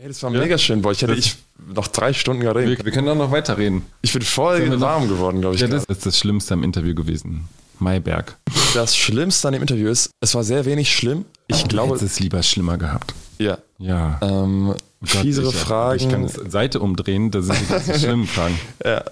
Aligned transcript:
Ey, 0.00 0.08
das 0.08 0.22
war 0.22 0.30
mega 0.30 0.56
schön, 0.56 0.80
boah. 0.82 0.92
Ich 0.92 1.02
hätte 1.02 1.14
ich 1.14 1.36
noch 1.74 1.86
drei 1.88 2.12
Stunden 2.12 2.40
gerade 2.42 2.66
Wir, 2.66 2.82
wir 2.84 2.92
können 2.92 3.06
doch 3.06 3.14
noch 3.14 3.30
weiterreden. 3.32 3.82
Ich 4.02 4.12
bin 4.12 4.22
voll 4.22 4.80
warm 4.80 5.08
geworden, 5.08 5.40
glaube 5.42 5.56
ich. 5.56 5.60
Ja, 5.60 5.68
das 5.68 5.84
ist 5.84 6.06
das 6.06 6.18
Schlimmste 6.18 6.54
am 6.54 6.64
Interview 6.64 6.94
gewesen. 6.94 7.46
Mayberg. 7.80 8.36
das 8.74 8.96
Schlimmste 8.96 9.48
an 9.48 9.52
dem 9.54 9.62
Interview 9.62 9.88
ist, 9.88 10.10
es 10.20 10.34
war 10.34 10.44
sehr 10.44 10.64
wenig 10.66 10.94
schlimm. 10.94 11.24
Ich 11.48 11.62
Du 11.62 11.68
glaube, 11.68 11.94
hättest 11.94 12.12
es 12.14 12.20
lieber 12.20 12.42
schlimmer 12.42 12.76
gehabt. 12.78 13.14
ja. 13.38 13.58
Ja. 13.78 14.18
Ähm, 14.22 14.74
Oh 15.02 15.06
Gott, 15.12 15.22
fiesere 15.22 15.48
ich, 15.48 15.54
Fragen. 15.54 15.96
Ich 15.98 16.08
kann 16.10 16.24
es 16.24 16.34
Seite 16.34 16.78
umdrehen, 16.80 17.30
da 17.30 17.40
sind 17.40 17.58
die 17.58 17.64
ganzen 17.72 17.94
schlimmen 17.98 18.26
Fragen. 18.26 18.60
Ja, 18.84 19.02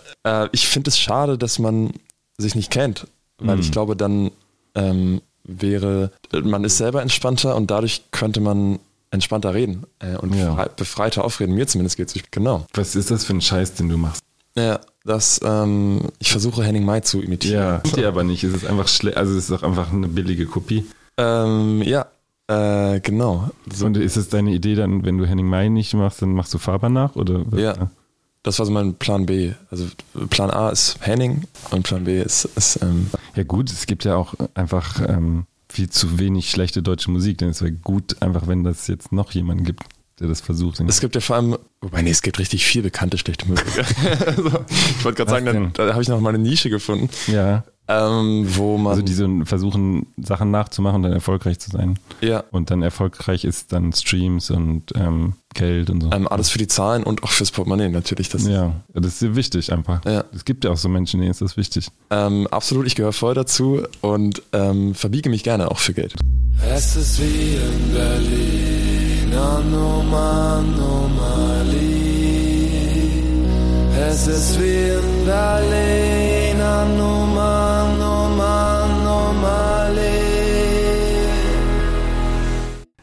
äh, 0.44 0.48
ich 0.52 0.68
finde 0.68 0.90
es 0.90 0.98
schade, 0.98 1.38
dass 1.38 1.58
man 1.58 1.94
sich 2.36 2.54
nicht 2.54 2.70
kennt, 2.70 3.06
weil 3.38 3.56
Mhm. 3.56 3.62
ich 3.62 3.72
glaube, 3.72 3.96
dann 3.96 4.30
ähm, 4.74 5.22
wäre, 5.44 6.12
man 6.42 6.64
ist 6.64 6.76
selber 6.76 7.00
entspannter 7.00 7.56
und 7.56 7.70
dadurch 7.70 8.02
könnte 8.10 8.40
man 8.40 8.78
entspannter 9.10 9.54
reden 9.54 9.84
äh, 10.00 10.16
und 10.16 10.34
Ja. 10.34 10.54
frei, 10.54 10.68
befreiter 10.76 11.24
aufreden. 11.24 11.54
Mir 11.54 11.66
zumindest 11.66 11.96
geht 11.96 12.14
es 12.14 12.22
genau. 12.30 12.66
Was 12.74 12.94
ist 12.96 13.10
das 13.10 13.24
für 13.24 13.34
ein 13.34 13.40
Scheiß, 13.40 13.74
den 13.74 13.88
du 13.88 13.96
machst? 13.96 14.22
Ja, 14.56 14.80
das, 15.04 15.40
ähm, 15.44 16.00
ich 16.18 16.30
versuche 16.32 16.64
Henning 16.64 16.84
Mai 16.84 17.00
zu 17.00 17.20
imitieren. 17.22 17.62
Ja, 17.62 17.78
die 17.96 18.04
aber 18.04 18.24
nicht. 18.24 18.42
Es 18.44 18.54
ist 18.54 18.66
einfach 18.66 18.88
schlecht. 18.88 19.16
Also 19.16 19.32
es 19.32 19.44
ist 19.44 19.50
doch 19.50 19.62
einfach 19.62 19.92
eine 19.92 20.08
billige 20.08 20.46
Kopie. 20.46 20.84
Ähm, 21.16 21.82
ja, 21.82 22.06
äh, 22.48 23.00
genau. 23.00 23.50
So, 23.72 23.86
Und 23.86 23.96
ist 23.96 24.16
es 24.16 24.28
deine 24.28 24.50
Idee 24.52 24.74
dann, 24.74 25.04
wenn 25.04 25.16
du 25.18 25.26
Henning 25.26 25.46
Mai 25.46 25.68
nicht 25.68 25.94
machst, 25.94 26.22
dann 26.22 26.32
machst 26.32 26.52
du 26.54 26.58
Faber 26.58 26.88
nach? 26.88 27.14
Oder? 27.16 27.44
Ja. 27.56 27.90
das 28.42 28.58
war 28.58 28.66
so 28.66 28.72
mein 28.72 28.94
Plan 28.94 29.26
B. 29.26 29.52
Also 29.70 29.86
Plan 30.30 30.50
A 30.50 30.70
ist 30.70 30.96
Henning 31.00 31.42
und 31.70 31.82
Plan 31.84 32.04
B 32.04 32.20
ist, 32.20 32.44
ist 32.56 32.80
ähm, 32.82 33.10
Ja 33.36 33.42
gut, 33.44 33.70
es 33.70 33.86
gibt 33.86 34.04
ja 34.04 34.16
auch 34.16 34.34
einfach 34.54 35.00
ähm, 35.08 35.46
viel 35.70 35.90
zu 35.90 36.18
wenig 36.18 36.50
schlechte 36.50 36.82
deutsche 36.82 37.10
Musik, 37.10 37.38
denn 37.38 37.50
es 37.50 37.62
wäre 37.62 37.72
gut 37.72 38.20
einfach, 38.22 38.46
wenn 38.46 38.64
das 38.64 38.86
jetzt 38.86 39.12
noch 39.12 39.32
jemanden 39.32 39.64
gibt, 39.64 39.82
der 40.18 40.28
das 40.28 40.40
versucht. 40.40 40.80
Es 40.80 41.00
gibt 41.00 41.14
ja 41.14 41.20
vor 41.20 41.36
allem, 41.36 41.58
wobei 41.80 42.02
nee, 42.02 42.10
es 42.10 42.22
gibt 42.22 42.38
richtig 42.38 42.64
viel 42.64 42.82
bekannte 42.82 43.18
schlechte 43.18 43.46
Musik. 43.46 43.66
also, 44.26 44.46
ich 44.68 45.04
wollte 45.04 45.24
gerade 45.24 45.30
sagen, 45.30 45.70
da, 45.74 45.86
da 45.86 45.92
habe 45.92 46.02
ich 46.02 46.08
noch 46.08 46.20
mal 46.20 46.30
eine 46.30 46.38
Nische 46.38 46.70
gefunden, 46.70 47.08
ja, 47.26 47.64
ähm, 47.88 48.46
wo 48.54 48.76
man 48.76 48.90
also 48.92 49.02
die 49.02 49.14
so 49.14 49.26
versuchen, 49.44 50.06
Sachen 50.18 50.50
nachzumachen 50.50 50.96
und 50.96 51.02
dann 51.04 51.12
erfolgreich 51.12 51.58
zu 51.58 51.70
sein. 51.70 51.98
ja 52.20 52.44
Und 52.50 52.70
dann 52.70 52.82
erfolgreich 52.82 53.44
ist 53.44 53.72
dann 53.72 53.92
Streams 53.94 54.50
und 54.50 54.92
ähm, 54.94 55.32
Geld 55.54 55.88
und 55.88 56.02
so. 56.02 56.12
ähm, 56.12 56.28
alles 56.28 56.50
für 56.50 56.58
die 56.58 56.66
Zahlen 56.66 57.02
und 57.02 57.22
auch 57.22 57.30
fürs 57.30 57.50
Portemonnaie 57.50 57.88
natürlich. 57.88 58.28
Das, 58.28 58.46
ja, 58.46 58.72
das 58.92 59.06
ist 59.06 59.18
sehr 59.20 59.34
wichtig 59.36 59.72
einfach. 59.72 60.04
Ja. 60.04 60.24
Es 60.34 60.44
gibt 60.44 60.64
ja 60.64 60.70
auch 60.70 60.76
so 60.76 60.90
Menschen, 60.90 61.20
denen 61.20 61.30
ist 61.30 61.40
das 61.40 61.56
wichtig. 61.56 61.88
ähm, 62.10 62.46
absolut, 62.48 62.86
ich 62.86 62.94
gehöre 62.94 63.14
voll 63.14 63.32
dazu 63.34 63.82
und 64.02 64.42
ähm, 64.52 64.94
verbiege 64.94 65.30
mich 65.30 65.42
gerne 65.42 65.70
auch 65.70 65.78
für 65.78 65.94
Geld. 65.94 66.14
Es 66.70 66.94
ist 66.96 67.20
wie 67.20 67.54
in 67.56 67.92
Berlin, 67.94 69.32
Anomalie. 69.34 70.28
Es 74.10 74.26
ist 74.26 74.60
wie 74.60 74.90
in 74.90 75.24
Berlin, 75.24 76.60
Anomalie. 76.60 77.27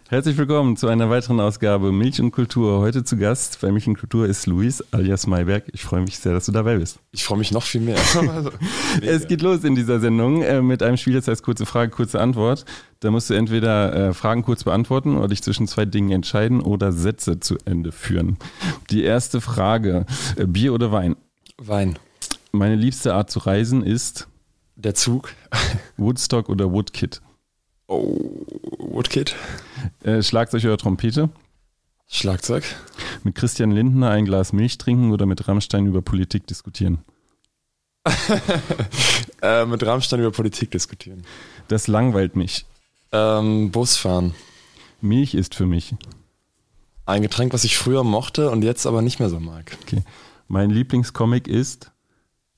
Herzlich 0.08 0.38
willkommen 0.38 0.78
zu 0.78 0.88
einer 0.88 1.10
weiteren 1.10 1.40
Ausgabe 1.40 1.92
Milch 1.92 2.22
und 2.22 2.30
Kultur. 2.30 2.80
Heute 2.80 3.04
zu 3.04 3.18
Gast 3.18 3.60
bei 3.62 3.72
Milch 3.72 3.88
und 3.88 3.98
Kultur 3.98 4.28
ist 4.28 4.46
Luis 4.46 4.84
alias 4.92 5.26
Mayberg. 5.26 5.64
Ich 5.74 5.82
freue 5.84 6.02
mich 6.02 6.20
sehr, 6.20 6.32
dass 6.34 6.46
du 6.46 6.52
dabei 6.52 6.78
bist. 6.78 7.00
Ich 7.12 7.24
freue 7.24 7.40
mich 7.40 7.52
noch 7.52 7.64
viel 7.64 7.82
mehr. 7.82 7.98
Also, 8.30 8.52
Es 9.02 9.28
geht 9.28 9.42
los 9.42 9.64
in 9.64 9.74
dieser 9.74 10.00
Sendung 10.00 10.44
äh, 10.44 10.62
mit 10.62 10.84
einem 10.84 10.98
Spiel, 10.98 11.16
das 11.16 11.28
heißt 11.28 11.42
kurze 11.42 11.66
Frage, 11.66 11.90
kurze 11.90 12.22
Antwort. 12.22 12.66
Da 13.00 13.10
musst 13.10 13.32
du 13.32 13.34
entweder 13.34 14.10
äh, 14.10 14.14
Fragen 14.14 14.44
kurz 14.44 14.64
beantworten 14.64 15.18
oder 15.18 15.30
dich 15.30 15.42
zwischen 15.42 15.68
zwei 15.68 15.86
Dingen 15.86 16.12
entscheiden 16.12 16.62
oder 16.62 16.92
Sätze 16.92 17.40
zu 17.40 17.58
Ende 17.66 17.92
führen. 17.92 18.38
Die 18.92 19.04
erste 19.04 19.42
Frage, 19.42 20.06
äh, 20.36 20.46
Bier 20.46 20.74
oder 20.76 20.92
Wein? 20.92 21.16
Wein. 21.58 21.98
Meine 22.52 22.76
liebste 22.76 23.16
Art 23.16 23.32
zu 23.32 23.40
reisen 23.40 23.82
ist 23.84 24.28
Der 24.76 24.94
Zug. 24.94 25.34
Woodstock 25.98 26.48
oder 26.50 26.72
Woodkit? 26.72 27.24
Oh, 27.88 28.46
Woodkid. 28.78 29.36
Äh, 30.04 30.22
Schlagzeug 30.22 30.64
oder 30.66 30.78
Trompete? 30.78 31.30
Schlagzeug. 32.08 32.64
Mit 33.24 33.36
Christian 33.36 33.72
Lindner 33.72 34.12
ein 34.12 34.26
Glas 34.26 34.54
Milch 34.54 34.78
trinken 34.78 35.12
oder 35.12 35.26
mit 35.26 35.48
Rammstein 35.48 35.88
über 35.88 36.02
Politik 36.02 36.48
diskutieren? 36.48 37.00
Äh, 39.42 39.66
mit 39.66 39.86
Rammstein 39.86 40.20
über 40.22 40.32
Politik 40.32 40.72
diskutieren. 40.72 41.24
Das 41.68 41.88
langweilt 41.88 42.36
mich. 42.36 42.66
Ähm, 43.12 43.70
Bus 43.72 43.96
fahren. 43.98 44.34
Milch 45.02 45.36
ist 45.36 45.54
für 45.54 45.68
mich. 45.68 45.94
Ein 47.06 47.22
Getränk, 47.22 47.54
was 47.54 47.64
ich 47.64 47.78
früher 47.78 48.04
mochte 48.04 48.50
und 48.50 48.64
jetzt 48.64 48.88
aber 48.88 49.04
nicht 49.04 49.20
mehr 49.20 49.30
so 49.30 49.40
mag. 49.40 49.78
Okay. 49.84 50.02
Mein 50.48 50.72
Lieblingscomic 50.72 51.48
ist 51.48 51.92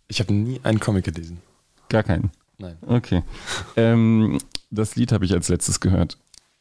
Ich 0.07 0.19
habe 0.21 0.33
nie 0.33 0.61
einen 0.63 0.79
Comic 0.79 1.05
gelesen. 1.05 1.41
gar 1.89 2.03
keinen. 2.03 2.31
Nein. 2.57 2.77
Okay. 2.87 3.23
Ähm, 3.75 4.37
das 4.71 4.95
Lied 4.95 5.11
habe 5.11 5.25
ich 5.25 5.33
als 5.33 5.49
letztes 5.49 5.79
gehört. 5.81 6.17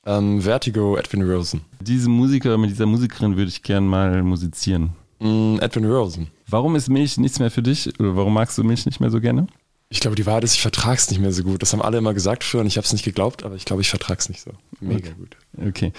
Ähm, 0.07 0.41
Vertigo, 0.41 0.97
Edwin 0.97 1.29
Rosen. 1.29 1.63
Diese 1.81 2.09
Musiker, 2.09 2.57
mit 2.57 2.71
dieser 2.71 2.87
Musikerin 2.87 3.37
würde 3.37 3.49
ich 3.49 3.63
gern 3.63 3.87
mal 3.89 4.23
musizieren. 4.23 4.91
Mm, 5.19 5.57
Edwin 5.61 5.85
Rosen. 5.85 6.29
Warum 6.47 6.77
ist 6.77 6.89
Milch 6.89 7.19
nichts 7.19 7.41
mehr 7.41 7.51
für 7.51 7.63
dich? 7.63 7.89
Oder 7.99 8.15
warum 8.15 8.35
magst 8.35 8.57
du 8.57 8.63
Milch 8.63 8.87
nicht 8.87 9.01
mehr 9.01 9.11
so 9.11 9.21
gerne? 9.21 9.49
Ich 9.89 10.01
glaube, 10.01 10.17
die 10.17 10.27
Wahrheit 10.27 10.43
ist, 10.43 10.55
ich 10.55 10.63
vertrag's 10.63 11.11
nicht 11.11 11.21
mehr 11.21 11.33
so 11.33 11.45
gut. 11.45 11.63
Das 11.63 11.73
haben 11.73 11.81
alle 11.81 11.99
immer 11.99 12.13
gesagt 12.13 12.43
früher 12.43 12.61
und 12.61 12.67
ich 12.67 12.77
habe 12.77 12.85
es 12.85 12.93
nicht 12.93 13.05
geglaubt, 13.05 13.45
aber 13.45 13.55
ich 13.55 13.65
glaube, 13.65 13.83
ich 13.83 13.89
vertrag's 13.89 14.29
nicht 14.29 14.41
so. 14.41 14.51
Mega 14.81 15.11
gut. 15.13 15.37
Okay. 15.65 15.93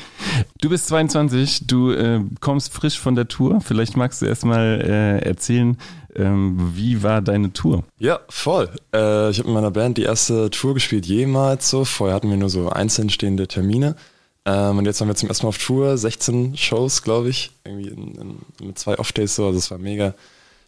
Du 0.60 0.70
bist 0.70 0.88
22, 0.88 1.68
du 1.68 1.92
äh, 1.92 2.20
kommst 2.42 2.74
frisch 2.74 3.00
von 3.00 3.16
der 3.16 3.30
Tour. 3.30 3.62
Vielleicht 3.62 3.96
magst 3.96 4.22
du 4.22 4.26
erstmal 4.26 4.82
äh, 4.82 5.26
erzählen, 5.26 5.78
ähm, 6.18 6.74
wie 6.76 7.02
war 7.02 7.22
deine 7.22 7.54
Tour? 7.54 7.84
Ja, 7.98 8.20
voll. 8.28 8.70
Äh, 8.94 9.30
ich 9.30 9.40
habe 9.40 9.48
mit 9.48 9.56
meiner 9.56 9.72
Band 9.72 9.98
die 9.98 10.04
erste 10.04 10.50
Tour 10.50 10.74
gespielt 10.74 11.06
jemals 11.06 11.70
so. 11.70 11.86
Vorher 11.86 12.16
hatten 12.16 12.30
wir 12.30 12.38
nur 12.38 12.50
so 12.50 12.70
einzeln 12.70 13.10
stehende 13.10 13.48
Termine. 13.48 13.96
Ähm, 14.46 14.80
und 14.80 14.86
jetzt 14.86 15.00
waren 15.00 15.08
wir 15.08 15.16
zum 15.16 15.30
ersten 15.30 15.46
Mal 15.46 15.50
auf 15.50 15.58
Tour, 15.60 15.98
16 15.98 16.58
Shows, 16.58 17.04
glaube 17.04 17.30
ich. 17.30 17.52
Irgendwie 17.64 17.90
in, 17.90 18.16
in, 18.16 18.68
mit 18.68 18.80
zwei 18.80 18.98
Off-Days 18.98 19.36
so. 19.36 19.46
Also 19.46 19.60
es 19.60 19.72
war 19.72 19.78
mega, 19.78 20.14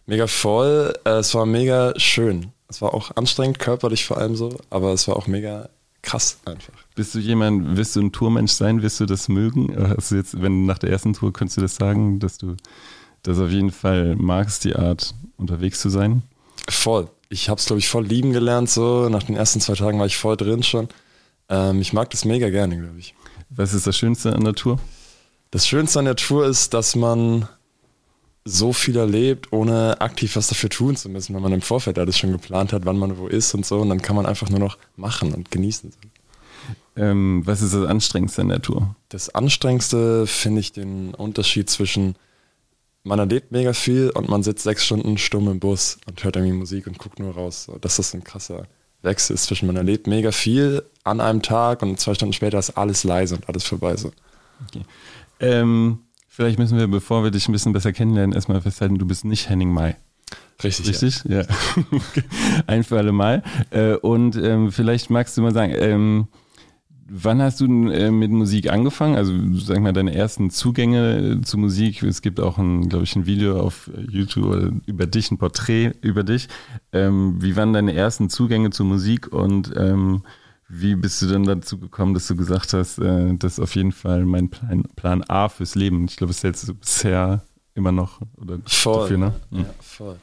mega 0.05 0.27
voll. 0.27 0.93
Äh, 1.03 1.19
es 1.19 1.33
war 1.33 1.45
mega 1.45 1.93
schön. 1.97 2.53
Es 2.69 2.81
war 2.81 2.93
auch 2.93 3.15
anstrengend, 3.15 3.59
körperlich 3.59 4.05
vor 4.05 4.17
allem 4.17 4.35
so, 4.35 4.57
aber 4.69 4.93
es 4.93 5.07
war 5.07 5.15
auch 5.15 5.27
mega 5.27 5.69
krass 6.01 6.37
einfach. 6.45 6.73
Bist 6.95 7.15
du 7.15 7.19
jemand, 7.19 7.75
wirst 7.77 7.95
du 7.95 8.01
ein 8.01 8.11
Tourmensch 8.11 8.51
sein? 8.51 8.81
Wirst 8.81 8.99
du 8.99 9.05
das 9.05 9.27
mögen? 9.27 9.75
Hast 9.97 10.11
du 10.11 10.15
jetzt, 10.15 10.41
wenn 10.41 10.65
nach 10.65 10.77
der 10.77 10.91
ersten 10.91 11.13
Tour, 11.13 11.33
könntest 11.33 11.57
du 11.57 11.61
das 11.61 11.75
sagen, 11.75 12.19
dass 12.19 12.37
du 12.37 12.55
das 13.23 13.39
auf 13.39 13.49
jeden 13.49 13.71
Fall 13.71 14.15
magst, 14.15 14.63
die 14.63 14.75
Art 14.75 15.13
unterwegs 15.37 15.81
zu 15.81 15.89
sein? 15.89 16.23
Voll. 16.69 17.09
Ich 17.29 17.49
habe 17.49 17.59
es, 17.59 17.65
glaube 17.65 17.79
ich, 17.79 17.89
voll 17.89 18.05
lieben 18.05 18.31
gelernt. 18.31 18.69
So 18.69 19.09
nach 19.09 19.23
den 19.23 19.35
ersten 19.35 19.61
zwei 19.61 19.73
Tagen 19.73 19.99
war 19.99 20.05
ich 20.05 20.17
voll 20.17 20.37
drin 20.37 20.63
schon. 20.63 20.87
Ähm, 21.49 21.81
ich 21.81 21.93
mag 21.93 22.09
das 22.11 22.25
mega 22.25 22.49
gerne, 22.49 22.77
glaube 22.77 22.99
ich. 22.99 23.13
Was 23.49 23.73
ist 23.73 23.87
das 23.87 23.97
Schönste 23.97 24.33
an 24.33 24.43
der 24.43 24.53
Tour? 24.53 24.79
Das 25.51 25.67
Schönste 25.67 25.99
an 25.99 26.05
der 26.05 26.15
Tour 26.15 26.45
ist, 26.45 26.73
dass 26.73 26.95
man 26.95 27.47
so 28.49 28.73
viel 28.73 28.97
erlebt, 28.97 29.51
ohne 29.51 30.01
aktiv 30.01 30.35
was 30.35 30.47
dafür 30.47 30.69
tun 30.69 30.95
zu 30.95 31.09
müssen, 31.09 31.35
wenn 31.35 31.41
man 31.41 31.53
im 31.53 31.61
Vorfeld 31.61 31.99
alles 31.99 32.17
schon 32.17 32.31
geplant 32.31 32.73
hat, 32.73 32.85
wann 32.85 32.97
man 32.97 33.17
wo 33.17 33.27
ist 33.27 33.53
und 33.53 33.65
so. 33.65 33.79
Und 33.79 33.89
dann 33.89 34.01
kann 34.01 34.15
man 34.15 34.25
einfach 34.25 34.49
nur 34.49 34.59
noch 34.59 34.77
machen 34.95 35.33
und 35.33 35.51
genießen. 35.51 35.91
Ähm, 36.95 37.43
was 37.45 37.61
ist 37.61 37.73
das 37.73 37.85
Anstrengendste 37.85 38.41
an 38.41 38.49
der 38.49 38.61
Tour? 38.61 38.95
Das 39.09 39.29
Anstrengendste 39.29 40.27
finde 40.27 40.61
ich 40.61 40.71
den 40.71 41.13
Unterschied 41.13 41.69
zwischen 41.69 42.15
man 43.03 43.19
erlebt 43.19 43.51
mega 43.51 43.73
viel 43.73 44.09
und 44.09 44.29
man 44.29 44.43
sitzt 44.43 44.63
sechs 44.63 44.85
Stunden 44.85 45.17
stumm 45.17 45.47
im 45.49 45.59
Bus 45.59 45.97
und 46.05 46.23
hört 46.23 46.35
irgendwie 46.35 46.55
Musik 46.55 46.85
und 46.85 46.97
guckt 46.97 47.19
nur 47.19 47.33
raus. 47.33 47.67
Das 47.81 48.13
ein 48.13 48.23
krasser 48.23 48.67
Wechsel 49.01 49.35
ist 49.35 49.43
zwischen 49.43 49.67
man 49.67 49.77
erlebt 49.77 50.07
mega 50.07 50.31
viel 50.31 50.83
an 51.03 51.21
einem 51.21 51.41
Tag 51.41 51.81
und 51.81 51.99
zwei 51.99 52.13
Stunden 52.13 52.33
später 52.33 52.59
ist 52.59 52.71
alles 52.71 53.05
leise 53.05 53.35
und 53.35 53.47
alles 53.47 53.63
vorbei. 53.63 53.95
So. 53.95 54.11
Ähm, 55.39 55.99
vielleicht 56.39 56.57
müssen 56.57 56.77
wir, 56.77 56.87
bevor 56.87 57.21
wir 57.21 57.31
dich 57.31 57.49
ein 57.49 57.51
bisschen 57.51 57.73
besser 57.73 57.91
kennenlernen, 57.91 58.33
erstmal 58.33 58.61
festhalten, 58.61 58.97
du 58.97 59.05
bist 59.05 59.25
nicht 59.25 59.49
Henning 59.49 59.73
Mai. 59.73 59.97
Richtig. 60.63 60.87
Richtig? 60.87 61.25
Ja. 61.25 61.43
Ein 62.67 62.85
für 62.85 62.97
alle 62.97 63.11
Mal. 63.11 63.43
Äh, 63.71 63.95
Und 63.95 64.37
ähm, 64.37 64.71
vielleicht 64.71 65.09
magst 65.09 65.37
du 65.37 65.41
mal 65.41 65.53
sagen, 65.53 65.73
ähm, 65.75 66.27
wann 67.09 67.41
hast 67.41 67.59
du 67.59 67.67
denn, 67.67 67.91
äh, 67.91 68.09
mit 68.09 68.31
Musik 68.31 68.71
angefangen? 68.71 69.17
Also 69.17 69.33
sag 69.55 69.81
mal 69.81 69.91
deine 69.91 70.15
ersten 70.15 70.49
Zugänge 70.49 71.41
zu 71.41 71.57
Musik. 71.57 72.03
Es 72.03 72.21
gibt 72.21 72.39
auch 72.39 72.57
ein, 72.57 72.87
glaube 72.87 73.03
ich, 73.03 73.17
ein 73.17 73.25
Video 73.25 73.59
auf 73.59 73.91
YouTube 74.09 74.81
über 74.85 75.07
dich, 75.07 75.31
ein 75.31 75.39
Porträt 75.39 75.91
über 76.01 76.23
dich. 76.23 76.47
Ähm, 76.93 77.35
wie 77.41 77.57
waren 77.57 77.73
deine 77.73 77.93
ersten 77.95 78.29
Zugänge 78.29 78.69
zu 78.69 78.85
Musik 78.85 79.27
und 79.33 79.73
ähm, 79.75 80.21
wie 80.69 80.95
bist 80.95 81.21
du 81.21 81.27
denn 81.27 81.43
dazu 81.43 81.79
gekommen, 81.79 82.13
dass 82.13 82.27
du 82.27 82.35
gesagt 82.35 82.73
hast, 82.73 82.99
äh, 82.99 83.33
das 83.37 83.53
ist 83.53 83.59
auf 83.59 83.75
jeden 83.75 83.91
Fall 83.91 84.23
mein 84.25 84.49
Plan, 84.49 84.83
Plan 84.95 85.23
A 85.27 85.49
fürs 85.49 85.75
Leben? 85.75 86.05
Ich 86.05 86.15
glaube, 86.15 86.31
das 86.31 86.43
hältst 86.43 86.67
du 86.67 86.75
bisher 86.75 87.41
immer 87.73 87.91
noch 87.91 88.21
oder 88.37 88.59
Voll. 88.65 89.01
dafür, 89.01 89.17
ne? 89.17 89.33
Ja, 89.51 89.65
voll. 89.81 90.15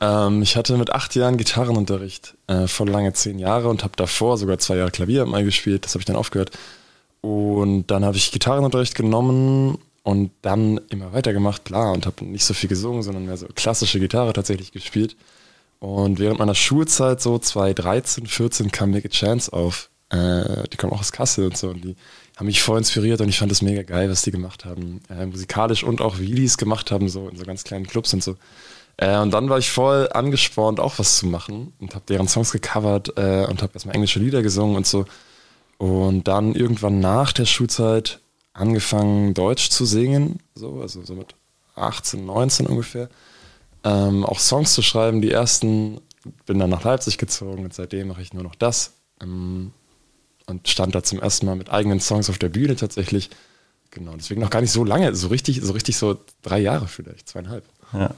Ähm, 0.00 0.42
ich 0.42 0.56
hatte 0.56 0.76
mit 0.78 0.92
acht 0.92 1.14
Jahren 1.14 1.36
Gitarrenunterricht, 1.36 2.36
äh, 2.46 2.66
voll 2.66 2.88
lange 2.88 3.12
zehn 3.12 3.38
Jahre 3.38 3.68
und 3.68 3.82
habe 3.82 3.94
davor 3.96 4.38
sogar 4.38 4.58
zwei 4.58 4.76
Jahre 4.76 4.90
Klavier 4.90 5.26
mal 5.26 5.44
gespielt. 5.44 5.84
Das 5.84 5.94
habe 5.94 6.00
ich 6.00 6.06
dann 6.06 6.16
aufgehört. 6.16 6.56
Und 7.20 7.88
dann 7.88 8.04
habe 8.04 8.16
ich 8.16 8.32
Gitarrenunterricht 8.32 8.94
genommen 8.94 9.76
und 10.02 10.30
dann 10.40 10.80
immer 10.88 11.12
weitergemacht, 11.12 11.64
klar, 11.66 11.92
und 11.92 12.06
habe 12.06 12.24
nicht 12.24 12.44
so 12.44 12.54
viel 12.54 12.68
gesungen, 12.68 13.02
sondern 13.02 13.26
mehr 13.26 13.36
so 13.36 13.46
klassische 13.54 14.00
Gitarre 14.00 14.32
tatsächlich 14.32 14.72
gespielt. 14.72 15.16
Und 15.80 16.18
während 16.18 16.38
meiner 16.38 16.54
Schulzeit, 16.54 17.20
so 17.20 17.38
2013, 17.38 18.26
14, 18.26 18.70
kam 18.70 18.90
Make 18.90 19.08
a 19.08 19.10
Chance 19.10 19.52
auf. 19.52 19.90
Äh, 20.10 20.68
die 20.68 20.76
kommen 20.76 20.92
auch 20.92 21.00
aus 21.00 21.10
Kassel 21.10 21.46
und 21.46 21.56
so. 21.56 21.70
Und 21.70 21.82
die 21.82 21.96
haben 22.36 22.46
mich 22.46 22.62
voll 22.62 22.78
inspiriert 22.78 23.20
und 23.20 23.28
ich 23.28 23.38
fand 23.38 23.50
das 23.50 23.62
mega 23.62 23.82
geil, 23.82 24.10
was 24.10 24.22
die 24.22 24.30
gemacht 24.30 24.64
haben. 24.64 25.00
Äh, 25.08 25.26
musikalisch 25.26 25.82
und 25.82 26.00
auch 26.00 26.18
wie 26.18 26.34
die 26.34 26.44
es 26.44 26.58
gemacht 26.58 26.90
haben, 26.90 27.08
so 27.08 27.28
in 27.28 27.36
so 27.36 27.44
ganz 27.44 27.64
kleinen 27.64 27.86
Clubs 27.86 28.12
und 28.12 28.22
so. 28.22 28.36
Äh, 28.98 29.18
und 29.18 29.30
dann 29.32 29.48
war 29.48 29.58
ich 29.58 29.70
voll 29.70 30.08
angespornt, 30.12 30.80
auch 30.80 30.98
was 30.98 31.16
zu 31.16 31.26
machen 31.26 31.72
und 31.80 31.94
habe 31.94 32.04
deren 32.06 32.28
Songs 32.28 32.52
gecovert 32.52 33.16
äh, 33.16 33.46
und 33.46 33.62
habe 33.62 33.72
erstmal 33.72 33.94
englische 33.94 34.18
Lieder 34.18 34.42
gesungen 34.42 34.76
und 34.76 34.86
so. 34.86 35.06
Und 35.78 36.28
dann 36.28 36.54
irgendwann 36.54 37.00
nach 37.00 37.32
der 37.32 37.46
Schulzeit 37.46 38.20
angefangen, 38.52 39.32
Deutsch 39.32 39.70
zu 39.70 39.86
singen, 39.86 40.40
so, 40.54 40.82
also 40.82 41.02
so 41.02 41.14
mit 41.14 41.34
18, 41.76 42.26
19 42.26 42.66
ungefähr. 42.66 43.08
Ähm, 43.84 44.24
auch 44.24 44.38
Songs 44.38 44.74
zu 44.74 44.82
schreiben, 44.82 45.22
die 45.22 45.30
ersten, 45.30 46.00
bin 46.46 46.58
dann 46.58 46.70
nach 46.70 46.84
Leipzig 46.84 47.18
gezogen 47.18 47.64
und 47.64 47.74
seitdem 47.74 48.08
mache 48.08 48.22
ich 48.22 48.34
nur 48.34 48.42
noch 48.42 48.54
das. 48.54 48.92
Ähm, 49.22 49.72
und 50.46 50.68
stand 50.68 50.94
da 50.94 51.02
zum 51.02 51.20
ersten 51.20 51.46
Mal 51.46 51.56
mit 51.56 51.70
eigenen 51.70 52.00
Songs 52.00 52.28
auf 52.28 52.38
der 52.38 52.48
Bühne 52.48 52.76
tatsächlich. 52.76 53.30
Genau, 53.90 54.12
deswegen 54.16 54.40
noch 54.40 54.50
gar 54.50 54.60
nicht 54.60 54.72
so 54.72 54.84
lange, 54.84 55.14
so 55.14 55.28
richtig, 55.28 55.60
so 55.62 55.72
richtig 55.72 55.96
so 55.96 56.18
drei 56.42 56.58
Jahre 56.58 56.88
vielleicht, 56.88 57.28
zweieinhalb. 57.28 57.64
Ja. 57.92 58.10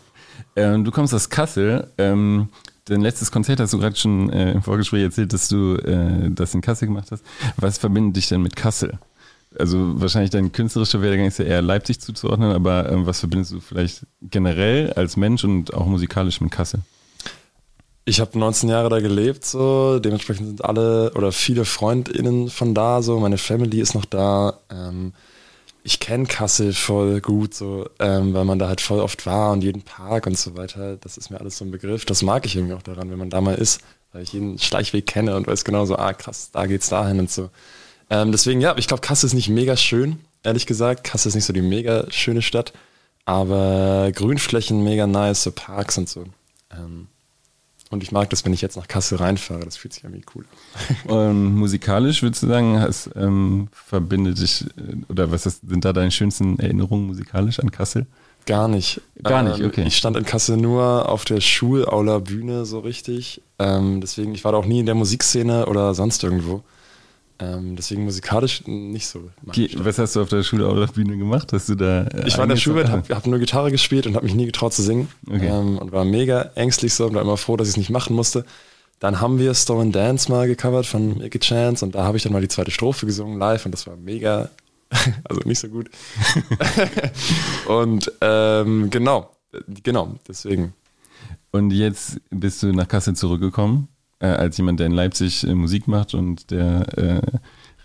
Ähm, 0.56 0.85
du 0.85 0.91
kommst 0.91 1.14
aus 1.14 1.31
Kassel. 1.31 1.91
Ähm, 1.99 2.49
dein 2.87 3.00
letztes 3.00 3.31
Konzert 3.31 3.61
hast 3.61 3.73
du 3.73 3.79
gerade 3.79 3.97
schon 3.97 4.31
äh, 4.31 4.53
im 4.53 4.62
Vorgespräch 4.62 5.03
erzählt, 5.03 5.32
dass 5.32 5.49
du 5.49 5.76
äh, 5.76 6.31
das 6.31 6.55
in 6.55 6.61
Kassel 6.61 6.88
gemacht 6.88 7.11
hast. 7.11 7.25
Was 7.56 7.79
verbindet 7.79 8.17
dich 8.17 8.29
denn 8.29 8.43
mit 8.43 8.56
Kassel? 8.56 8.99
Also 9.59 10.01
wahrscheinlich 10.01 10.31
dein 10.31 10.53
künstlerischer 10.53 11.03
Werdegang 11.03 11.27
ist 11.27 11.39
ja 11.39 11.45
eher 11.45 11.63
Leipzig 11.63 12.01
zuzuordnen, 12.01 12.53
aber 12.53 12.91
äh, 12.91 13.07
was 13.07 13.21
verbindest 13.21 13.53
du 13.53 13.61
vielleicht 13.61 14.07
generell 14.23 14.93
als 14.95 15.17
Mensch 15.17 15.45
und 15.45 15.75
auch 15.75 15.87
musikalisch 15.87 16.41
mit 16.41 16.51
Kassel? 16.51 16.81
Ich 18.05 18.21
habe 18.21 18.37
19 18.37 18.69
Jahre 18.69 18.89
da 18.89 19.01
gelebt, 19.01 19.45
so 19.45 20.01
dementsprechend 20.01 20.47
sind 20.47 20.65
alle 20.65 21.13
oder 21.15 21.31
viele 21.31 21.65
FreundInnen 21.65 22.49
von 22.51 22.75
da, 22.75 23.01
so 23.01 23.21
meine 23.21 23.39
Family 23.39 23.81
ist 23.81 23.95
noch 23.95 24.05
da. 24.05 24.59
Ähm, 24.71 25.13
ich 25.85 26.01
kenne 26.01 26.27
Kassel 26.27 26.73
voll 26.73 27.21
gut, 27.21 27.55
so, 27.55 27.89
ähm, 27.99 28.35
weil 28.35 28.45
man 28.45 28.59
da 28.59 28.69
halt 28.69 28.81
voll 28.81 29.01
oft 29.01 29.27
war 29.27 29.53
und 29.53 29.63
jeden 29.63 29.83
Park 29.83 30.27
und 30.27 30.39
so 30.39 30.57
weiter. 30.57 30.97
Das 30.97 31.17
ist 31.17 31.31
mir 31.31 31.41
alles 31.41 31.59
so 31.59 31.65
ein 31.65 31.71
Begriff. 31.71 32.05
Das 32.05 32.23
mag 32.23 32.47
ich 32.47 32.57
irgendwie 32.57 32.75
auch 32.75 32.83
daran, 32.83 33.11
wenn 33.11 33.19
man 33.19 33.31
da 33.31 33.41
mal 33.41 33.55
ist, 33.55 33.81
weil 34.13 34.23
ich 34.23 34.33
jeden 34.33 34.59
Schleichweg 34.59 35.07
kenne 35.07 35.37
und 35.37 35.47
weiß 35.47 35.65
genau 35.65 35.85
so, 35.85 35.97
ah 35.97 36.13
krass, 36.13 36.51
da 36.53 36.67
geht's 36.67 36.89
dahin 36.89 37.21
und 37.21 37.31
so. 37.31 37.51
Ähm, 38.12 38.31
deswegen, 38.31 38.61
ja, 38.61 38.76
ich 38.76 38.88
glaube, 38.88 39.00
Kassel 39.00 39.29
ist 39.29 39.32
nicht 39.32 39.49
mega 39.49 39.75
schön, 39.75 40.19
ehrlich 40.43 40.67
gesagt. 40.67 41.03
Kassel 41.03 41.31
ist 41.31 41.35
nicht 41.35 41.47
so 41.47 41.55
die 41.55 41.62
mega 41.62 42.05
schöne 42.11 42.43
Stadt, 42.43 42.75
aber 43.25 44.12
Grünflächen 44.12 44.85
mega 44.85 45.06
nice, 45.06 45.44
so 45.44 45.50
Parks 45.50 45.97
und 45.97 46.11
so. 46.11 46.26
Ähm, 46.70 47.09
und 47.88 48.03
ich 48.03 48.12
mag 48.12 48.29
das, 48.29 48.44
wenn 48.44 48.53
ich 48.53 48.61
jetzt 48.61 48.76
nach 48.76 48.87
Kassel 48.87 49.17
reinfahre. 49.17 49.64
Das 49.64 49.79
fühlt 49.79 49.94
sich 49.94 50.05
irgendwie 50.05 50.25
cool. 50.35 50.44
Und 51.06 51.55
musikalisch 51.59 52.23
würdest 52.23 52.43
du 52.43 52.49
sagen, 52.49 52.79
hast, 52.81 53.09
ähm, 53.17 53.69
verbindet 53.73 54.38
dich, 54.38 54.67
äh, 54.76 54.97
oder 55.08 55.31
was 55.31 55.47
ist, 55.47 55.62
sind 55.67 55.82
da 55.87 55.94
deine 55.94 56.11
schönsten 56.11 56.58
Erinnerungen 56.58 57.06
musikalisch 57.06 57.61
an 57.61 57.70
Kassel? 57.70 58.06
Gar 58.44 58.69
nicht. 58.69 59.00
Gar 59.23 59.43
nicht, 59.43 59.61
ähm, 59.61 59.67
okay. 59.69 59.85
Ich 59.87 59.97
stand 59.97 60.19
in 60.19 60.25
Kassel 60.26 60.58
nur 60.58 61.08
auf 61.08 61.25
der 61.25 61.41
Schulaula 61.41 62.19
Bühne 62.19 62.67
so 62.67 62.81
richtig. 62.81 63.41
Ähm, 63.58 64.03
deswegen, 64.03 64.35
ich 64.35 64.44
war 64.44 64.53
da 64.53 64.58
auch 64.58 64.67
nie 64.67 64.81
in 64.81 64.87
der 64.87 64.94
Musikszene 64.94 65.65
oder 65.65 65.94
sonst 65.94 66.23
irgendwo. 66.25 66.62
Ähm, 67.43 67.75
deswegen 67.75 68.05
musikalisch 68.05 68.62
nicht 68.67 69.09
so. 69.09 69.31
Was 69.43 69.99
hast 69.99 70.15
du 70.15 70.23
auf 70.23 70.29
der 70.29 70.44
Schule 70.44 70.69
auf 70.69 70.93
Bühne 70.93 71.17
gemacht? 71.17 71.53
Hast 71.53 71.69
du 71.69 71.75
da? 71.75 72.05
Äh, 72.05 72.29
ich 72.29 72.37
war 72.37 72.44
in 72.44 72.50
der 72.50 72.56
Schule, 72.56 72.89
habe 72.89 73.12
hab 73.12 73.27
nur 73.27 73.41
Gitarre 73.41 73.73
gespielt 73.73 74.06
und 74.06 74.15
habe 74.15 74.27
mich 74.27 74.35
nie 74.35 74.47
getraut 74.47 74.73
zu 74.73 74.83
singen 74.83 75.09
Okay. 75.29 75.49
ähm, 75.49 75.79
und 75.79 75.91
war 75.91 76.05
mega 76.05 76.53
ängstlich 76.55 76.94
so 76.94 77.06
und 77.06 77.15
war 77.15 77.23
immer 77.23 77.37
froh, 77.37 77.56
dass 77.56 77.67
ich 77.67 77.73
es 77.73 77.79
nicht 77.79 77.91
machen 77.91 78.15
musste. 78.15 78.44
Dann 79.00 79.21
haben 79.21 79.41
wir 79.41 79.55
Storm 79.55 79.81
and 79.81 79.97
Dance 79.97 80.31
mal 80.31 80.47
gecovert 80.47 80.87
von 80.87 81.19
Make 81.19 81.39
a 81.39 81.41
Chance 81.41 81.85
und 81.85 81.97
da 81.97 82.05
habe 82.05 82.17
ich 82.17 82.23
dann 82.23 82.33
mal 82.33 82.41
die 82.41 82.49
zweite 82.49 82.71
Strophe 82.71 83.06
gesungen 83.06 83.41
live 83.41 83.67
und 83.67 83.73
das 83.73 83.89
war 83.89 83.97
mega, 83.97 84.49
also 85.25 85.41
nicht 85.44 85.59
so 85.59 85.69
gut. 85.69 85.91
und 87.67 88.12
ähm, 88.21 88.89
genau, 88.91 89.31
genau, 89.83 90.15
deswegen. 90.29 90.75
Und 91.50 91.73
jetzt 91.73 92.21
bist 92.31 92.62
du 92.62 92.73
nach 92.73 92.87
Kassel 92.87 93.17
zurückgekommen, 93.17 93.89
äh, 94.23 94.27
als 94.27 94.57
jemand, 94.57 94.81
der 94.81 94.87
in 94.87 94.93
Leipzig 94.93 95.45
äh, 95.45 95.55
Musik 95.55 95.89
macht 95.89 96.15
und 96.15 96.51
der 96.51 96.87
äh, 96.97 97.21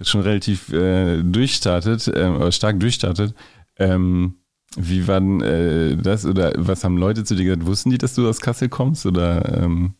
schon 0.01 0.21
relativ 0.21 0.71
äh, 0.71 1.23
durchstartet, 1.23 2.07
oder 2.07 2.51
stark 2.51 2.79
durchstartet. 2.79 3.33
Ähm, 3.77 4.35
wie 4.75 5.07
war 5.07 5.19
denn 5.19 5.41
äh, 5.41 5.97
das 5.97 6.25
oder 6.25 6.53
was 6.55 6.83
haben 6.83 6.97
Leute 6.97 7.23
zu 7.23 7.35
dir 7.35 7.45
gesagt? 7.45 7.65
Wussten 7.65 7.89
die, 7.89 7.97
dass 7.97 8.13
du 8.13 8.29
aus 8.29 8.39
Kassel 8.39 8.69
kommst 8.69 9.07
oder 9.07 9.63
ähm, 9.63 9.95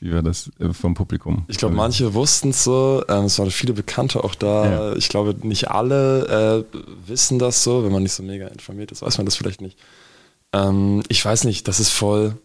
wie 0.00 0.12
war 0.12 0.22
das 0.22 0.50
vom 0.72 0.94
Publikum? 0.94 1.44
Ich 1.48 1.58
glaube, 1.58 1.74
manche 1.74 2.14
wussten 2.14 2.50
es 2.50 2.64
so. 2.64 3.02
Ähm, 3.08 3.24
es 3.24 3.38
waren 3.38 3.50
viele 3.50 3.72
Bekannte 3.72 4.24
auch 4.24 4.34
da. 4.34 4.70
Ja. 4.70 4.96
Ich 4.96 5.08
glaube, 5.08 5.34
nicht 5.42 5.70
alle 5.70 6.64
wissen 7.06 7.38
das 7.38 7.62
so. 7.62 7.84
Wenn 7.84 7.92
man 7.92 8.02
nicht 8.02 8.12
so 8.12 8.22
mega 8.22 8.46
informiert 8.48 8.92
ist, 8.92 9.02
weiß 9.02 9.18
man 9.18 9.24
das 9.26 9.36
vielleicht 9.36 9.60
nicht. 9.60 9.78
Ähm, 10.52 11.02
ich 11.08 11.24
weiß 11.24 11.44
nicht, 11.44 11.66
das 11.68 11.80
ist 11.80 11.90
voll, 11.90 12.36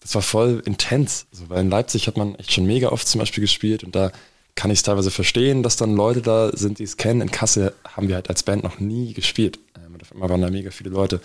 das 0.00 0.14
war 0.14 0.22
voll 0.22 0.62
intens. 0.64 1.26
Also, 1.32 1.50
weil 1.50 1.60
in 1.60 1.70
Leipzig 1.70 2.06
hat 2.06 2.16
man 2.16 2.34
echt 2.36 2.52
schon 2.52 2.66
mega 2.66 2.88
oft 2.88 3.06
zum 3.06 3.18
Beispiel 3.18 3.42
gespielt 3.42 3.84
und 3.84 3.94
da 3.94 4.12
kann 4.54 4.70
ich 4.72 4.78
es 4.78 4.82
teilweise 4.82 5.12
verstehen, 5.12 5.62
dass 5.62 5.76
dann 5.76 5.94
Leute 5.94 6.20
da 6.20 6.50
sind, 6.52 6.80
die 6.80 6.84
es 6.84 6.96
kennen. 6.96 7.20
In 7.20 7.30
Kassel 7.30 7.72
haben 7.84 8.08
wir 8.08 8.16
halt 8.16 8.28
als 8.28 8.42
Band 8.42 8.64
noch 8.64 8.80
nie 8.80 9.14
gespielt. 9.14 9.60
Ähm, 9.76 9.94
und 9.94 10.02
auf 10.02 10.12
einmal 10.12 10.28
waren 10.30 10.42
da 10.42 10.50
mega 10.50 10.72
viele 10.72 10.90
Leute. 10.90 11.20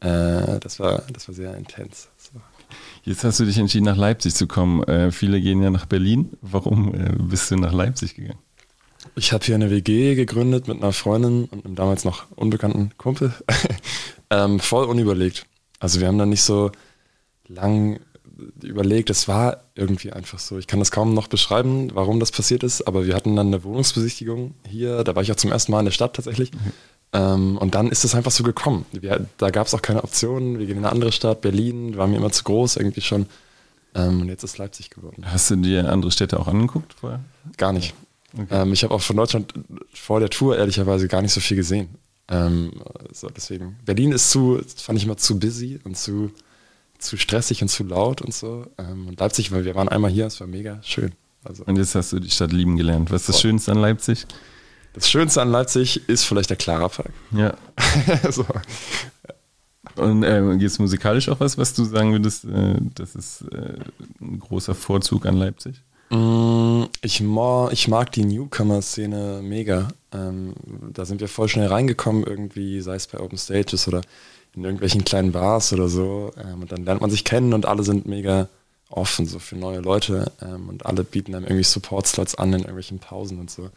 Äh, 0.00 0.58
das, 0.60 0.80
war, 0.80 1.02
das 1.12 1.28
war 1.28 1.34
sehr 1.34 1.54
intens. 1.56 2.08
So. 2.16 2.40
Jetzt 3.02 3.22
hast 3.22 3.38
du 3.38 3.44
dich 3.44 3.58
entschieden, 3.58 3.84
nach 3.84 3.98
Leipzig 3.98 4.34
zu 4.34 4.46
kommen. 4.46 4.82
Äh, 4.84 5.12
viele 5.12 5.40
gehen 5.42 5.62
ja 5.62 5.70
nach 5.70 5.84
Berlin. 5.86 6.30
Warum 6.40 6.94
äh, 6.94 7.12
bist 7.18 7.50
du 7.50 7.56
nach 7.56 7.72
Leipzig 7.72 8.14
gegangen? 8.14 8.38
Ich 9.14 9.32
habe 9.32 9.44
hier 9.44 9.56
eine 9.56 9.70
WG 9.70 10.14
gegründet 10.14 10.68
mit 10.68 10.78
einer 10.78 10.92
Freundin 10.92 11.44
und 11.46 11.66
einem 11.66 11.74
damals 11.74 12.04
noch 12.04 12.24
unbekannten 12.34 12.92
Kumpel. 12.96 13.34
ähm, 14.30 14.58
voll 14.58 14.86
unüberlegt. 14.86 15.44
Also 15.78 16.00
wir 16.00 16.08
haben 16.08 16.18
da 16.18 16.26
nicht 16.26 16.42
so 16.42 16.70
lang 17.46 18.00
überlegt. 18.62 19.10
Es 19.10 19.28
war 19.28 19.64
irgendwie 19.74 20.12
einfach 20.12 20.38
so. 20.38 20.58
Ich 20.58 20.66
kann 20.66 20.78
das 20.78 20.90
kaum 20.90 21.14
noch 21.14 21.28
beschreiben, 21.28 21.90
warum 21.94 22.20
das 22.20 22.30
passiert 22.32 22.62
ist, 22.62 22.82
aber 22.82 23.06
wir 23.06 23.14
hatten 23.14 23.36
dann 23.36 23.48
eine 23.48 23.64
Wohnungsbesichtigung 23.64 24.54
hier. 24.68 25.04
Da 25.04 25.14
war 25.14 25.22
ich 25.22 25.30
auch 25.32 25.36
zum 25.36 25.52
ersten 25.52 25.72
Mal 25.72 25.80
in 25.80 25.86
der 25.86 25.92
Stadt 25.92 26.14
tatsächlich. 26.14 26.50
Ähm, 27.12 27.58
und 27.58 27.74
dann 27.74 27.88
ist 27.88 28.04
es 28.04 28.14
einfach 28.14 28.30
so 28.30 28.44
gekommen. 28.44 28.86
Wir, 28.92 29.26
da 29.38 29.50
gab 29.50 29.66
es 29.66 29.74
auch 29.74 29.82
keine 29.82 30.04
Optionen. 30.04 30.58
Wir 30.58 30.66
gehen 30.66 30.78
in 30.78 30.84
eine 30.84 30.92
andere 30.92 31.12
Stadt, 31.12 31.40
Berlin, 31.40 31.96
war 31.96 32.06
mir 32.06 32.16
immer 32.16 32.30
zu 32.30 32.44
groß 32.44 32.76
irgendwie 32.76 33.00
schon. 33.00 33.26
Ähm, 33.94 34.22
und 34.22 34.28
jetzt 34.28 34.44
ist 34.44 34.58
Leipzig 34.58 34.90
geworden. 34.90 35.24
Hast 35.26 35.50
du 35.50 35.56
dir 35.56 35.90
andere 35.90 36.12
Städte 36.12 36.38
auch 36.38 36.46
angeguckt 36.46 36.94
vorher? 36.94 37.20
Gar 37.56 37.72
nicht. 37.72 37.94
Okay. 38.32 38.46
Ähm, 38.50 38.72
ich 38.72 38.84
habe 38.84 38.94
auch 38.94 39.00
von 39.00 39.16
Deutschland 39.16 39.52
vor 39.92 40.20
der 40.20 40.30
Tour 40.30 40.56
ehrlicherweise 40.56 41.08
gar 41.08 41.22
nicht 41.22 41.32
so 41.32 41.40
viel 41.40 41.56
gesehen. 41.56 41.88
Ähm, 42.28 42.70
so 43.12 43.28
deswegen. 43.28 43.76
Berlin 43.84 44.12
ist 44.12 44.30
zu, 44.30 44.60
fand 44.76 44.98
ich 44.98 45.04
immer 45.04 45.16
zu 45.16 45.40
busy 45.40 45.80
und 45.82 45.96
zu, 45.96 46.30
zu 47.00 47.16
stressig 47.16 47.62
und 47.62 47.68
zu 47.68 47.84
laut 47.84 48.22
und 48.22 48.32
so. 48.34 48.66
Ähm, 48.78 49.08
und 49.08 49.18
Leipzig, 49.20 49.50
weil 49.52 49.64
wir 49.64 49.74
waren 49.74 49.88
einmal 49.88 50.10
hier, 50.10 50.26
es 50.26 50.38
war 50.40 50.46
mega 50.46 50.80
schön. 50.82 51.12
Also 51.44 51.64
Und 51.64 51.76
jetzt 51.76 51.94
hast 51.94 52.12
du 52.12 52.20
die 52.20 52.30
Stadt 52.30 52.52
lieben 52.52 52.76
gelernt. 52.76 53.10
Was 53.10 53.22
ist 53.22 53.28
das. 53.30 53.40
Schönste 53.40 53.72
an 53.72 53.78
Leipzig? 53.78 54.26
das 54.92 55.08
Schönste 55.08 55.40
an 55.40 55.50
Leipzig 55.50 56.08
ist 56.08 56.24
vielleicht 56.24 56.50
der 56.50 56.56
Clara 56.56 56.88
Park. 56.88 57.12
Ja. 57.32 57.54
so. 58.30 58.44
Und 59.96 60.22
ähm, 60.22 60.58
gibt 60.58 60.70
es 60.70 60.78
musikalisch 60.78 61.28
auch 61.28 61.40
was, 61.40 61.58
was 61.58 61.72
du 61.74 61.84
sagen 61.84 62.12
würdest, 62.12 62.44
äh, 62.44 62.76
das 62.94 63.14
ist 63.14 63.42
äh, 63.52 63.74
ein 64.20 64.38
großer 64.40 64.74
Vorzug 64.74 65.26
an 65.26 65.36
Leipzig? 65.36 65.80
Mm, 66.10 66.84
Ich, 67.02 67.20
mo- 67.22 67.68
ich 67.72 67.88
mag 67.88 68.12
die 68.12 68.24
Newcomer-Szene 68.24 69.40
mega. 69.42 69.88
Ähm, 70.12 70.54
da 70.92 71.04
sind 71.04 71.20
wir 71.20 71.28
voll 71.28 71.48
schnell 71.48 71.68
reingekommen, 71.68 72.24
irgendwie, 72.24 72.80
sei 72.80 72.96
es 72.96 73.06
bei 73.06 73.18
Open 73.20 73.38
Stages 73.38 73.88
oder 73.88 74.02
in 74.54 74.64
irgendwelchen 74.64 75.04
kleinen 75.04 75.32
Bars 75.32 75.72
oder 75.72 75.88
so. 75.88 76.32
Ähm, 76.36 76.62
und 76.62 76.72
dann 76.72 76.84
lernt 76.84 77.00
man 77.00 77.10
sich 77.10 77.24
kennen 77.24 77.52
und 77.52 77.66
alle 77.66 77.82
sind 77.82 78.06
mega 78.06 78.48
offen 78.88 79.26
so 79.26 79.38
für 79.38 79.56
neue 79.56 79.80
Leute. 79.80 80.32
Ähm, 80.42 80.68
und 80.68 80.86
alle 80.86 81.04
bieten 81.04 81.34
einem 81.34 81.44
irgendwie 81.46 81.64
Support-Slots 81.64 82.34
an 82.34 82.52
in 82.52 82.60
irgendwelchen 82.60 82.98
Pausen 82.98 83.38
und 83.38 83.50
so. 83.50 83.70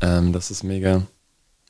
Ähm, 0.00 0.32
das 0.32 0.50
ist 0.50 0.64
mega, 0.64 1.02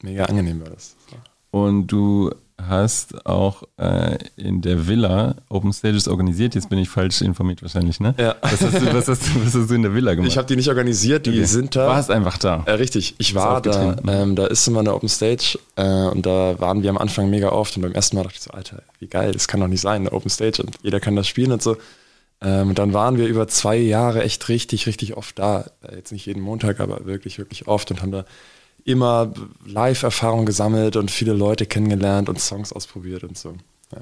mega 0.03 0.25
angenehm 0.25 0.61
war 0.61 0.71
das. 0.71 0.97
So. 1.11 1.59
Und 1.59 1.87
du 1.89 2.31
hast 2.67 3.25
auch 3.27 3.63
äh, 3.77 4.19
in 4.37 4.61
der 4.63 4.87
Villa 4.89 5.37
Open 5.49 5.73
Stages 5.73 6.09
organisiert. 6.09 6.55
Jetzt 6.55 6.69
bin 6.69 6.79
ich 6.79 6.89
falsch 6.89 7.21
informiert 7.23 7.63
wahrscheinlich, 7.63 8.01
ne? 8.01 8.15
Ja. 8.19 8.35
Was 8.43 8.61
hast 8.61 8.81
du, 8.81 8.93
was 8.95 9.09
hast 9.09 9.23
du, 9.27 9.45
was 9.47 9.55
hast 9.55 9.71
du 9.71 9.75
in 9.75 9.83
der 9.83 9.95
Villa 9.95 10.15
gemacht? 10.15 10.31
Ich 10.31 10.37
habe 10.37 10.47
die 10.49 10.57
nicht 10.57 10.69
organisiert, 10.69 11.27
die 11.27 11.31
Okay. 11.31 11.45
sind 11.45 11.75
Du 11.75 11.79
da. 11.81 11.87
warst 11.87 12.11
einfach 12.11 12.37
da. 12.39 12.65
Äh, 12.67 12.73
richtig, 12.73 13.15
ich 13.19 13.35
war 13.35 13.63
da. 13.63 13.95
ne? 14.03 14.03
Ähm, 14.09 14.37
da 14.37 14.47
ist 14.47 14.67
immer 14.67 14.81
eine 14.81 14.95
Open 14.95 15.09
Stage 15.09 15.59
äh, 15.77 15.83
und 16.09 16.27
da 16.27 16.59
waren 16.59 16.83
wir 16.83 16.91
am 16.91 16.99
Anfang 16.99 17.31
mega 17.31 17.51
oft 17.51 17.77
und 17.77 17.83
beim 17.83 17.93
ersten 17.93 18.17
Mal 18.17 18.25
dachte 18.25 18.37
ich 18.39 18.43
so, 18.43 18.51
Alter, 18.51 18.83
wie 18.99 19.07
geil, 19.07 19.33
das 19.33 19.47
kann 19.49 19.61
doch 19.61 19.69
nicht 19.69 19.81
sein, 19.81 20.03
eine 20.03 20.13
Open 20.13 20.31
Stage 20.31 20.63
und 20.63 20.77
jeder 20.83 21.01
kann 21.01 21.15
das 21.17 21.27
spielen 21.29 21.53
und 21.53 21.63
so. 21.63 21.77
Ähm, 22.41 22.69
und 22.71 22.79
dann 22.79 22.93
waren 22.93 23.19
wir 23.19 23.27
über 23.27 23.49
zwei 23.49 23.77
Jahre 23.77 24.23
echt 24.23 24.49
richtig, 24.49 24.87
richtig 24.87 25.17
oft 25.17 25.39
da. 25.39 25.65
Äh, 25.83 25.97
jetzt 25.97 26.13
nicht 26.13 26.27
jeden 26.27 26.41
Montag, 26.43 26.81
aber 26.81 27.05
wirklich, 27.07 27.39
wirklich 27.39 27.67
oft 27.67 27.91
und 27.91 28.03
haben 28.03 28.13
da 28.13 28.25
immer 28.89 29.33
Live-Erfahrung 29.67 30.47
gesammelt 30.47 30.97
und 30.97 31.11
viele 31.11 31.35
Leute 31.35 31.67
kennengelernt 31.67 32.31
und 32.31 32.41
Songs 32.41 32.73
ausprobiert 32.73 33.23
und 33.23 33.37
so. 33.37 33.55
Ja. 33.93 34.01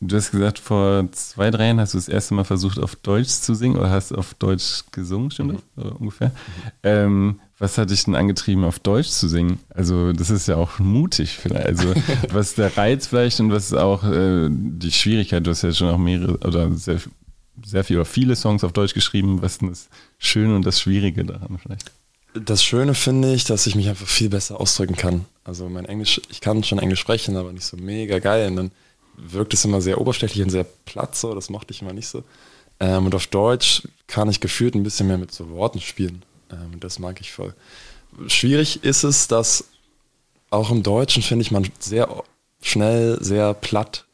Du 0.00 0.16
hast 0.16 0.32
gesagt, 0.32 0.58
vor 0.58 1.08
zwei, 1.12 1.52
drei 1.52 1.66
Jahren 1.66 1.78
hast 1.78 1.94
du 1.94 1.98
das 1.98 2.08
erste 2.08 2.34
Mal 2.34 2.42
versucht, 2.42 2.80
auf 2.80 2.96
Deutsch 2.96 3.28
zu 3.28 3.54
singen 3.54 3.76
oder 3.76 3.90
hast 3.90 4.12
auf 4.12 4.34
Deutsch 4.34 4.82
gesungen, 4.90 5.30
stimmt 5.30 5.60
das? 5.76 5.84
Oder 5.84 6.00
ungefähr. 6.00 6.28
Mhm. 6.28 6.34
Ähm, 6.82 7.40
was 7.56 7.78
hat 7.78 7.90
dich 7.90 8.02
denn 8.02 8.16
angetrieben, 8.16 8.64
auf 8.64 8.80
Deutsch 8.80 9.10
zu 9.10 9.28
singen? 9.28 9.60
Also, 9.68 10.12
das 10.12 10.30
ist 10.30 10.48
ja 10.48 10.56
auch 10.56 10.80
mutig 10.80 11.38
vielleicht. 11.38 11.66
Also, 11.66 11.94
was 12.32 12.48
ist 12.48 12.58
der 12.58 12.76
Reiz 12.76 13.06
vielleicht 13.06 13.38
und 13.38 13.52
was 13.52 13.66
ist 13.66 13.78
auch 13.78 14.02
äh, 14.02 14.48
die 14.50 14.90
Schwierigkeit? 14.90 15.46
Du 15.46 15.52
hast 15.52 15.62
ja 15.62 15.72
schon 15.72 15.90
auch 15.90 15.98
mehrere 15.98 16.38
oder 16.38 16.72
sehr, 16.72 17.00
sehr 17.64 17.84
viel 17.84 17.98
oder 17.98 18.04
viele 18.04 18.34
Songs 18.34 18.64
auf 18.64 18.72
Deutsch 18.72 18.94
geschrieben. 18.94 19.42
Was 19.42 19.52
ist 19.52 19.60
denn 19.62 19.68
das 19.68 19.88
Schöne 20.18 20.56
und 20.56 20.66
das 20.66 20.80
Schwierige 20.80 21.24
daran 21.24 21.56
vielleicht? 21.62 21.92
Das 22.34 22.64
Schöne 22.64 22.94
finde 22.94 23.32
ich, 23.32 23.44
dass 23.44 23.66
ich 23.66 23.76
mich 23.76 23.88
einfach 23.88 24.08
viel 24.08 24.28
besser 24.28 24.60
ausdrücken 24.60 24.96
kann. 24.96 25.24
Also 25.44 25.68
mein 25.68 25.84
Englisch, 25.84 26.20
ich 26.30 26.40
kann 26.40 26.64
schon 26.64 26.80
Englisch 26.80 27.00
sprechen, 27.00 27.36
aber 27.36 27.52
nicht 27.52 27.64
so 27.64 27.76
mega 27.76 28.18
geil. 28.18 28.48
Und 28.48 28.56
dann 28.56 28.70
wirkt 29.16 29.54
es 29.54 29.64
immer 29.64 29.80
sehr 29.80 30.00
oberflächlich 30.00 30.42
und 30.42 30.50
sehr 30.50 30.66
platt 30.84 31.14
so, 31.14 31.34
das 31.34 31.48
mochte 31.48 31.72
ich 31.72 31.82
immer 31.82 31.92
nicht 31.92 32.08
so. 32.08 32.24
Ähm, 32.80 33.06
und 33.06 33.14
auf 33.14 33.28
Deutsch 33.28 33.82
kann 34.08 34.28
ich 34.28 34.40
gefühlt 34.40 34.74
ein 34.74 34.82
bisschen 34.82 35.06
mehr 35.06 35.18
mit 35.18 35.32
so 35.32 35.50
Worten 35.50 35.80
spielen. 35.80 36.24
Ähm, 36.50 36.80
das 36.80 36.98
mag 36.98 37.20
ich 37.20 37.32
voll. 37.32 37.54
Schwierig 38.26 38.82
ist 38.82 39.04
es, 39.04 39.28
dass 39.28 39.64
auch 40.50 40.70
im 40.70 40.82
Deutschen, 40.82 41.22
finde 41.22 41.42
ich, 41.42 41.50
man 41.50 41.68
sehr 41.78 42.24
schnell 42.60 43.22
sehr 43.22 43.54
platt 43.54 44.06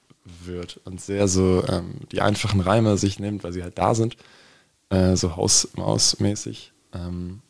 wird 0.45 0.81
und 0.85 1.01
sehr 1.01 1.29
so 1.29 1.65
ähm, 1.69 1.95
die 2.13 2.21
einfachen 2.21 2.61
Reime 2.61 2.97
sich 2.99 3.19
nimmt, 3.19 3.45
weil 3.45 3.53
sie 3.53 3.63
halt 3.63 3.79
da 3.79 3.95
sind, 3.95 4.17
äh, 4.91 5.17
so 5.17 5.37
Haus-Maus-mäßig. 5.37 6.73
Ähm, 6.95 7.41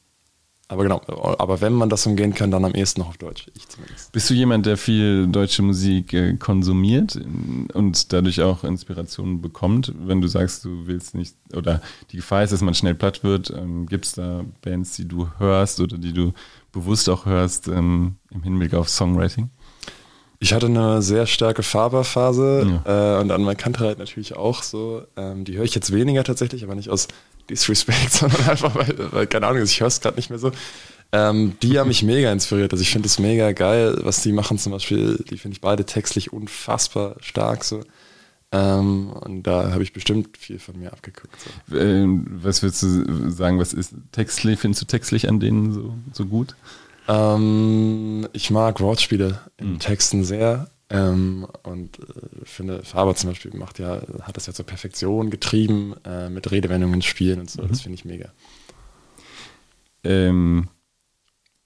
aber 0.70 0.84
genau, 0.84 1.02
aber 1.38 1.60
wenn 1.60 1.72
man 1.72 1.88
das 1.88 2.06
umgehen 2.06 2.32
kann, 2.32 2.52
dann 2.52 2.64
am 2.64 2.76
ehesten 2.76 3.00
noch 3.00 3.08
auf 3.08 3.18
Deutsch. 3.18 3.50
Ich 3.56 3.68
zumindest. 3.68 4.12
Bist 4.12 4.30
du 4.30 4.34
jemand, 4.34 4.66
der 4.66 4.76
viel 4.76 5.26
deutsche 5.26 5.62
Musik 5.62 6.12
äh, 6.12 6.34
konsumiert 6.36 7.18
und 7.74 8.12
dadurch 8.12 8.40
auch 8.40 8.62
Inspirationen 8.62 9.42
bekommt? 9.42 9.92
Wenn 9.98 10.20
du 10.20 10.28
sagst, 10.28 10.64
du 10.64 10.86
willst 10.86 11.16
nicht, 11.16 11.34
oder 11.52 11.82
die 12.12 12.18
Gefahr 12.18 12.44
ist, 12.44 12.52
dass 12.52 12.60
man 12.60 12.74
schnell 12.74 12.94
platt 12.94 13.24
wird, 13.24 13.50
ähm, 13.50 13.86
gibt 13.86 14.04
es 14.04 14.12
da 14.12 14.44
Bands, 14.62 14.94
die 14.94 15.08
du 15.08 15.28
hörst 15.38 15.80
oder 15.80 15.98
die 15.98 16.12
du 16.12 16.34
bewusst 16.70 17.08
auch 17.08 17.26
hörst 17.26 17.66
ähm, 17.66 18.14
im 18.30 18.44
Hinblick 18.44 18.72
auf 18.74 18.88
Songwriting? 18.88 19.50
Ich 20.38 20.52
hatte 20.52 20.66
eine 20.66 21.02
sehr 21.02 21.26
starke 21.26 21.64
Faberphase 21.64 22.80
ja. 22.86 23.18
äh, 23.18 23.20
und 23.20 23.32
an 23.32 23.56
Kantereit 23.56 23.98
natürlich 23.98 24.36
auch 24.36 24.62
so. 24.62 25.02
Ähm, 25.16 25.44
die 25.44 25.56
höre 25.56 25.64
ich 25.64 25.74
jetzt 25.74 25.92
weniger 25.92 26.22
tatsächlich, 26.22 26.62
aber 26.62 26.76
nicht 26.76 26.90
aus 26.90 27.08
Disrespect, 27.50 28.10
sondern 28.12 28.48
einfach, 28.48 28.74
weil, 28.74 29.12
weil 29.12 29.26
keine 29.26 29.46
Ahnung, 29.46 29.62
ich 29.62 29.80
höre 29.80 29.88
es 29.88 30.00
gerade 30.00 30.16
nicht 30.16 30.30
mehr 30.30 30.38
so. 30.38 30.52
Ähm, 31.12 31.56
die 31.62 31.78
haben 31.78 31.88
mich 31.88 32.02
mega 32.02 32.30
inspiriert. 32.32 32.72
Also 32.72 32.82
ich 32.82 32.90
finde 32.90 33.06
es 33.06 33.18
mega 33.18 33.52
geil, 33.52 33.98
was 34.02 34.22
die 34.22 34.32
machen 34.32 34.58
zum 34.58 34.72
Beispiel. 34.72 35.22
Die 35.28 35.38
finde 35.38 35.56
ich 35.56 35.60
beide 35.60 35.84
textlich 35.84 36.32
unfassbar 36.32 37.16
stark 37.20 37.64
so. 37.64 37.82
Ähm, 38.52 39.10
und 39.10 39.44
da 39.44 39.72
habe 39.72 39.82
ich 39.82 39.92
bestimmt 39.92 40.36
viel 40.36 40.58
von 40.58 40.78
mir 40.78 40.92
abgeguckt. 40.92 41.34
So. 41.68 41.76
Ähm, 41.76 42.26
was 42.42 42.62
würdest 42.62 42.82
du 42.82 43.30
sagen, 43.30 43.58
was 43.58 43.72
ist 43.72 43.92
textlich, 44.12 44.58
findest 44.58 44.82
du 44.82 44.86
textlich 44.86 45.28
an 45.28 45.40
denen 45.40 45.72
so, 45.72 45.94
so 46.12 46.26
gut? 46.26 46.54
Ähm, 47.06 48.28
ich 48.32 48.50
mag 48.50 48.80
Wortspiele 48.80 49.40
in 49.58 49.74
mhm. 49.74 49.78
Texten 49.78 50.24
sehr. 50.24 50.68
Ähm, 50.90 51.46
und 51.62 52.00
äh, 52.00 52.44
finde, 52.44 52.82
Faber 52.82 53.14
zum 53.14 53.30
Beispiel 53.30 53.54
macht 53.56 53.78
ja, 53.78 54.02
hat 54.22 54.36
das 54.36 54.46
ja 54.46 54.52
zur 54.52 54.66
Perfektion 54.66 55.30
getrieben, 55.30 55.94
äh, 56.04 56.28
mit 56.28 56.50
Redewendungen 56.50 57.00
spielen 57.00 57.40
und 57.40 57.50
so. 57.50 57.62
Mhm. 57.62 57.68
Das 57.68 57.80
finde 57.82 57.94
ich 57.94 58.04
mega. 58.04 58.32
Ähm, 60.02 60.68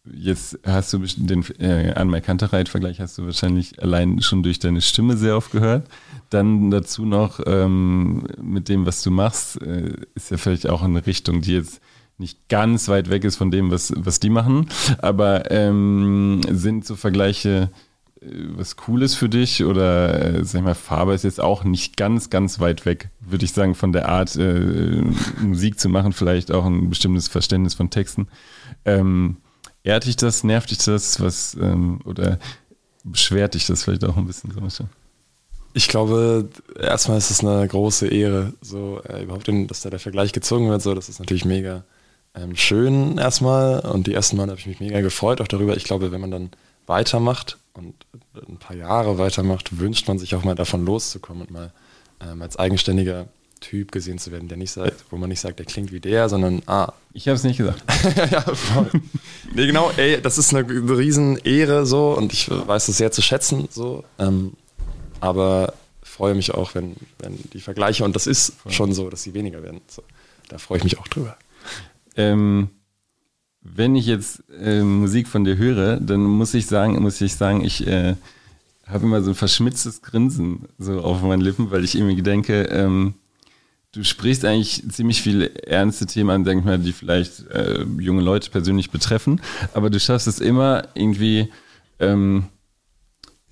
jetzt 0.04 0.58
hast 0.66 0.92
du 0.92 0.98
den 0.98 1.42
äh, 1.58 1.94
Anmai 1.94 2.20
Kantereit-Vergleich 2.20 3.00
hast 3.00 3.16
du 3.16 3.24
wahrscheinlich 3.24 3.82
allein 3.82 4.20
schon 4.20 4.42
durch 4.42 4.58
deine 4.58 4.82
Stimme 4.82 5.16
sehr 5.16 5.38
oft 5.38 5.52
gehört. 5.52 5.88
Dann 6.28 6.70
dazu 6.70 7.06
noch 7.06 7.40
ähm, 7.46 8.26
mit 8.42 8.68
dem, 8.68 8.84
was 8.84 9.02
du 9.02 9.10
machst, 9.10 9.60
äh, 9.62 9.94
ist 10.14 10.30
ja 10.30 10.36
vielleicht 10.36 10.68
auch 10.68 10.82
eine 10.82 11.06
Richtung, 11.06 11.40
die 11.40 11.54
jetzt 11.54 11.80
nicht 12.18 12.48
ganz 12.48 12.88
weit 12.88 13.08
weg 13.08 13.24
ist 13.24 13.36
von 13.36 13.50
dem, 13.50 13.70
was, 13.70 13.92
was 13.96 14.20
die 14.20 14.30
machen. 14.30 14.68
Aber 14.98 15.50
ähm, 15.50 16.42
sind 16.50 16.84
so 16.84 16.94
Vergleiche 16.94 17.70
was 18.56 18.76
Cooles 18.76 19.14
für 19.14 19.28
dich 19.28 19.64
oder 19.64 20.38
äh, 20.38 20.44
sag 20.44 20.60
ich 20.60 20.64
mal, 20.64 20.74
Farbe 20.74 21.14
ist 21.14 21.24
jetzt 21.24 21.40
auch 21.40 21.64
nicht 21.64 21.96
ganz, 21.96 22.30
ganz 22.30 22.60
weit 22.60 22.86
weg, 22.86 23.10
würde 23.20 23.44
ich 23.44 23.52
sagen, 23.52 23.74
von 23.74 23.92
der 23.92 24.08
Art, 24.08 24.36
äh, 24.36 25.02
Musik 25.40 25.78
zu 25.78 25.88
machen, 25.88 26.12
vielleicht 26.12 26.50
auch 26.50 26.64
ein 26.64 26.88
bestimmtes 26.88 27.28
Verständnis 27.28 27.74
von 27.74 27.90
Texten. 27.90 28.28
Ähm, 28.84 29.36
ehrt 29.82 30.06
dich 30.06 30.16
das, 30.16 30.44
nervt 30.44 30.70
dich 30.70 30.78
das, 30.78 31.20
was, 31.20 31.54
ähm, 31.60 32.00
oder 32.04 32.38
beschwert 33.04 33.54
dich 33.54 33.66
das 33.66 33.84
vielleicht 33.84 34.04
auch 34.04 34.16
ein 34.16 34.26
bisschen 34.26 34.52
so? 34.68 34.84
Ich 35.74 35.88
glaube, 35.88 36.48
erstmal 36.78 37.18
ist 37.18 37.30
es 37.30 37.44
eine 37.44 37.66
große 37.66 38.06
Ehre, 38.06 38.54
so 38.60 39.00
äh, 39.08 39.24
überhaupt, 39.24 39.48
dass 39.68 39.80
da 39.80 39.90
der 39.90 39.98
Vergleich 39.98 40.32
gezogen 40.32 40.70
wird, 40.70 40.82
so, 40.82 40.94
das 40.94 41.08
ist 41.08 41.18
natürlich 41.18 41.44
mega 41.44 41.84
ähm, 42.34 42.56
schön 42.56 43.18
erstmal 43.18 43.80
und 43.80 44.06
die 44.06 44.14
ersten 44.14 44.36
Mal 44.36 44.48
habe 44.48 44.58
ich 44.58 44.66
mich 44.66 44.80
mega 44.80 45.00
gefreut 45.00 45.40
auch 45.40 45.48
darüber. 45.48 45.76
Ich 45.76 45.84
glaube, 45.84 46.12
wenn 46.12 46.20
man 46.20 46.30
dann 46.30 46.50
weitermacht 46.86 47.58
und 47.74 47.94
ein 48.48 48.58
paar 48.58 48.76
Jahre 48.76 49.18
weitermacht, 49.18 49.78
wünscht 49.78 50.08
man 50.08 50.18
sich 50.18 50.34
auch 50.34 50.44
mal 50.44 50.54
davon 50.54 50.84
loszukommen 50.84 51.42
und 51.42 51.50
mal 51.50 51.72
ähm, 52.20 52.42
als 52.42 52.56
eigenständiger 52.56 53.28
Typ 53.60 53.92
gesehen 53.92 54.18
zu 54.18 54.30
werden, 54.30 54.48
der 54.48 54.58
nicht 54.58 54.72
sagt, 54.72 55.06
wo 55.10 55.16
man 55.16 55.30
nicht 55.30 55.40
sagt, 55.40 55.58
der 55.58 55.66
klingt 55.66 55.90
wie 55.90 56.00
der, 56.00 56.28
sondern 56.28 56.62
ah. 56.66 56.92
Ich 57.14 57.28
habe 57.28 57.36
es 57.36 57.44
nicht 57.44 57.56
gesagt. 57.56 57.82
ja, 58.30 58.42
voll. 58.42 58.90
nee, 59.54 59.66
genau, 59.66 59.90
ey, 59.96 60.20
das 60.20 60.36
ist 60.36 60.54
eine, 60.54 60.68
eine 60.68 60.98
riesen 60.98 61.38
Ehre 61.38 61.86
so 61.86 62.12
und 62.12 62.32
ich 62.32 62.50
weiß 62.50 62.88
es 62.88 62.98
sehr 62.98 63.10
zu 63.10 63.22
schätzen 63.22 63.68
so. 63.70 64.04
Ähm, 64.18 64.52
aber 65.20 65.72
freue 66.02 66.34
mich 66.34 66.52
auch, 66.52 66.74
wenn, 66.74 66.94
wenn 67.18 67.38
die 67.52 67.60
Vergleiche, 67.60 68.04
und 68.04 68.14
das 68.14 68.26
ist 68.26 68.54
voll. 68.60 68.72
schon 68.72 68.92
so, 68.92 69.08
dass 69.10 69.22
sie 69.22 69.34
weniger 69.34 69.62
werden. 69.62 69.80
So, 69.88 70.02
da 70.48 70.58
freue 70.58 70.78
ich 70.78 70.84
mich 70.84 70.98
auch 70.98 71.08
drüber. 71.08 71.36
Ähm, 72.16 72.70
wenn 73.64 73.96
ich 73.96 74.06
jetzt 74.06 74.44
äh, 74.60 74.82
Musik 74.82 75.26
von 75.26 75.44
dir 75.44 75.56
höre, 75.56 75.98
dann 75.98 76.22
muss 76.22 76.52
ich 76.54 76.66
sagen, 76.66 77.02
muss 77.02 77.20
ich 77.20 77.34
sagen, 77.34 77.64
ich 77.64 77.86
äh, 77.86 78.14
habe 78.86 79.06
immer 79.06 79.22
so 79.22 79.30
ein 79.30 79.34
verschmitztes 79.34 80.02
Grinsen 80.02 80.68
so 80.78 81.00
auf 81.00 81.22
meinen 81.22 81.40
Lippen, 81.40 81.70
weil 81.70 81.82
ich 81.82 81.96
irgendwie 81.96 82.22
denke, 82.22 82.64
ähm, 82.64 83.14
du 83.92 84.04
sprichst 84.04 84.44
eigentlich 84.44 84.84
ziemlich 84.90 85.22
viele 85.22 85.54
ernste 85.66 86.04
Themen 86.04 86.30
an, 86.30 86.44
denke 86.44 86.60
ich 86.60 86.66
mal, 86.66 86.78
die 86.78 86.92
vielleicht 86.92 87.48
äh, 87.48 87.84
junge 87.98 88.22
Leute 88.22 88.50
persönlich 88.50 88.90
betreffen, 88.90 89.40
aber 89.72 89.88
du 89.88 89.98
schaffst 89.98 90.26
es 90.26 90.40
immer 90.40 90.88
irgendwie 90.94 91.48
ähm, 92.00 92.44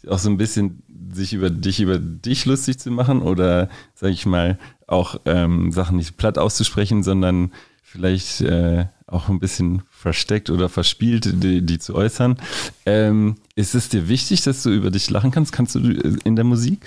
auch 0.06 0.18
so 0.18 0.28
ein 0.28 0.36
bisschen 0.36 0.82
sich 1.12 1.32
über 1.32 1.48
dich, 1.48 1.80
über 1.80 1.98
dich 1.98 2.44
lustig 2.44 2.78
zu 2.78 2.90
machen 2.90 3.22
oder, 3.22 3.70
sag 3.94 4.10
ich 4.10 4.26
mal, 4.26 4.58
auch 4.86 5.16
ähm, 5.24 5.72
Sachen 5.72 5.96
nicht 5.96 6.16
platt 6.16 6.38
auszusprechen, 6.38 7.02
sondern 7.02 7.52
vielleicht 7.82 8.40
äh, 8.42 8.86
auch 9.12 9.28
ein 9.28 9.38
bisschen 9.38 9.82
versteckt 9.90 10.50
oder 10.50 10.68
verspielt, 10.68 11.42
die, 11.42 11.62
die 11.62 11.78
zu 11.78 11.94
äußern. 11.94 12.38
Ähm, 12.86 13.36
ist 13.54 13.74
es 13.74 13.88
dir 13.88 14.08
wichtig, 14.08 14.42
dass 14.42 14.62
du 14.62 14.70
über 14.70 14.90
dich 14.90 15.10
lachen 15.10 15.30
kannst? 15.30 15.52
Kannst 15.52 15.74
du 15.74 15.80
äh, 15.80 16.16
in 16.24 16.36
der 16.36 16.44
Musik? 16.44 16.80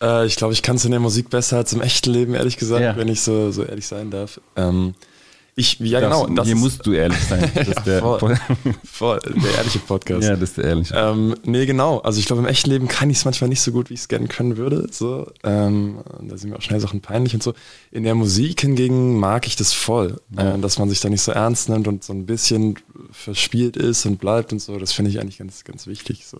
Äh, 0.00 0.26
ich 0.26 0.36
glaube, 0.36 0.52
ich 0.52 0.62
kann 0.62 0.76
es 0.76 0.84
in 0.84 0.90
der 0.90 1.00
Musik 1.00 1.30
besser 1.30 1.58
als 1.58 1.72
im 1.72 1.80
echten 1.80 2.10
Leben, 2.10 2.34
ehrlich 2.34 2.56
gesagt, 2.56 2.82
ja. 2.82 2.96
wenn 2.96 3.08
ich 3.08 3.22
so, 3.22 3.50
so 3.50 3.64
ehrlich 3.64 3.86
sein 3.86 4.10
darf. 4.10 4.40
Ähm, 4.56 4.94
ich, 5.56 5.78
ja, 5.78 6.00
das, 6.00 6.10
genau. 6.10 6.34
Das 6.34 6.46
hier 6.46 6.56
ist, 6.56 6.60
musst 6.60 6.84
du 6.84 6.92
ehrlich 6.92 7.18
sein. 7.18 7.50
Das 7.54 7.68
ja, 7.68 7.80
der, 7.82 8.00
voll, 8.00 8.36
voll, 8.84 9.20
der 9.24 9.54
ehrliche 9.56 9.78
Podcast. 9.78 10.24
Ja, 10.24 10.30
das 10.30 10.50
ist 10.50 10.56
der 10.58 10.64
ehrliche. 10.64 10.94
Ähm, 10.96 11.36
nee, 11.44 11.64
genau. 11.66 11.98
Also 11.98 12.18
ich 12.18 12.26
glaube, 12.26 12.42
im 12.42 12.48
echten 12.48 12.70
Leben 12.70 12.88
kann 12.88 13.08
ich 13.08 13.18
es 13.18 13.24
manchmal 13.24 13.48
nicht 13.48 13.60
so 13.60 13.70
gut, 13.70 13.88
wie 13.88 13.94
ich 13.94 14.00
es 14.00 14.08
gerne 14.08 14.26
können 14.26 14.56
würde. 14.56 14.88
So, 14.90 15.30
ähm, 15.44 15.98
da 16.22 16.36
sind 16.36 16.50
mir 16.50 16.56
auch 16.56 16.62
schnell 16.62 16.80
Sachen 16.80 17.00
peinlich 17.00 17.34
und 17.34 17.42
so. 17.42 17.54
In 17.92 18.02
der 18.02 18.16
Musik 18.16 18.62
hingegen 18.62 19.18
mag 19.18 19.46
ich 19.46 19.54
das 19.54 19.72
voll, 19.72 20.20
äh, 20.36 20.58
dass 20.58 20.78
man 20.78 20.88
sich 20.88 21.00
da 21.00 21.08
nicht 21.08 21.22
so 21.22 21.30
ernst 21.30 21.68
nimmt 21.68 21.86
und 21.86 22.02
so 22.02 22.12
ein 22.12 22.26
bisschen 22.26 22.76
verspielt 23.12 23.76
ist 23.76 24.06
und 24.06 24.18
bleibt 24.18 24.52
und 24.52 24.58
so. 24.60 24.78
Das 24.78 24.92
finde 24.92 25.10
ich 25.12 25.20
eigentlich 25.20 25.38
ganz, 25.38 25.62
ganz 25.62 25.86
wichtig. 25.86 26.26
So. 26.26 26.38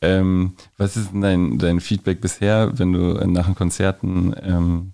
Ähm, 0.00 0.52
was 0.76 0.96
ist 0.96 1.12
denn 1.12 1.20
dein, 1.20 1.58
dein 1.58 1.80
Feedback 1.80 2.20
bisher, 2.20 2.72
wenn 2.78 2.92
du 2.92 3.14
nach 3.26 3.46
den 3.46 3.54
Konzerten 3.54 4.34
ähm, 4.42 4.92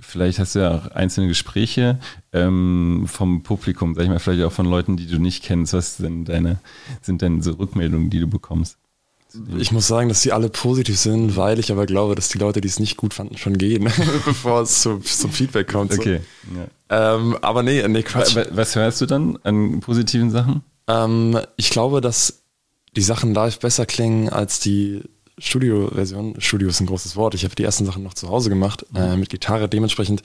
vielleicht 0.00 0.38
hast 0.38 0.54
du 0.54 0.60
ja 0.60 0.74
auch 0.74 0.86
einzelne 0.88 1.28
Gespräche 1.28 1.98
ähm, 2.32 3.04
vom 3.06 3.42
Publikum, 3.42 3.94
sag 3.94 4.04
ich 4.04 4.08
mal, 4.08 4.18
vielleicht 4.18 4.42
auch 4.44 4.52
von 4.52 4.66
Leuten, 4.66 4.96
die 4.96 5.06
du 5.06 5.18
nicht 5.18 5.44
kennst. 5.44 5.72
Was 5.72 5.98
sind 5.98 6.28
deine, 6.28 6.58
sind 7.02 7.22
denn 7.22 7.42
so 7.42 7.52
Rückmeldungen, 7.52 8.10
die 8.10 8.20
du 8.20 8.26
bekommst? 8.26 8.78
Ich 9.58 9.70
muss 9.70 9.86
sagen, 9.86 10.08
dass 10.08 10.22
die 10.22 10.32
alle 10.32 10.48
positiv 10.48 10.98
sind, 10.98 11.36
weil 11.36 11.60
ich 11.60 11.70
aber 11.70 11.86
glaube, 11.86 12.16
dass 12.16 12.28
die 12.28 12.38
Leute, 12.38 12.60
die 12.60 12.66
es 12.66 12.80
nicht 12.80 12.96
gut 12.96 13.14
fanden, 13.14 13.36
schon 13.36 13.58
gehen, 13.58 13.84
bevor 14.24 14.62
es 14.62 14.82
zu, 14.82 14.98
zum 14.98 15.30
Feedback 15.30 15.70
kommt. 15.70 15.92
So. 15.92 16.00
Okay. 16.00 16.20
Ja. 16.88 17.14
Ähm, 17.14 17.36
aber 17.40 17.62
nee, 17.62 17.86
nee, 17.86 18.02
Quatsch. 18.02 18.36
Was 18.50 18.74
hörst 18.74 19.00
du 19.00 19.06
dann 19.06 19.38
an 19.44 19.80
positiven 19.80 20.30
Sachen? 20.30 20.62
Ähm, 20.88 21.38
ich 21.56 21.70
glaube, 21.70 22.00
dass 22.00 22.42
die 22.96 23.02
Sachen 23.02 23.32
live 23.32 23.60
besser 23.60 23.86
klingen 23.86 24.28
als 24.30 24.58
die 24.58 25.02
Studio-Version. 25.40 26.40
Studio 26.40 26.68
ist 26.68 26.80
ein 26.80 26.86
großes 26.86 27.16
Wort. 27.16 27.34
Ich 27.34 27.44
habe 27.44 27.54
die 27.54 27.64
ersten 27.64 27.86
Sachen 27.86 28.02
noch 28.02 28.14
zu 28.14 28.28
Hause 28.28 28.50
gemacht 28.50 28.84
mhm. 28.90 28.98
äh, 28.98 29.16
mit 29.16 29.30
Gitarre. 29.30 29.68
Dementsprechend 29.68 30.22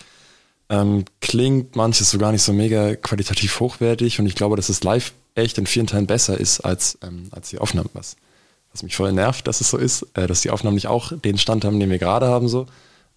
ähm, 0.69 1.05
klingt 1.21 1.75
manches 1.75 2.11
so 2.11 2.17
gar 2.17 2.31
nicht 2.31 2.41
so 2.41 2.53
mega 2.53 2.95
qualitativ 2.95 3.59
hochwertig 3.59 4.19
und 4.19 4.25
ich 4.25 4.35
glaube, 4.35 4.55
dass 4.55 4.69
es 4.69 4.83
live 4.83 5.13
echt 5.35 5.57
in 5.57 5.67
vielen 5.67 5.87
Teilen 5.87 6.07
besser 6.07 6.39
ist 6.39 6.61
als, 6.61 6.97
ähm, 7.03 7.27
als 7.31 7.49
die 7.49 7.59
Aufnahmen, 7.59 7.89
was, 7.93 8.15
was 8.71 8.83
mich 8.83 8.95
voll 8.95 9.11
nervt, 9.11 9.47
dass 9.47 9.61
es 9.61 9.69
so 9.69 9.77
ist, 9.77 10.07
äh, 10.13 10.27
dass 10.27 10.41
die 10.41 10.49
Aufnahmen 10.49 10.75
nicht 10.75 10.87
auch 10.87 11.11
den 11.13 11.37
Stand 11.37 11.65
haben, 11.65 11.79
den 11.79 11.89
wir 11.89 11.99
gerade 11.99 12.27
haben, 12.27 12.47
so. 12.47 12.65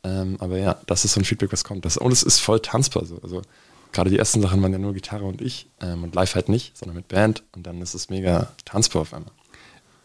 Ähm, 0.05 0.37
aber 0.41 0.59
ja, 0.59 0.79
das 0.87 1.05
ist 1.05 1.15
so 1.15 1.21
ein 1.21 1.25
Feedback, 1.25 1.53
was 1.53 1.65
kommt. 1.65 1.85
Das, 1.85 1.97
und 1.97 2.13
es 2.13 2.23
ist 2.23 2.39
voll 2.39 2.61
tanzbar 2.61 3.05
so. 3.05 3.19
Also 3.23 3.43
gerade 3.93 4.11
die 4.11 4.19
ersten 4.19 4.43
Sachen 4.43 4.63
waren 4.63 4.73
ja 4.73 4.79
nur 4.79 4.93
Gitarre 4.93 5.25
und 5.25 5.41
ich 5.41 5.69
ähm, 5.81 6.05
und 6.05 6.15
live 6.15 6.35
halt 6.35 6.49
nicht, 6.49 6.77
sondern 6.77 6.97
mit 6.97 7.09
Band 7.09 7.43
und 7.57 7.67
dann 7.67 7.81
ist 7.81 7.95
es 7.95 8.11
mega 8.11 8.53
tanzbar 8.65 9.03
auf 9.03 9.15
einmal. 9.15 9.33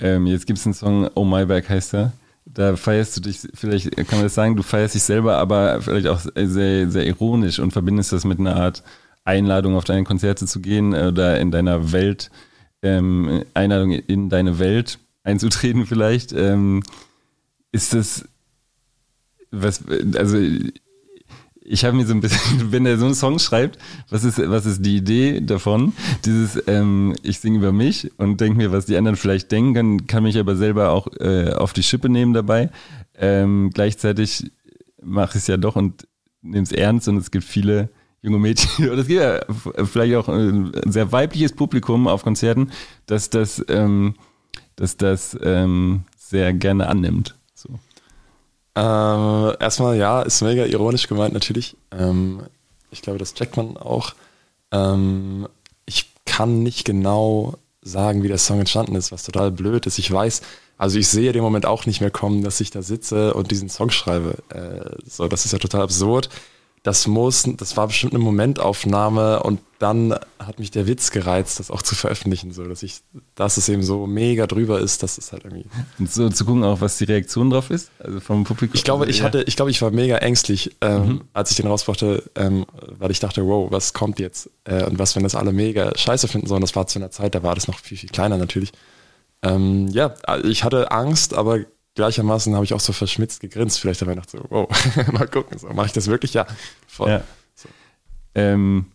Ähm, 0.04 0.28
jetzt 0.28 0.46
gibt 0.46 0.60
es 0.60 0.66
einen 0.66 0.74
Song, 0.74 1.10
Oh 1.16 1.24
My 1.24 1.46
Back 1.46 1.70
heißt 1.70 1.94
er. 1.94 2.12
Da 2.46 2.76
feierst 2.76 3.16
du 3.16 3.22
dich, 3.22 3.40
vielleicht 3.54 3.96
kann 3.96 4.18
man 4.18 4.24
das 4.24 4.36
sagen, 4.36 4.58
du 4.58 4.62
feierst 4.62 4.96
dich 4.96 5.04
selber, 5.04 5.38
aber 5.38 5.82
vielleicht 5.82 6.08
auch 6.08 6.20
sehr, 6.20 6.92
sehr 6.92 7.06
ironisch 7.08 7.60
und 7.60 7.72
verbindest 7.72 8.12
das 8.12 8.26
mit 8.26 8.38
einer 8.38 8.58
Art 8.58 8.84
Einladung 9.24 9.78
auf 9.78 9.86
deine 9.86 10.04
Konzerte 10.04 10.46
zu 10.46 10.60
gehen 10.60 10.94
oder 10.94 11.40
in 11.40 11.52
deiner 11.52 11.94
Welt, 11.94 12.32
ähm, 12.82 13.46
Einladung 13.54 13.92
in 13.92 14.28
deine 14.28 14.60
Welt 14.60 15.00
einzutreten 15.24 15.86
vielleicht. 15.86 16.34
Ähm, 16.34 16.84
ist 17.72 17.94
das, 17.94 18.28
was, 19.52 19.84
also 20.18 20.38
ich 21.66 21.86
habe 21.86 21.96
mir 21.96 22.06
so 22.06 22.14
ein 22.14 22.22
bisschen, 22.22 22.40
wenn 22.72 22.86
er 22.86 22.98
so 22.98 23.06
einen 23.06 23.16
Song 23.16 23.40
schreibt, 23.40 23.78
was 24.10 24.24
ist, 24.24 24.38
was 24.50 24.66
ist 24.66 24.86
die 24.86 24.98
Idee 24.98 25.42
davon? 25.42 25.94
Dieses, 26.26 26.62
ähm, 26.68 27.16
ich 27.24 27.40
singe 27.40 27.58
über 27.58 27.72
mich 27.72 28.12
und 28.18 28.42
denke 28.42 28.58
mir, 28.58 28.72
was 28.72 28.86
die 28.86 28.98
anderen 28.98 29.16
vielleicht 29.16 29.52
denken, 29.52 30.08
kann, 30.08 30.24
mich 30.24 30.38
aber 30.38 30.56
selber 30.56 30.92
auch 30.92 31.08
äh, 31.20 31.54
auf 31.54 31.74
die 31.74 31.84
Schippe 31.84 32.10
nehmen 32.10 32.34
dabei. 32.34 32.70
Ähm, 33.16 33.72
gleichzeitig 33.74 34.52
mache 35.02 35.38
ich 35.38 35.44
es 35.44 35.48
ja 35.48 35.58
doch 35.58 35.76
und 35.76 36.08
nehme 36.42 36.64
es 36.64 36.72
ernst 36.72 37.08
und 37.08 37.18
es 37.18 37.32
gibt 37.32 37.46
viele 37.46 37.90
junge 38.22 38.40
Mädchen 38.40 38.90
oder 38.90 39.02
es 39.02 39.08
gibt 39.08 39.22
ja 39.22 39.42
vielleicht 39.86 40.16
auch 40.16 40.30
ein 40.30 40.72
sehr 40.86 41.12
weibliches 41.12 41.54
Publikum 41.54 42.08
auf 42.08 42.24
Konzerten, 42.24 42.72
dass 43.06 43.30
das, 43.30 43.64
ähm, 43.70 44.16
dass 44.76 44.98
das 44.98 45.38
ähm, 45.42 46.04
sehr 46.18 46.54
gerne 46.54 46.88
annimmt. 46.88 47.36
So. 47.54 47.80
Ähm, 48.76 49.54
erstmal, 49.60 49.98
ja, 49.98 50.22
ist 50.22 50.42
mega 50.42 50.66
ironisch 50.66 51.08
gemeint 51.08 51.34
natürlich. 51.34 51.76
Ähm, 51.92 52.44
ich 52.92 53.02
glaube, 53.02 53.20
das 53.20 53.34
checkt 53.34 53.58
man 53.58 53.78
auch. 53.78 54.14
Ähm, 54.72 55.48
ich 55.86 56.12
kann 56.26 56.64
nicht 56.64 56.86
genau 56.86 57.56
sagen, 57.82 58.24
wie 58.24 58.28
der 58.28 58.38
Song 58.38 58.60
entstanden 58.60 58.96
ist, 58.96 59.12
was 59.12 59.24
total 59.24 59.52
blöd 59.52 59.86
ist. 59.86 60.00
Ich 60.00 60.12
weiß, 60.12 60.42
also 60.78 60.98
ich 60.98 61.08
sehe 61.08 61.34
den 61.34 61.44
Moment 61.44 61.66
auch 61.66 61.86
nicht 61.86 62.02
mehr 62.02 62.12
kommen, 62.12 62.44
dass 62.44 62.62
ich 62.62 62.72
da 62.72 62.82
sitze 62.82 63.34
und 63.34 63.52
diesen 63.52 63.70
Song 63.70 63.90
schreibe. 63.90 64.38
Äh, 64.50 64.98
so, 65.08 65.28
das 65.28 65.46
ist 65.46 65.52
ja 65.52 65.60
total 65.60 65.82
absurd 65.82 66.30
das 66.84 67.08
muss, 67.08 67.48
das 67.58 67.78
war 67.78 67.88
bestimmt 67.88 68.14
eine 68.14 68.22
Momentaufnahme 68.22 69.42
und 69.42 69.62
dann 69.80 70.14
hat 70.38 70.60
mich 70.60 70.70
der 70.70 70.86
Witz 70.86 71.12
gereizt, 71.12 71.60
das 71.60 71.72
auch 71.72 71.82
zu 71.82 71.96
veröffentlichen, 71.96 72.52
so 72.52 72.66
dass 72.66 72.84
ich, 72.84 73.02
dass 73.36 73.56
es 73.56 73.70
eben 73.70 73.84
so 73.84 74.06
mega 74.06 74.48
drüber 74.48 74.80
ist, 74.80 75.02
dass 75.02 75.18
es 75.18 75.32
halt 75.32 75.46
irgendwie. 75.46 75.66
Und 75.98 76.12
so 76.12 76.30
zu 76.30 76.44
gucken 76.44 76.66
auch, 76.66 76.82
was 76.82 76.98
die 76.98 77.06
Reaktion 77.06 77.50
drauf 77.50 77.70
ist, 77.70 77.90
also 78.00 78.20
vom 78.20 78.44
Publikum. 78.44 78.76
Ich 78.76 78.84
glaube, 78.84 79.06
ich 79.06 79.24
hatte, 79.24 79.44
ich 79.44 79.56
glaube, 79.56 79.72
ich 79.72 79.82
war 79.82 79.92
mega 79.92 80.18
ängstlich, 80.18 80.76
ähm, 80.82 81.06
mhm. 81.06 81.22
als 81.32 81.52
ich 81.52 81.58
den 81.58 81.68
rausbrachte, 81.68 82.24
ähm, 82.36 82.66
weil 82.98 83.12
ich 83.12 83.22
dachte, 83.22 83.46
wow, 83.46 83.72
was 83.72 83.94
kommt 83.94 84.20
jetzt? 84.20 84.50
Äh, 84.66 84.84
und 84.84 85.00
was, 85.00 85.16
wenn 85.16 85.24
das 85.24 85.36
alle 85.36 85.54
mega 85.54 85.98
scheiße 85.98 86.28
finden 86.28 86.48
sollen? 86.48 86.62
Das 86.62 86.76
war 86.76 86.88
zu 86.88 87.00
einer 87.00 87.12
Zeit, 87.12 87.34
da 87.34 87.44
war 87.44 87.56
das 87.56 87.70
noch 87.70 87.80
viel, 87.80 87.98
viel 87.98 88.10
kleiner 88.10 88.38
natürlich. 88.38 88.74
Ähm, 89.42 89.88
ja, 89.88 90.14
ich 90.44 90.66
hatte 90.66 90.92
Angst, 90.92 91.34
aber 91.34 91.60
gleichermaßen 91.96 92.56
habe 92.56 92.66
ich 92.66 92.74
auch 92.74 92.80
so 92.80 92.94
verschmitzt 92.94 93.42
gegrinst. 93.42 93.80
Vielleicht 93.80 94.02
habe 94.02 94.12
ich 94.12 94.16
gedacht, 94.16 94.30
so, 94.30 94.46
wow, 94.50 94.68
mal 95.12 95.28
gucken, 95.28 95.58
so, 95.58 95.68
mache 95.70 95.88
ich 95.88 95.94
das 95.94 96.08
wirklich? 96.08 96.34
Ja, 96.34 96.48
voll. 96.88 97.10
Ja. 97.10 97.24
So. 97.56 97.70
Ähm, 98.36 98.86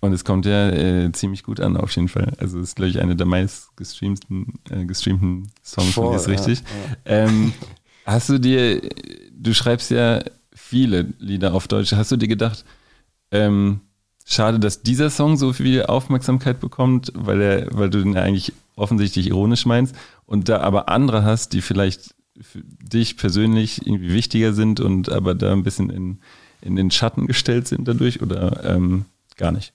und 0.00 0.12
es 0.12 0.24
kommt 0.24 0.46
ja 0.46 0.70
äh, 0.70 1.10
ziemlich 1.12 1.42
gut 1.42 1.60
an, 1.60 1.76
auf 1.76 1.90
jeden 1.96 2.08
Fall. 2.08 2.32
Also 2.38 2.58
es 2.60 2.68
ist, 2.68 2.76
glaube 2.76 2.90
ich, 2.90 3.00
einer 3.00 3.16
der 3.16 3.26
meist 3.26 3.76
gestreamten, 3.76 4.60
äh, 4.70 4.84
gestreamten 4.84 5.50
Songs 5.64 5.94
Voll, 5.94 6.14
ist 6.14 6.28
richtig. 6.28 6.60
Ja, 7.04 7.12
ja. 7.12 7.24
Ähm, 7.24 7.52
hast 8.06 8.28
du 8.28 8.38
dir, 8.38 8.80
du 9.32 9.54
schreibst 9.54 9.90
ja 9.90 10.22
viele 10.52 11.12
Lieder 11.18 11.52
auf 11.52 11.66
Deutsch, 11.66 11.92
hast 11.92 12.12
du 12.12 12.16
dir 12.16 12.28
gedacht, 12.28 12.64
ähm, 13.32 13.80
schade, 14.24 14.60
dass 14.60 14.82
dieser 14.82 15.10
Song 15.10 15.36
so 15.36 15.52
viel 15.52 15.84
Aufmerksamkeit 15.84 16.60
bekommt, 16.60 17.12
weil 17.16 17.40
er, 17.40 17.66
weil 17.72 17.90
du 17.90 17.98
den 17.98 18.12
ja 18.12 18.22
eigentlich 18.22 18.52
offensichtlich 18.78 19.28
ironisch 19.28 19.66
meinst 19.66 19.94
und 20.26 20.48
da 20.48 20.60
aber 20.60 20.88
andere 20.88 21.24
hast, 21.24 21.52
die 21.52 21.62
vielleicht 21.62 22.14
für 22.40 22.62
dich 22.62 23.16
persönlich 23.16 23.86
irgendwie 23.86 24.12
wichtiger 24.12 24.52
sind 24.52 24.80
und 24.80 25.10
aber 25.10 25.34
da 25.34 25.52
ein 25.52 25.64
bisschen 25.64 25.90
in, 25.90 26.20
in 26.60 26.76
den 26.76 26.90
Schatten 26.90 27.26
gestellt 27.26 27.68
sind 27.68 27.88
dadurch 27.88 28.22
oder 28.22 28.64
ähm, 28.64 29.06
gar 29.36 29.52
nicht? 29.52 29.72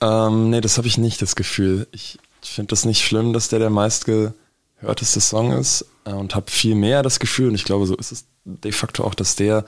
Ähm, 0.00 0.50
nee, 0.50 0.60
das 0.60 0.76
habe 0.76 0.86
ich 0.86 0.98
nicht 0.98 1.22
das 1.22 1.36
Gefühl. 1.36 1.86
Ich, 1.92 2.18
finde 2.42 2.70
das 2.70 2.84
nicht 2.84 3.02
schlimm, 3.02 3.32
dass 3.32 3.48
der 3.48 3.58
der 3.58 3.70
meistgehörteste 3.70 5.20
Song 5.20 5.52
ist 5.52 5.86
äh, 6.04 6.12
und 6.12 6.34
habe 6.34 6.50
viel 6.50 6.74
mehr 6.74 7.02
das 7.02 7.18
Gefühl 7.18 7.48
und 7.48 7.54
ich 7.54 7.64
glaube, 7.64 7.86
so 7.86 7.96
ist 7.96 8.12
es 8.12 8.26
de 8.44 8.70
facto 8.70 9.02
auch, 9.02 9.14
dass 9.14 9.34
der 9.34 9.64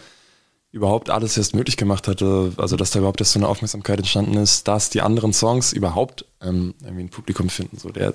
überhaupt 0.73 1.09
alles 1.09 1.39
erst 1.39 1.55
möglich 1.55 1.79
gemacht 1.79 2.07
hatte, 2.07 2.53
also 2.59 2.77
dass 2.77 2.91
da 2.91 2.99
überhaupt 2.99 3.21
erst 3.21 3.33
so 3.33 3.39
eine 3.39 3.49
Aufmerksamkeit 3.49 3.99
entstanden 3.99 4.37
ist, 4.37 4.69
dass 4.69 4.91
die 4.91 5.01
anderen 5.01 5.33
Songs 5.33 5.73
überhaupt 5.73 6.27
ähm, 6.43 6.75
irgendwie 6.83 7.05
ein 7.05 7.09
Publikum 7.09 7.49
finden. 7.49 7.79
So 7.79 7.89
der, 7.89 8.13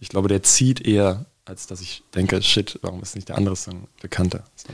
ich 0.00 0.08
glaube, 0.08 0.28
der 0.28 0.42
zieht 0.42 0.80
eher 0.80 1.26
als 1.44 1.66
dass 1.66 1.80
ich 1.80 2.02
denke, 2.14 2.40
shit, 2.42 2.78
warum 2.82 3.02
ist 3.02 3.14
nicht 3.14 3.28
der 3.28 3.36
andere 3.36 3.56
Song 3.56 3.88
bekannter? 4.00 4.44
So. 4.56 4.68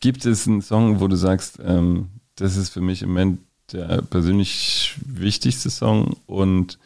Gibt 0.00 0.24
es 0.26 0.46
einen 0.46 0.62
Song, 0.62 1.00
wo 1.00 1.08
du 1.08 1.16
sagst, 1.16 1.58
ähm, 1.64 2.08
das 2.36 2.56
ist 2.56 2.70
für 2.70 2.80
mich 2.80 3.02
im 3.02 3.10
Moment 3.10 3.40
der 3.72 4.02
persönlich 4.02 4.96
wichtigste 5.04 5.70
Song 5.70 6.16
und 6.26 6.78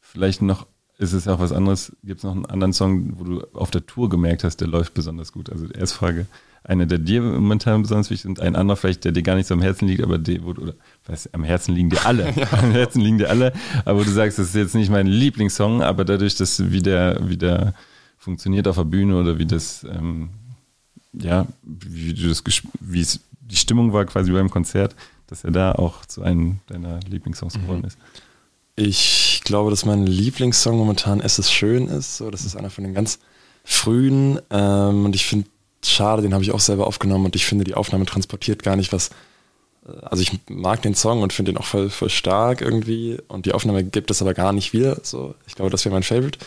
vielleicht 0.00 0.42
noch 0.42 0.66
ist 0.98 1.12
es 1.12 1.28
auch 1.28 1.38
was 1.38 1.52
anderes, 1.52 1.92
gibt 2.04 2.18
es 2.18 2.24
noch 2.24 2.32
einen 2.32 2.46
anderen 2.46 2.72
Song, 2.72 3.18
wo 3.18 3.24
du 3.24 3.46
auf 3.52 3.70
der 3.70 3.84
Tour 3.84 4.08
gemerkt 4.08 4.44
hast, 4.44 4.58
der 4.58 4.68
läuft 4.68 4.94
besonders 4.94 5.32
gut? 5.32 5.50
Also 5.50 5.66
die 5.66 5.78
erste 5.78 5.96
Frage, 5.96 6.26
einer, 6.68 6.86
der 6.86 6.98
dir 6.98 7.22
momentan 7.22 7.82
besonders 7.82 8.10
wichtig 8.10 8.24
ist 8.24 8.38
und 8.38 8.40
ein 8.40 8.56
anderer 8.56 8.76
vielleicht, 8.76 9.04
der 9.04 9.12
dir 9.12 9.22
gar 9.22 9.36
nicht 9.36 9.46
so 9.46 9.54
am 9.54 9.62
Herzen 9.62 9.86
liegt, 9.86 10.02
aber 10.02 10.18
die, 10.18 10.42
wo 10.44 10.52
du, 10.52 10.62
oder 10.62 10.74
weiß, 11.06 11.32
am 11.32 11.44
Herzen 11.44 11.74
liegen 11.74 11.90
dir 11.90 12.04
alle, 12.04 12.32
ja. 12.36 12.46
am 12.52 12.72
Herzen 12.72 13.00
liegen 13.00 13.18
dir 13.18 13.30
alle, 13.30 13.52
aber 13.84 14.00
wo 14.00 14.04
du 14.04 14.10
sagst, 14.10 14.38
das 14.38 14.48
ist 14.48 14.54
jetzt 14.54 14.74
nicht 14.74 14.90
mein 14.90 15.06
Lieblingssong, 15.06 15.82
aber 15.82 16.04
dadurch, 16.04 16.34
dass 16.34 16.70
wie 16.70 16.82
der, 16.82 17.20
wie 17.28 17.36
der 17.36 17.74
funktioniert 18.18 18.66
auf 18.68 18.76
der 18.76 18.84
Bühne 18.84 19.16
oder 19.16 19.38
wie 19.38 19.46
das, 19.46 19.84
ähm, 19.84 20.30
ja, 21.12 21.46
wie 21.62 22.12
du 22.12 22.28
das, 22.28 22.42
wie 22.80 23.00
es 23.00 23.20
die 23.40 23.56
Stimmung 23.56 23.92
war 23.92 24.04
quasi 24.04 24.32
beim 24.32 24.50
Konzert, 24.50 24.96
dass 25.28 25.44
er 25.44 25.50
da 25.50 25.72
auch 25.72 26.04
zu 26.06 26.22
einem 26.22 26.58
deiner 26.66 27.00
Lieblingssongs 27.08 27.56
mhm. 27.56 27.62
geworden 27.62 27.84
ist. 27.84 27.98
Ich 28.74 29.40
glaube, 29.44 29.70
dass 29.70 29.84
mein 29.84 30.06
Lieblingssong 30.06 30.76
momentan 30.76 31.20
Es 31.20 31.38
ist 31.38 31.50
schön 31.50 31.88
ist. 31.88 32.18
So, 32.18 32.30
das 32.30 32.44
ist 32.44 32.56
einer 32.56 32.68
von 32.68 32.84
den 32.84 32.92
ganz 32.92 33.18
frühen. 33.64 34.38
Ähm, 34.50 35.06
und 35.06 35.14
ich 35.14 35.24
finde 35.24 35.48
schade, 35.84 36.22
den 36.22 36.34
habe 36.34 36.42
ich 36.42 36.52
auch 36.52 36.60
selber 36.60 36.86
aufgenommen 36.86 37.26
und 37.26 37.36
ich 37.36 37.46
finde, 37.46 37.64
die 37.64 37.74
Aufnahme 37.74 38.06
transportiert 38.06 38.62
gar 38.62 38.76
nicht 38.76 38.92
was. 38.92 39.10
Äh, 39.86 39.92
also 40.02 40.22
ich 40.22 40.32
mag 40.48 40.82
den 40.82 40.94
Song 40.94 41.22
und 41.22 41.32
finde 41.32 41.52
den 41.52 41.58
auch 41.58 41.66
voll, 41.66 41.90
voll 41.90 42.10
stark 42.10 42.60
irgendwie. 42.60 43.18
Und 43.28 43.46
die 43.46 43.52
Aufnahme 43.52 43.84
gibt 43.84 44.10
es 44.10 44.22
aber 44.22 44.34
gar 44.34 44.52
nicht 44.52 44.72
wieder. 44.72 44.98
So, 45.02 45.34
ich 45.46 45.54
glaube, 45.54 45.70
das 45.70 45.84
wäre 45.84 45.94
mein 45.94 46.02
Favorite. 46.02 46.38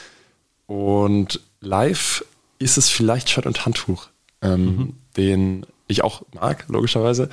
Und 0.67 1.41
live 1.61 2.23
ist 2.59 2.77
es 2.77 2.89
vielleicht 2.89 3.29
Shirt 3.29 3.45
und 3.45 3.65
Handtuch, 3.65 4.09
ähm, 4.41 4.65
mhm. 4.65 4.93
den 5.17 5.65
ich 5.87 6.03
auch 6.03 6.21
mag, 6.33 6.65
logischerweise. 6.67 7.29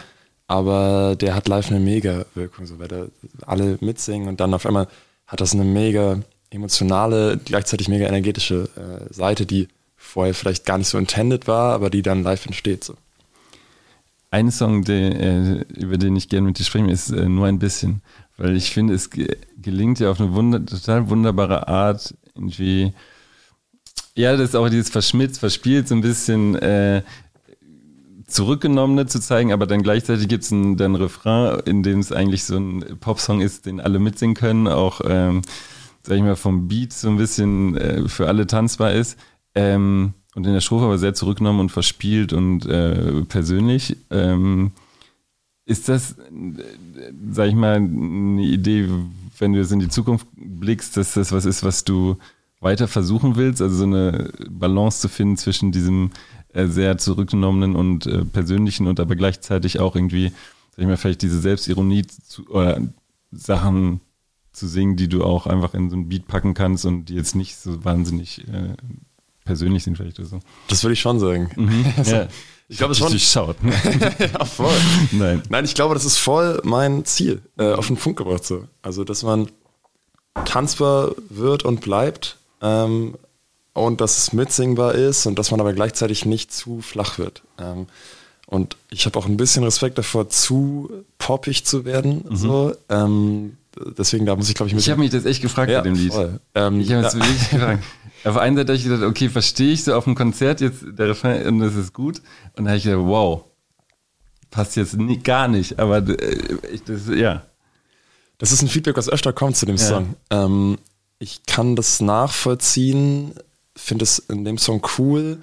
Aber 0.48 1.16
der 1.16 1.35
hat 1.35 1.48
live 1.48 1.70
eine 1.70 1.80
mega 1.80 2.24
Wirkung, 2.35 2.66
so, 2.66 2.78
weil 2.78 2.88
da 2.88 3.06
alle 3.42 3.78
mitsingen 3.80 4.28
und 4.28 4.40
dann 4.40 4.54
auf 4.54 4.64
einmal 4.64 4.88
hat 5.26 5.40
das 5.40 5.52
eine 5.52 5.64
mega 5.64 6.20
emotionale, 6.50 7.38
gleichzeitig 7.44 7.88
mega 7.88 8.06
energetische 8.06 8.68
äh, 8.76 9.12
Seite, 9.12 9.44
die 9.44 9.68
vorher 9.96 10.35
vielleicht 10.35 10.66
gar 10.66 10.78
nicht 10.78 10.88
so 10.88 10.98
intended 10.98 11.46
war, 11.46 11.74
aber 11.74 11.90
die 11.90 12.02
dann 12.02 12.22
live 12.22 12.46
entsteht. 12.46 12.85
So. 12.85 12.94
Ein 14.30 14.50
Song, 14.50 14.85
der, 14.85 15.20
äh, 15.20 15.64
über 15.76 15.98
den 15.98 16.16
ich 16.16 16.28
gerne 16.28 16.48
mit 16.48 16.59
dir 16.59 16.64
sprechen 16.64 16.88
ist 16.88 17.11
äh, 17.11 17.28
nur 17.28 17.46
ein 17.46 17.59
bisschen, 17.59 18.02
weil 18.37 18.56
ich 18.56 18.70
finde, 18.70 18.94
es 18.94 19.11
gelingt 19.11 19.98
ja 19.98 20.11
auf 20.11 20.20
eine 20.20 20.35
wunder 20.35 20.64
total 20.64 21.09
wunderbare 21.09 21.68
Art, 21.68 22.14
irgendwie 22.35 22.92
ja, 24.16 24.32
das 24.32 24.50
ist 24.50 24.54
auch 24.56 24.68
dieses 24.68 24.88
Verschmitzt, 24.88 25.38
verspielt, 25.38 25.88
so 25.88 25.94
ein 25.94 26.00
bisschen 26.00 26.56
äh, 26.56 27.02
zurückgenommene 28.26 29.06
zu 29.06 29.20
zeigen, 29.20 29.52
aber 29.52 29.66
dann 29.66 29.82
gleichzeitig 29.82 30.26
gibt 30.26 30.42
es 30.42 30.52
einen, 30.52 30.76
dann 30.76 30.96
Refrain, 30.96 31.61
in 31.66 31.82
dem 31.82 32.00
es 32.00 32.12
eigentlich 32.12 32.44
so 32.44 32.56
ein 32.56 32.98
Popsong 32.98 33.42
ist, 33.42 33.66
den 33.66 33.78
alle 33.78 33.98
mitsingen 33.98 34.35
können, 34.35 34.68
auch, 34.68 35.02
ähm, 35.04 35.42
sag 36.02 36.16
ich 36.16 36.22
mal, 36.22 36.35
vom 36.35 36.66
Beat 36.66 36.94
so 36.94 37.09
ein 37.09 37.18
bisschen 37.18 37.76
äh, 37.76 38.09
für 38.09 38.26
alle 38.26 38.46
tanzbar 38.46 38.92
ist. 38.92 39.18
Ähm, 39.56 40.12
und 40.36 40.46
in 40.46 40.52
der 40.52 40.60
Strophe 40.60 40.84
aber 40.84 40.98
sehr 40.98 41.14
zurückgenommen 41.14 41.60
und 41.60 41.72
verspielt 41.72 42.32
und 42.34 42.66
äh, 42.66 43.22
persönlich. 43.22 43.96
Ähm, 44.10 44.72
ist 45.64 45.88
das, 45.88 46.14
sag 47.30 47.48
ich 47.48 47.54
mal, 47.54 47.76
eine 47.76 48.42
Idee, 48.42 48.88
wenn 49.38 49.52
du 49.52 49.58
jetzt 49.58 49.72
in 49.72 49.80
die 49.80 49.88
Zukunft 49.88 50.26
blickst, 50.36 50.96
dass 50.96 51.14
das 51.14 51.32
was 51.32 51.46
ist, 51.46 51.64
was 51.64 51.84
du 51.84 52.18
weiter 52.60 52.86
versuchen 52.86 53.36
willst, 53.36 53.62
also 53.62 53.76
so 53.76 53.84
eine 53.84 54.30
Balance 54.48 55.00
zu 55.00 55.08
finden 55.08 55.38
zwischen 55.38 55.72
diesem 55.72 56.10
äh, 56.52 56.66
sehr 56.66 56.98
zurückgenommenen 56.98 57.74
und 57.74 58.06
äh, 58.06 58.24
persönlichen 58.24 58.86
und 58.86 59.00
aber 59.00 59.16
gleichzeitig 59.16 59.80
auch 59.80 59.96
irgendwie, 59.96 60.32
sag 60.70 60.78
ich 60.78 60.86
mal, 60.86 60.96
vielleicht 60.96 61.22
diese 61.22 61.40
Selbstironie 61.40 62.06
zu, 62.06 62.46
oder 62.48 62.80
Sachen 63.30 64.00
zu 64.52 64.68
singen, 64.68 64.96
die 64.96 65.08
du 65.08 65.24
auch 65.24 65.46
einfach 65.46 65.74
in 65.74 65.90
so 65.90 65.96
ein 65.96 66.08
Beat 66.08 66.28
packen 66.28 66.54
kannst 66.54 66.86
und 66.86 67.06
die 67.06 67.14
jetzt 67.14 67.34
nicht 67.34 67.56
so 67.56 67.84
wahnsinnig 67.84 68.46
äh, 68.48 68.74
persönlich 69.46 69.82
sind 69.85 69.96
vielleicht 69.96 70.18
oder 70.18 70.28
so. 70.28 70.40
Das 70.68 70.85
würde 70.85 70.92
ich 70.92 71.00
schon 71.00 71.18
sagen. 71.18 71.50
Mhm. 71.56 71.87
Also, 71.96 72.14
ja. 72.16 72.28
Ich 72.68 72.78
glaube 72.78 72.94
schon. 72.96 73.11
Durchschaut. 73.11 73.56
ja, 74.18 74.44
voll. 74.44 74.74
Nein. 75.12 75.40
Nein, 75.48 75.64
ich 75.64 75.74
glaube, 75.74 75.94
das 75.94 76.04
ist 76.04 76.18
voll 76.18 76.61
mein 76.64 77.04
Ziel, 77.04 77.40
äh, 77.59 77.72
auf 77.72 77.87
den 77.87 77.96
Punkt 77.96 78.18
gebracht 78.18 78.44
so. 78.44 78.64
Also, 78.82 79.04
dass 79.04 79.22
man 79.22 79.48
tanzbar 80.44 81.12
wird 81.30 81.64
und 81.64 81.80
bleibt 81.80 82.37
ähm, 82.61 83.14
und 83.72 84.00
dass 84.00 84.18
es 84.18 84.32
mitsingbar 84.32 84.94
ist 84.94 85.26
und 85.26 85.38
dass 85.38 85.50
man 85.50 85.61
aber 85.61 85.72
gleichzeitig 85.72 86.24
nicht 86.26 86.52
zu 86.52 86.80
flach 86.82 87.18
wird. 87.18 87.42
Ähm, 87.59 87.87
und 88.46 88.76
ich 88.90 89.06
habe 89.06 89.18
auch 89.18 89.26
ein 89.26 89.37
bisschen 89.37 89.64
Respekt 89.64 89.96
davor, 89.98 90.28
zu 90.28 90.90
poppig 91.18 91.64
zu 91.64 91.85
werden. 91.85 92.24
So. 92.30 92.74
Ähm, 92.88 93.56
deswegen, 93.98 94.26
da 94.26 94.37
muss 94.37 94.48
ich, 94.48 94.54
glaube 94.54 94.68
ich, 94.68 94.74
ein 94.74 94.78
Ich 94.78 94.90
habe 94.90 95.00
mich 95.00 95.11
das 95.11 95.24
echt 95.24 95.42
gefragt 95.42 95.70
Ja, 95.70 95.80
bei 95.80 95.85
dem 95.88 95.94
Lied. 95.94 96.12
voll. 96.12 96.40
Ähm, 96.54 96.80
Ich 96.80 96.90
habe 96.92 97.02
ja. 97.02 97.09
es 97.09 97.14
wirklich 97.14 97.50
gefragt. 97.50 97.82
Auf 98.26 98.36
einer 98.36 98.56
Seite 98.56 98.72
habe 98.72 98.78
ich 98.78 98.84
gedacht, 98.84 99.02
okay, 99.02 99.28
verstehe 99.28 99.72
ich 99.72 99.84
so 99.84 99.94
auf 99.94 100.04
dem 100.04 100.14
Konzert 100.14 100.60
jetzt 100.60 100.84
der 100.84 101.08
Refrain 101.08 101.46
und 101.46 101.60
das 101.60 101.76
ist 101.76 101.92
gut. 101.92 102.18
Und 102.54 102.64
dann 102.64 102.68
habe 102.68 102.78
ich 102.78 102.84
gedacht, 102.84 103.04
wow, 103.04 103.44
passt 104.50 104.74
jetzt 104.76 104.96
nie, 104.96 105.18
gar 105.18 105.48
nicht. 105.48 105.78
Aber 105.78 105.98
äh, 105.98 106.56
ich, 106.72 106.82
das, 106.82 107.08
ja. 107.08 107.42
Das 108.38 108.52
ist 108.52 108.62
ein 108.62 108.68
Feedback, 108.68 108.96
was 108.96 109.08
öfter 109.08 109.32
kommt 109.32 109.56
zu 109.56 109.64
dem 109.66 109.76
Ja. 109.76 109.84
Song. 109.86 110.16
Ähm, 110.30 110.78
ich 111.18 111.46
kann 111.46 111.76
das 111.76 112.00
nachvollziehen, 112.00 113.32
finde 113.76 114.02
es 114.02 114.18
in 114.18 114.44
dem 114.44 114.58
Song 114.58 114.82
cool, 114.98 115.38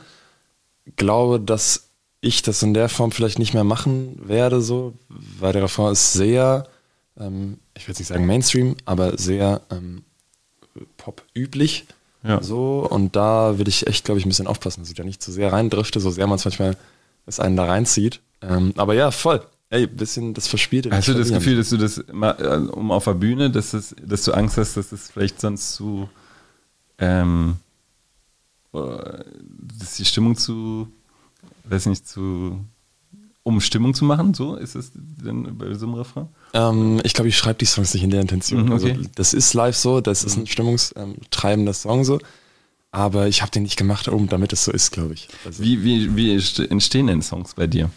glaube, 0.97 1.39
dass 1.39 1.89
ich 2.21 2.41
das 2.41 2.63
in 2.63 2.73
der 2.73 2.89
Form 2.89 3.11
vielleicht 3.11 3.39
nicht 3.39 3.53
mehr 3.53 3.63
machen 3.63 4.19
werde, 4.27 4.61
so, 4.61 4.93
weil 5.39 5.53
der 5.53 5.63
Refrain 5.63 5.93
ist 5.93 6.13
sehr, 6.13 6.67
ähm, 7.19 7.59
ich 7.75 7.87
will 7.87 7.93
jetzt 7.93 7.99
nicht 7.99 8.07
sagen 8.09 8.25
Mainstream, 8.25 8.75
aber 8.85 9.17
sehr 9.17 9.61
ähm, 9.71 10.03
pop-üblich. 10.97 11.85
Ja. 12.23 12.41
So, 12.41 12.87
und 12.89 13.15
da 13.15 13.57
will 13.59 13.67
ich 13.67 13.85
echt, 13.87 14.05
glaube 14.05 14.19
ich, 14.19 14.25
ein 14.25 14.29
bisschen 14.29 14.47
aufpassen, 14.47 14.81
dass 14.81 14.89
ich 14.89 14.95
da 14.95 15.03
nicht 15.03 15.21
zu 15.21 15.31
sehr 15.31 15.51
reindrifte, 15.51 15.99
so 15.99 16.09
sehr 16.09 16.25
man 16.27 16.37
es 16.37 16.45
manchmal 16.45 16.77
es 17.25 17.39
einen 17.39 17.55
da 17.57 17.65
reinzieht. 17.65 18.21
Ähm, 18.41 18.73
aber 18.77 18.93
ja, 18.93 19.11
voll. 19.11 19.45
Ey, 19.69 19.87
bisschen 19.87 20.33
das 20.33 20.47
Verspielte. 20.47 20.91
Hast 20.91 21.07
du 21.07 21.13
das. 21.13 21.29
Gefühl, 21.31 21.57
dass 21.57 21.69
du 21.69 21.77
das, 21.77 22.03
ma- 22.11 22.37
äh, 22.39 22.57
um 22.57 22.91
auf 22.91 23.05
der 23.05 23.15
Bühne, 23.15 23.49
dass, 23.49 23.71
das, 23.71 23.95
dass 24.01 24.23
du 24.23 24.31
Angst 24.33 24.57
hast, 24.57 24.77
dass 24.77 24.89
das 24.89 25.09
vielleicht 25.09 25.41
sonst 25.41 25.73
zu, 25.73 26.07
ähm, 26.99 27.55
äh, 28.73 29.23
dass 29.79 29.95
die 29.97 30.05
Stimmung 30.05 30.35
zu, 30.35 30.87
weiß 31.65 31.87
nicht, 31.87 32.07
zu, 32.07 32.59
um 33.43 33.59
Stimmung 33.61 33.93
zu 33.93 34.05
machen, 34.05 34.33
so 34.33 34.55
ist 34.55 34.75
es 34.75 34.91
denn 34.95 35.57
bei 35.57 35.73
so 35.73 35.85
einem 35.85 35.95
Refrain? 35.95 36.27
Ähm, 36.53 37.01
ich 37.03 37.13
glaube, 37.13 37.27
ich 37.27 37.37
schreibe 37.37 37.59
die 37.59 37.65
Songs 37.65 37.93
nicht 37.93 38.03
in 38.03 38.09
der 38.09 38.21
Intention. 38.21 38.65
Mhm, 38.65 38.71
okay. 38.71 38.91
also, 38.91 39.09
das 39.15 39.33
ist 39.33 39.53
live 39.53 39.75
so, 39.75 39.99
das 40.01 40.23
ist 40.23 40.37
ein 40.37 40.47
stimmungstreibender 40.47 41.73
Song 41.73 42.03
so. 42.05 42.19
Aber 42.91 43.27
ich 43.27 43.41
habe 43.41 43.51
den 43.51 43.63
nicht 43.63 43.75
gemacht, 43.77 44.07
um 44.07 44.29
damit 44.29 44.53
es 44.53 44.65
so 44.65 44.71
ist, 44.71 44.91
glaube 44.91 45.15
ich. 45.15 45.27
Also, 45.45 45.63
Wie, 45.63 45.83
wie, 45.83 46.15
wie 46.15 46.35
st- 46.37 46.69
entstehen 46.69 47.07
denn 47.07 47.21
Songs 47.23 47.55
bei 47.55 47.65
dir? 47.67 47.89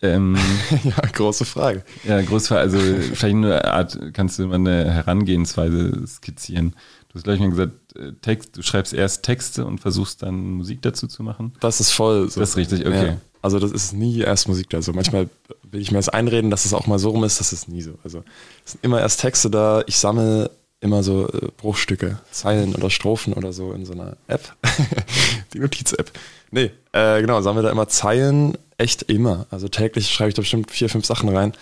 Ähm, 0.00 0.36
ja, 0.84 0.94
große 1.12 1.44
Frage. 1.44 1.82
ja, 2.04 2.20
Großfall, 2.22 2.58
also 2.58 2.78
vielleicht 2.78 3.34
nur 3.34 3.50
eine 3.52 3.64
Art, 3.72 3.98
kannst 4.12 4.38
du 4.38 4.46
mal 4.46 4.54
eine 4.54 4.92
Herangehensweise 4.92 6.06
skizzieren. 6.06 6.74
Du 7.08 7.14
hast 7.16 7.24
gleich 7.24 7.40
mal 7.40 7.50
gesagt, 7.50 7.96
äh, 7.96 8.12
Text, 8.22 8.56
du 8.56 8.62
schreibst 8.62 8.92
erst 8.94 9.24
Texte 9.24 9.64
und 9.66 9.80
versuchst 9.80 10.22
dann 10.22 10.50
Musik 10.52 10.82
dazu 10.82 11.08
zu 11.08 11.22
machen. 11.24 11.52
Das 11.60 11.80
ist 11.80 11.90
voll 11.90 12.30
so. 12.30 12.38
Das 12.38 12.50
ist 12.50 12.56
richtig, 12.56 12.86
okay. 12.86 13.06
Ja. 13.08 13.16
Also 13.42 13.58
das 13.58 13.70
ist 13.70 13.92
nie 13.92 14.20
erst 14.20 14.48
Musik 14.48 14.70
da. 14.70 14.78
Also 14.78 14.92
manchmal 14.92 15.28
will 15.70 15.80
ich 15.80 15.90
mir 15.90 15.98
das 15.98 16.08
einreden, 16.08 16.50
dass 16.50 16.64
es 16.64 16.74
auch 16.74 16.86
mal 16.86 16.98
so 16.98 17.10
rum 17.10 17.24
ist, 17.24 17.40
das 17.40 17.52
ist 17.52 17.68
nie 17.68 17.82
so. 17.82 17.94
Also 18.04 18.24
es 18.64 18.72
sind 18.72 18.84
immer 18.84 19.00
erst 19.00 19.20
Texte 19.20 19.50
da. 19.50 19.82
Ich 19.86 19.98
sammle 19.98 20.50
immer 20.80 21.02
so 21.02 21.28
äh, 21.28 21.48
Bruchstücke, 21.56 22.18
Zeilen 22.30 22.74
oder 22.74 22.90
Strophen 22.90 23.32
oder 23.32 23.52
so 23.52 23.72
in 23.72 23.84
so 23.84 23.92
einer 23.92 24.16
App. 24.26 24.56
Die 25.52 25.58
Notiz-App. 25.58 26.12
Nee, 26.50 26.70
äh, 26.92 27.20
genau, 27.20 27.40
sammle 27.42 27.62
da 27.62 27.70
immer 27.70 27.88
Zeilen, 27.88 28.56
echt 28.76 29.02
immer. 29.02 29.46
Also 29.50 29.68
täglich 29.68 30.10
schreibe 30.10 30.30
ich 30.30 30.34
da 30.34 30.42
bestimmt 30.42 30.70
vier, 30.70 30.88
fünf 30.88 31.04
Sachen 31.04 31.28
rein. 31.28 31.52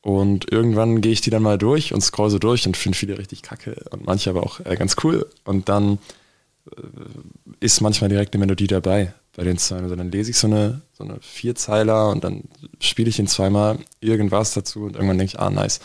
Und 0.00 0.50
irgendwann 0.52 1.00
gehe 1.00 1.12
ich 1.12 1.22
die 1.22 1.30
dann 1.30 1.42
mal 1.42 1.56
durch 1.56 1.94
und 1.94 2.02
scroll 2.02 2.28
so 2.28 2.38
durch 2.38 2.66
und 2.66 2.76
finde 2.76 2.98
viele 2.98 3.18
richtig 3.18 3.42
kacke 3.42 3.84
und 3.90 4.04
manche 4.04 4.28
aber 4.30 4.42
auch 4.42 4.60
äh, 4.60 4.76
ganz 4.76 4.96
cool. 5.02 5.26
Und 5.44 5.68
dann 5.68 5.98
ist 7.60 7.80
manchmal 7.80 8.08
direkt 8.08 8.34
eine 8.34 8.44
Melodie 8.44 8.66
dabei 8.66 9.12
bei 9.36 9.44
den 9.44 9.58
Zeilen. 9.58 9.94
Dann 9.96 10.10
lese 10.10 10.30
ich 10.30 10.38
so 10.38 10.46
eine, 10.46 10.82
so 10.92 11.04
eine 11.04 11.18
Vierzeiler 11.20 12.08
und 12.10 12.24
dann 12.24 12.44
spiele 12.80 13.08
ich 13.08 13.18
ihn 13.18 13.26
zweimal 13.26 13.78
irgendwas 14.00 14.54
dazu 14.54 14.84
und 14.84 14.94
irgendwann 14.94 15.18
denke 15.18 15.34
ich, 15.34 15.40
ah, 15.40 15.50
nice. 15.50 15.80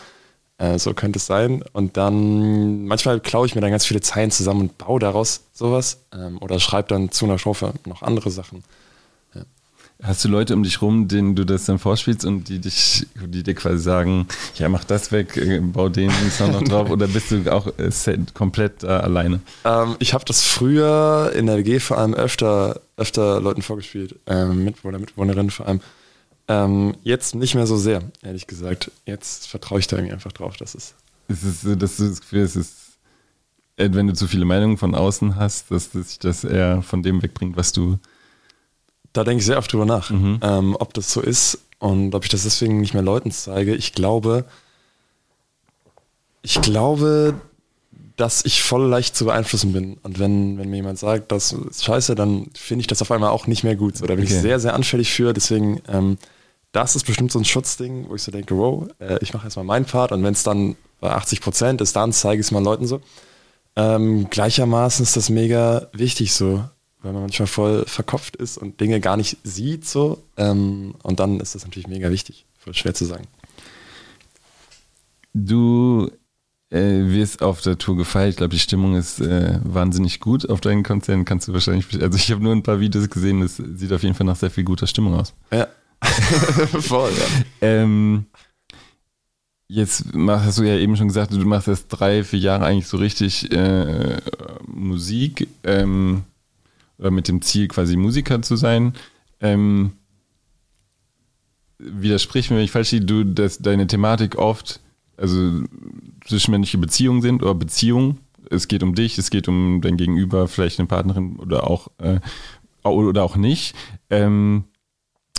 Äh, 0.57 0.77
so 0.77 0.93
könnte 0.93 1.17
es 1.17 1.25
sein. 1.25 1.63
Und 1.73 1.97
dann 1.97 2.85
manchmal 2.85 3.19
klaue 3.19 3.45
ich 3.45 3.55
mir 3.55 3.62
dann 3.62 3.71
ganz 3.71 3.85
viele 3.85 4.01
Zeilen 4.01 4.29
zusammen 4.29 4.62
und 4.62 4.77
baue 4.77 4.99
daraus 4.99 5.45
sowas. 5.53 6.01
Ähm, 6.13 6.38
oder 6.41 6.59
schreibe 6.59 6.89
dann 6.89 7.12
zu 7.12 7.25
einer 7.25 7.39
Strophe 7.39 7.73
noch 7.85 8.01
andere 8.01 8.29
Sachen. 8.29 8.63
Hast 10.01 10.23
du 10.23 10.29
Leute 10.29 10.53
um 10.53 10.63
dich 10.63 10.81
rum, 10.81 11.09
denen 11.09 11.35
du 11.35 11.45
das 11.45 11.65
dann 11.65 11.77
vorspielst 11.77 12.23
und 12.23 12.47
die 12.47 12.59
dich, 12.59 13.05
die 13.21 13.43
dir 13.43 13.53
quasi 13.53 13.79
sagen, 13.79 14.27
ja, 14.55 14.69
mach 14.69 14.85
das 14.85 15.12
weg, 15.12 15.35
äh, 15.35 15.59
bau 15.59 15.89
den 15.89 16.09
Song 16.31 16.53
noch 16.53 16.63
drauf 16.69 16.89
oder 16.89 17.05
bist 17.07 17.31
du 17.31 17.51
auch 17.51 17.67
äh, 17.77 17.91
set, 17.91 18.33
komplett 18.33 18.85
äh, 18.85 18.88
alleine? 18.88 19.41
Ähm, 19.65 19.97
ich 19.99 20.13
habe 20.13 20.23
das 20.23 20.41
früher 20.41 21.33
in 21.35 21.47
der 21.47 21.57
WG 21.57 21.79
vor 21.79 21.97
allem 21.97 22.13
öfter, 22.13 22.79
öfter 22.95 23.41
Leuten 23.41 23.62
vorgespielt, 23.62 24.15
ähm, 24.25 24.63
Mitwohner, 24.63 24.99
Mitwohnerinnen 24.99 25.51
vor 25.51 25.67
allem. 25.67 25.81
Ähm, 26.47 26.95
jetzt 27.03 27.35
nicht 27.35 27.55
mehr 27.55 27.67
so 27.67 27.75
sehr, 27.75 28.01
ehrlich 28.21 28.47
gesagt. 28.47 28.91
Jetzt 29.05 29.47
vertraue 29.47 29.79
ich 29.79 29.88
da 29.88 29.97
irgendwie 29.97 30.13
einfach 30.13 30.31
drauf, 30.31 30.55
dass 30.55 30.75
es. 30.75 30.95
Es 31.27 31.43
ist 31.43 31.62
so, 31.62 31.75
dass 31.75 31.97
du 31.97 32.07
das 32.07 32.21
Gefühl 32.21 32.43
hast, 32.43 32.55
es 32.55 32.69
ist, 32.69 32.97
wenn 33.75 34.07
du 34.07 34.13
zu 34.13 34.27
viele 34.27 34.45
Meinungen 34.45 34.77
von 34.77 34.95
außen 34.95 35.35
hast, 35.35 35.71
dass 35.71 35.91
sich 35.91 36.19
das 36.19 36.45
eher 36.45 36.83
von 36.83 37.03
dem 37.03 37.21
wegbringt, 37.21 37.57
was 37.57 37.73
du. 37.73 37.99
Da 39.13 39.23
denke 39.23 39.39
ich 39.39 39.45
sehr 39.45 39.57
oft 39.57 39.71
drüber 39.71 39.85
nach, 39.85 40.09
Mhm. 40.11 40.39
ähm, 40.43 40.75
ob 40.79 40.93
das 40.93 41.11
so 41.11 41.21
ist 41.21 41.59
und 41.79 42.13
ob 42.13 42.23
ich 42.23 42.29
das 42.29 42.43
deswegen 42.43 42.79
nicht 42.79 42.93
mehr 42.93 43.03
Leuten 43.03 43.31
zeige. 43.31 43.75
Ich 43.75 43.93
glaube, 43.93 44.45
ich 46.41 46.61
glaube, 46.61 47.33
dass 48.15 48.43
ich 48.45 48.61
voll 48.61 48.85
leicht 48.87 49.15
zu 49.15 49.25
beeinflussen 49.25 49.71
bin. 49.73 49.97
Und 50.03 50.19
wenn, 50.19 50.57
wenn 50.57 50.69
mir 50.69 50.77
jemand 50.77 50.99
sagt, 50.99 51.31
das 51.31 51.53
ist 51.53 51.85
scheiße, 51.85 52.15
dann 52.15 52.47
finde 52.53 52.81
ich 52.81 52.87
das 52.87 53.01
auf 53.01 53.11
einmal 53.11 53.29
auch 53.29 53.47
nicht 53.47 53.63
mehr 53.63 53.75
gut. 53.75 53.97
So, 53.97 54.05
da 54.05 54.15
bin 54.15 54.25
Okay. 54.25 54.33
ich 54.35 54.41
sehr, 54.41 54.59
sehr 54.59 54.73
anfällig 54.73 55.11
für. 55.11 55.33
Deswegen, 55.33 55.81
ähm, 55.87 56.17
das 56.73 56.95
ist 56.95 57.05
bestimmt 57.05 57.31
so 57.31 57.39
ein 57.39 57.45
Schutzding, 57.45 58.07
wo 58.09 58.15
ich 58.15 58.21
so 58.23 58.31
denke, 58.31 58.57
wow, 58.57 58.87
äh, 58.99 59.17
ich 59.21 59.33
mache 59.33 59.45
erstmal 59.45 59.65
meinen 59.65 59.85
Part 59.85 60.11
und 60.11 60.21
wenn 60.23 60.33
es 60.33 60.43
dann 60.43 60.75
bei 60.99 61.11
80 61.11 61.39
Prozent 61.41 61.81
ist, 61.81 61.95
dann 61.95 62.11
zeige 62.11 62.41
ich 62.41 62.47
es 62.47 62.51
mal 62.51 62.61
Leuten 62.63 62.85
so. 62.87 62.99
Ähm, 63.77 64.29
gleichermaßen 64.29 65.03
ist 65.03 65.15
das 65.15 65.29
mega 65.29 65.87
wichtig 65.93 66.33
so, 66.33 66.63
weil 67.01 67.13
man 67.13 67.23
manchmal 67.23 67.47
voll 67.47 67.85
verkopft 67.85 68.35
ist 68.35 68.57
und 68.57 68.79
Dinge 68.79 68.99
gar 68.99 69.17
nicht 69.17 69.38
sieht 69.43 69.85
so. 69.85 70.21
Ähm, 70.38 70.95
und 71.03 71.19
dann 71.19 71.39
ist 71.39 71.55
das 71.55 71.63
natürlich 71.63 71.88
mega 71.88 72.12
wichtig. 72.12 72.45
Voll 72.57 72.73
schwer 72.73 72.93
zu 72.93 73.05
sagen. 73.05 73.25
Du 75.33 76.12
äh, 76.69 77.07
wirst 77.07 77.41
auf 77.41 77.62
der 77.62 77.77
Tour 77.77 77.95
gefeiert. 77.95 78.31
Ich 78.31 78.38
glaube, 78.38 78.53
die 78.53 78.59
Stimmung 78.59 78.95
ist 78.95 79.21
äh, 79.21 79.59
wahnsinnig 79.63 80.19
gut 80.19 80.49
auf 80.49 80.59
deinen 80.62 80.83
Konzerten. 80.83 81.25
Kannst 81.25 81.47
du 81.47 81.53
wahrscheinlich. 81.53 81.85
Also, 82.01 82.17
ich 82.17 82.31
habe 82.31 82.43
nur 82.43 82.53
ein 82.53 82.63
paar 82.63 82.79
Videos 82.79 83.09
gesehen. 83.09 83.41
Das 83.41 83.57
sieht 83.57 83.93
auf 83.93 84.03
jeden 84.03 84.15
Fall 84.15 84.27
nach 84.27 84.35
sehr 84.35 84.51
viel 84.51 84.63
guter 84.63 84.88
Stimmung 84.88 85.15
aus. 85.15 85.33
Ja. 85.51 85.67
voll, 86.81 87.12
ja. 87.12 87.43
Ähm, 87.62 88.25
jetzt 89.67 90.05
hast 90.15 90.57
du 90.57 90.63
ja 90.63 90.75
eben 90.77 90.95
schon 90.95 91.07
gesagt, 91.07 91.33
du 91.33 91.38
machst 91.39 91.67
erst 91.67 91.88
drei, 91.89 92.23
vier 92.23 92.39
Jahre 92.39 92.65
eigentlich 92.65 92.88
so 92.88 92.97
richtig 92.97 93.51
äh, 93.51 94.17
Musik 94.65 95.47
ähm, 95.63 96.23
oder 96.99 97.12
mit 97.12 97.27
dem 97.27 97.41
Ziel 97.41 97.67
quasi 97.67 97.95
Musiker 97.95 98.41
zu 98.41 98.55
sein. 98.55 98.93
Ähm, 99.39 99.93
widersprich 101.79 102.49
mir, 102.49 102.57
wenn 102.57 102.65
ich 102.65 102.71
falsch 102.71 102.91
liege, 102.91 103.05
du, 103.05 103.23
dass 103.23 103.59
deine 103.59 103.88
Thematik 103.88 104.38
oft 104.38 104.81
also 105.17 105.63
zwischenmenschliche 106.25 106.77
Beziehungen 106.77 107.21
sind 107.21 107.41
oder 107.41 107.55
Beziehungen. 107.55 108.19
Es 108.49 108.67
geht 108.67 108.83
um 108.83 108.95
dich, 108.95 109.17
es 109.17 109.29
geht 109.29 109.47
um 109.47 109.81
dein 109.81 109.97
Gegenüber, 109.97 110.47
vielleicht 110.47 110.79
eine 110.79 110.88
Partnerin 110.88 111.38
oder 111.38 111.69
auch 111.69 111.89
äh, 111.97 112.19
oder 112.83 113.23
auch 113.23 113.35
nicht. 113.35 113.75
Ähm, 114.09 114.63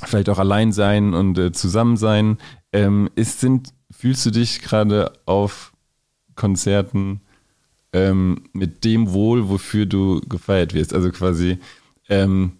vielleicht 0.04 0.28
auch 0.28 0.38
allein 0.38 0.72
sein 0.72 1.14
und 1.14 1.38
äh, 1.38 1.52
zusammen 1.52 1.96
sein. 1.96 2.38
Ähm, 2.72 3.10
ist, 3.16 3.40
sind, 3.40 3.72
fühlst 3.90 4.24
du 4.26 4.30
dich 4.30 4.60
gerade 4.60 5.12
auf 5.26 5.72
Konzerten 6.36 7.20
ähm, 7.92 8.44
mit 8.52 8.84
dem 8.84 9.12
wohl, 9.12 9.48
wofür 9.48 9.86
du 9.86 10.20
gefeiert 10.20 10.74
wirst? 10.74 10.94
Also 10.94 11.10
quasi 11.10 11.58
ähm, 12.08 12.52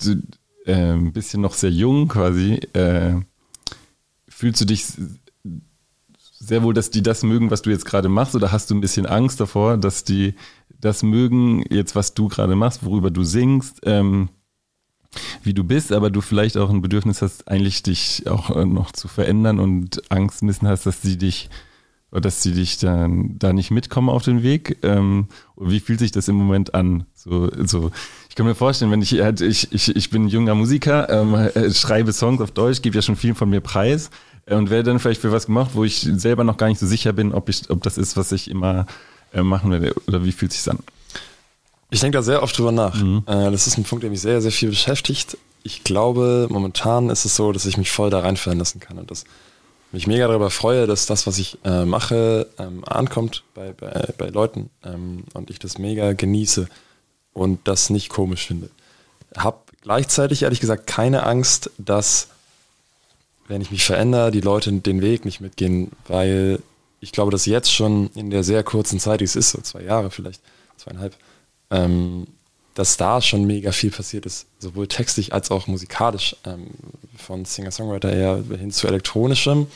du, 0.00 0.22
äh, 0.66 0.92
ein 0.92 1.12
bisschen 1.12 1.42
noch 1.42 1.54
sehr 1.54 1.70
jung 1.70 2.08
quasi. 2.08 2.54
Äh, 2.72 3.20
fühlst 4.28 4.60
du 4.60 4.64
dich 4.64 4.86
sehr 6.38 6.62
wohl, 6.62 6.74
dass 6.74 6.90
die 6.90 7.02
das 7.02 7.22
mögen, 7.22 7.50
was 7.50 7.62
du 7.62 7.70
jetzt 7.70 7.84
gerade 7.84 8.08
machst, 8.08 8.34
oder 8.34 8.50
hast 8.50 8.70
du 8.70 8.74
ein 8.74 8.80
bisschen 8.80 9.06
Angst 9.06 9.40
davor, 9.40 9.76
dass 9.76 10.04
die 10.04 10.34
das 10.80 11.02
mögen, 11.02 11.64
jetzt 11.70 11.94
was 11.94 12.14
du 12.14 12.28
gerade 12.28 12.56
machst, 12.56 12.84
worüber 12.84 13.10
du 13.10 13.22
singst? 13.22 13.80
Ähm, 13.84 14.28
wie 15.42 15.54
du 15.54 15.62
bist, 15.62 15.92
aber 15.92 16.10
du 16.10 16.20
vielleicht 16.20 16.56
auch 16.56 16.70
ein 16.70 16.82
Bedürfnis 16.82 17.22
hast, 17.22 17.46
eigentlich 17.46 17.82
dich 17.82 18.26
auch 18.26 18.50
äh, 18.56 18.64
noch 18.64 18.92
zu 18.92 19.08
verändern 19.08 19.60
und 19.60 20.10
Angst 20.10 20.42
missen 20.42 20.66
hast, 20.66 20.86
dass 20.86 21.02
sie 21.02 21.18
dich 21.18 21.50
dass 22.20 22.42
sie 22.42 22.52
dich 22.52 22.78
dann 22.78 23.38
da 23.38 23.52
nicht 23.52 23.70
mitkommen 23.70 24.10
auf 24.10 24.22
den 24.22 24.42
Weg? 24.42 24.78
Ähm, 24.82 25.28
wie 25.56 25.80
fühlt 25.80 25.98
sich 25.98 26.10
das 26.10 26.28
im 26.28 26.36
Moment 26.36 26.74
an? 26.74 27.06
So, 27.14 27.50
so. 27.64 27.90
Ich 28.28 28.34
kann 28.34 28.46
mir 28.46 28.54
vorstellen, 28.54 28.90
wenn 28.90 29.02
ich 29.02 29.20
halt, 29.20 29.40
ich, 29.40 29.72
ich, 29.72 29.94
ich 29.96 30.10
bin 30.10 30.24
ein 30.24 30.28
junger 30.28 30.54
Musiker, 30.54 31.08
ähm, 31.08 31.34
äh, 31.34 31.70
schreibe 31.74 32.12
Songs 32.12 32.40
auf 32.40 32.50
Deutsch, 32.50 32.82
gebe 32.82 32.96
ja 32.96 33.02
schon 33.02 33.16
viel 33.16 33.34
von 33.34 33.48
mir 33.48 33.60
preis 33.60 34.10
äh, 34.46 34.54
und 34.54 34.70
werde 34.70 34.90
dann 34.90 34.98
vielleicht 34.98 35.22
für 35.22 35.32
was 35.32 35.46
gemacht, 35.46 35.70
wo 35.74 35.84
ich 35.84 36.00
selber 36.00 36.44
noch 36.44 36.56
gar 36.56 36.68
nicht 36.68 36.78
so 36.78 36.86
sicher 36.86 37.12
bin, 37.12 37.32
ob 37.32 37.48
ich, 37.48 37.70
ob 37.70 37.82
das 37.82 37.96
ist, 37.98 38.16
was 38.16 38.32
ich 38.32 38.50
immer 38.50 38.86
äh, 39.32 39.42
machen 39.42 39.70
werde 39.70 39.94
oder 40.06 40.24
wie 40.24 40.32
fühlt 40.32 40.52
sich 40.52 40.70
an? 40.70 40.78
Ich 41.90 42.00
denke 42.00 42.16
da 42.16 42.22
sehr 42.22 42.42
oft 42.42 42.56
drüber 42.56 42.72
nach. 42.72 42.94
Mhm. 42.94 43.22
Äh, 43.26 43.50
das 43.50 43.66
ist 43.66 43.76
ein 43.76 43.84
Punkt, 43.84 44.02
der 44.02 44.10
mich 44.10 44.20
sehr, 44.20 44.40
sehr 44.40 44.52
viel 44.52 44.70
beschäftigt. 44.70 45.36
Ich 45.62 45.84
glaube, 45.84 46.48
momentan 46.50 47.10
ist 47.10 47.24
es 47.24 47.36
so, 47.36 47.52
dass 47.52 47.66
ich 47.66 47.76
mich 47.76 47.90
voll 47.90 48.10
da 48.10 48.20
reinfallen 48.20 48.58
lassen 48.58 48.80
kann 48.80 48.98
und 48.98 49.10
das 49.10 49.24
mich 49.92 50.06
mega 50.06 50.26
darüber 50.26 50.50
freue, 50.50 50.86
dass 50.86 51.06
das, 51.06 51.26
was 51.26 51.38
ich 51.38 51.58
äh, 51.64 51.84
mache, 51.84 52.48
ähm, 52.58 52.84
ankommt 52.84 53.44
bei, 53.54 53.72
bei, 53.72 54.08
bei 54.16 54.28
Leuten 54.28 54.70
ähm, 54.84 55.24
und 55.34 55.50
ich 55.50 55.58
das 55.58 55.78
mega 55.78 56.12
genieße 56.12 56.68
und 57.32 57.60
das 57.68 57.90
nicht 57.90 58.08
komisch 58.08 58.46
finde. 58.46 58.70
Hab 59.36 59.70
gleichzeitig 59.82 60.42
ehrlich 60.42 60.60
gesagt 60.60 60.86
keine 60.86 61.24
Angst, 61.24 61.70
dass 61.78 62.28
wenn 63.48 63.60
ich 63.60 63.70
mich 63.70 63.84
verändere, 63.84 64.30
die 64.30 64.40
Leute 64.40 64.72
den 64.72 65.02
Weg 65.02 65.24
nicht 65.24 65.40
mitgehen, 65.40 65.90
weil 66.06 66.60
ich 67.00 67.12
glaube, 67.12 67.30
dass 67.30 67.46
jetzt 67.46 67.72
schon 67.72 68.10
in 68.14 68.30
der 68.30 68.44
sehr 68.44 68.62
kurzen 68.62 69.00
Zeit, 69.00 69.20
die 69.20 69.24
es 69.24 69.36
ist, 69.36 69.50
so 69.50 69.60
zwei 69.60 69.82
Jahre 69.82 70.10
vielleicht, 70.10 70.40
zweieinhalb, 70.76 71.16
ähm, 71.70 72.28
dass 72.74 72.96
da 72.96 73.20
schon 73.20 73.44
mega 73.44 73.72
viel 73.72 73.90
passiert 73.90 74.26
ist, 74.26 74.46
sowohl 74.58 74.86
textlich 74.86 75.32
als 75.32 75.50
auch 75.50 75.66
musikalisch, 75.66 76.36
ähm, 76.44 76.68
von 77.16 77.44
Singer-Songwriter 77.44 78.12
eher 78.12 78.42
hin 78.58 78.70
zu 78.70 78.86
elektronischem. 78.86 79.66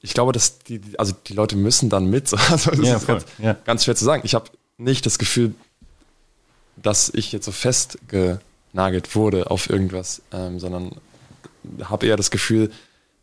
Ich 0.00 0.14
glaube, 0.14 0.32
dass 0.32 0.58
die, 0.58 0.80
also 0.98 1.14
die 1.26 1.32
Leute 1.32 1.56
müssen 1.56 1.88
dann 1.88 2.06
mit. 2.06 2.30
Also 2.50 2.70
das 2.70 2.80
ja, 2.80 2.96
ist 2.96 3.06
ganz, 3.06 3.24
ja. 3.38 3.56
ganz, 3.64 3.84
schwer 3.84 3.96
zu 3.96 4.04
sagen. 4.04 4.22
Ich 4.24 4.34
habe 4.34 4.50
nicht 4.76 5.06
das 5.06 5.18
Gefühl, 5.18 5.54
dass 6.76 7.10
ich 7.14 7.32
jetzt 7.32 7.46
so 7.46 7.52
festgenagelt 7.52 9.14
wurde 9.14 9.50
auf 9.50 9.70
irgendwas, 9.70 10.22
ähm, 10.32 10.58
sondern 10.58 10.90
habe 11.84 12.06
eher 12.06 12.16
das 12.16 12.30
Gefühl, 12.30 12.70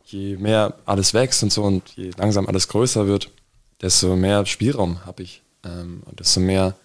je 0.05 0.37
mehr 0.37 0.75
alles 0.85 1.13
wächst 1.13 1.43
und 1.43 1.51
so 1.51 1.63
und 1.63 1.89
je 1.95 2.11
langsam 2.17 2.47
alles 2.47 2.67
größer 2.67 3.07
wird, 3.07 3.29
desto 3.81 4.15
mehr 4.15 4.45
Spielraum 4.45 5.05
habe 5.05 5.23
ich 5.23 5.41
ähm, 5.63 6.01
und 6.05 6.19
desto 6.19 6.39
mehr 6.39 6.75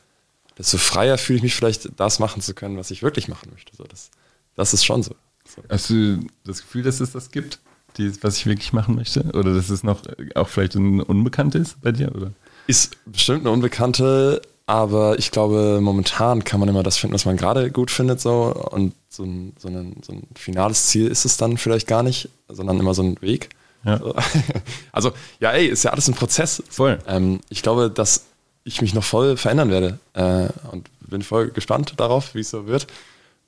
desto 0.58 0.78
freier 0.78 1.18
fühle 1.18 1.38
ich 1.38 1.42
mich 1.42 1.54
vielleicht, 1.54 1.88
das 1.98 2.18
machen 2.18 2.40
zu 2.40 2.54
können, 2.54 2.76
was 2.76 2.90
ich 2.90 3.02
wirklich 3.02 3.28
machen 3.28 3.50
möchte. 3.52 3.76
So, 3.76 3.84
das, 3.84 4.10
das 4.54 4.74
ist 4.74 4.84
schon 4.84 5.02
so. 5.02 5.14
so. 5.46 5.62
Hast 5.68 5.90
du 5.90 6.20
das 6.44 6.62
Gefühl, 6.62 6.82
dass 6.82 7.00
es 7.00 7.12
das 7.12 7.30
gibt, 7.30 7.60
die, 7.98 8.12
was 8.22 8.36
ich 8.36 8.46
wirklich 8.46 8.72
machen 8.72 8.94
möchte? 8.94 9.22
Oder 9.34 9.54
dass 9.54 9.70
es 9.70 9.82
noch 9.82 10.02
auch 10.34 10.48
vielleicht 10.48 10.74
ein 10.74 11.00
Unbekannte 11.00 11.58
ist 11.58 11.80
bei 11.82 11.92
dir? 11.92 12.14
Oder? 12.14 12.32
Ist 12.66 12.96
bestimmt 13.06 13.40
eine 13.40 13.50
Unbekannte, 13.50 14.42
aber 14.66 15.18
ich 15.18 15.30
glaube, 15.30 15.78
momentan 15.80 16.42
kann 16.42 16.58
man 16.58 16.68
immer 16.68 16.82
das 16.82 16.96
finden, 16.96 17.14
was 17.14 17.24
man 17.24 17.36
gerade 17.36 17.70
gut 17.70 17.90
findet. 17.90 18.20
So. 18.20 18.52
Und 18.70 18.94
so 19.08 19.24
ein, 19.24 19.54
so, 19.58 19.68
ein, 19.68 19.96
so 20.02 20.12
ein 20.12 20.26
finales 20.34 20.86
Ziel 20.86 21.06
ist 21.06 21.24
es 21.24 21.36
dann 21.36 21.56
vielleicht 21.58 21.86
gar 21.86 22.02
nicht, 22.02 22.28
sondern 22.48 22.80
immer 22.80 22.94
so 22.94 23.02
ein 23.02 23.20
Weg. 23.20 23.50
Ja. 23.84 24.00
Also, 24.92 25.12
ja, 25.40 25.52
ey, 25.52 25.66
ist 25.66 25.84
ja 25.84 25.92
alles 25.92 26.08
ein 26.08 26.14
Prozess. 26.14 26.62
Voll. 26.70 26.98
Ähm, 27.06 27.40
ich 27.50 27.62
glaube, 27.62 27.90
dass 27.90 28.24
ich 28.66 28.82
mich 28.82 28.94
noch 28.94 29.04
voll 29.04 29.36
verändern 29.36 29.70
werde. 29.70 29.98
Äh, 30.12 30.48
und 30.70 30.90
bin 31.00 31.22
voll 31.22 31.50
gespannt 31.50 31.94
darauf, 31.96 32.34
wie 32.34 32.40
es 32.40 32.50
so 32.50 32.66
wird. 32.66 32.86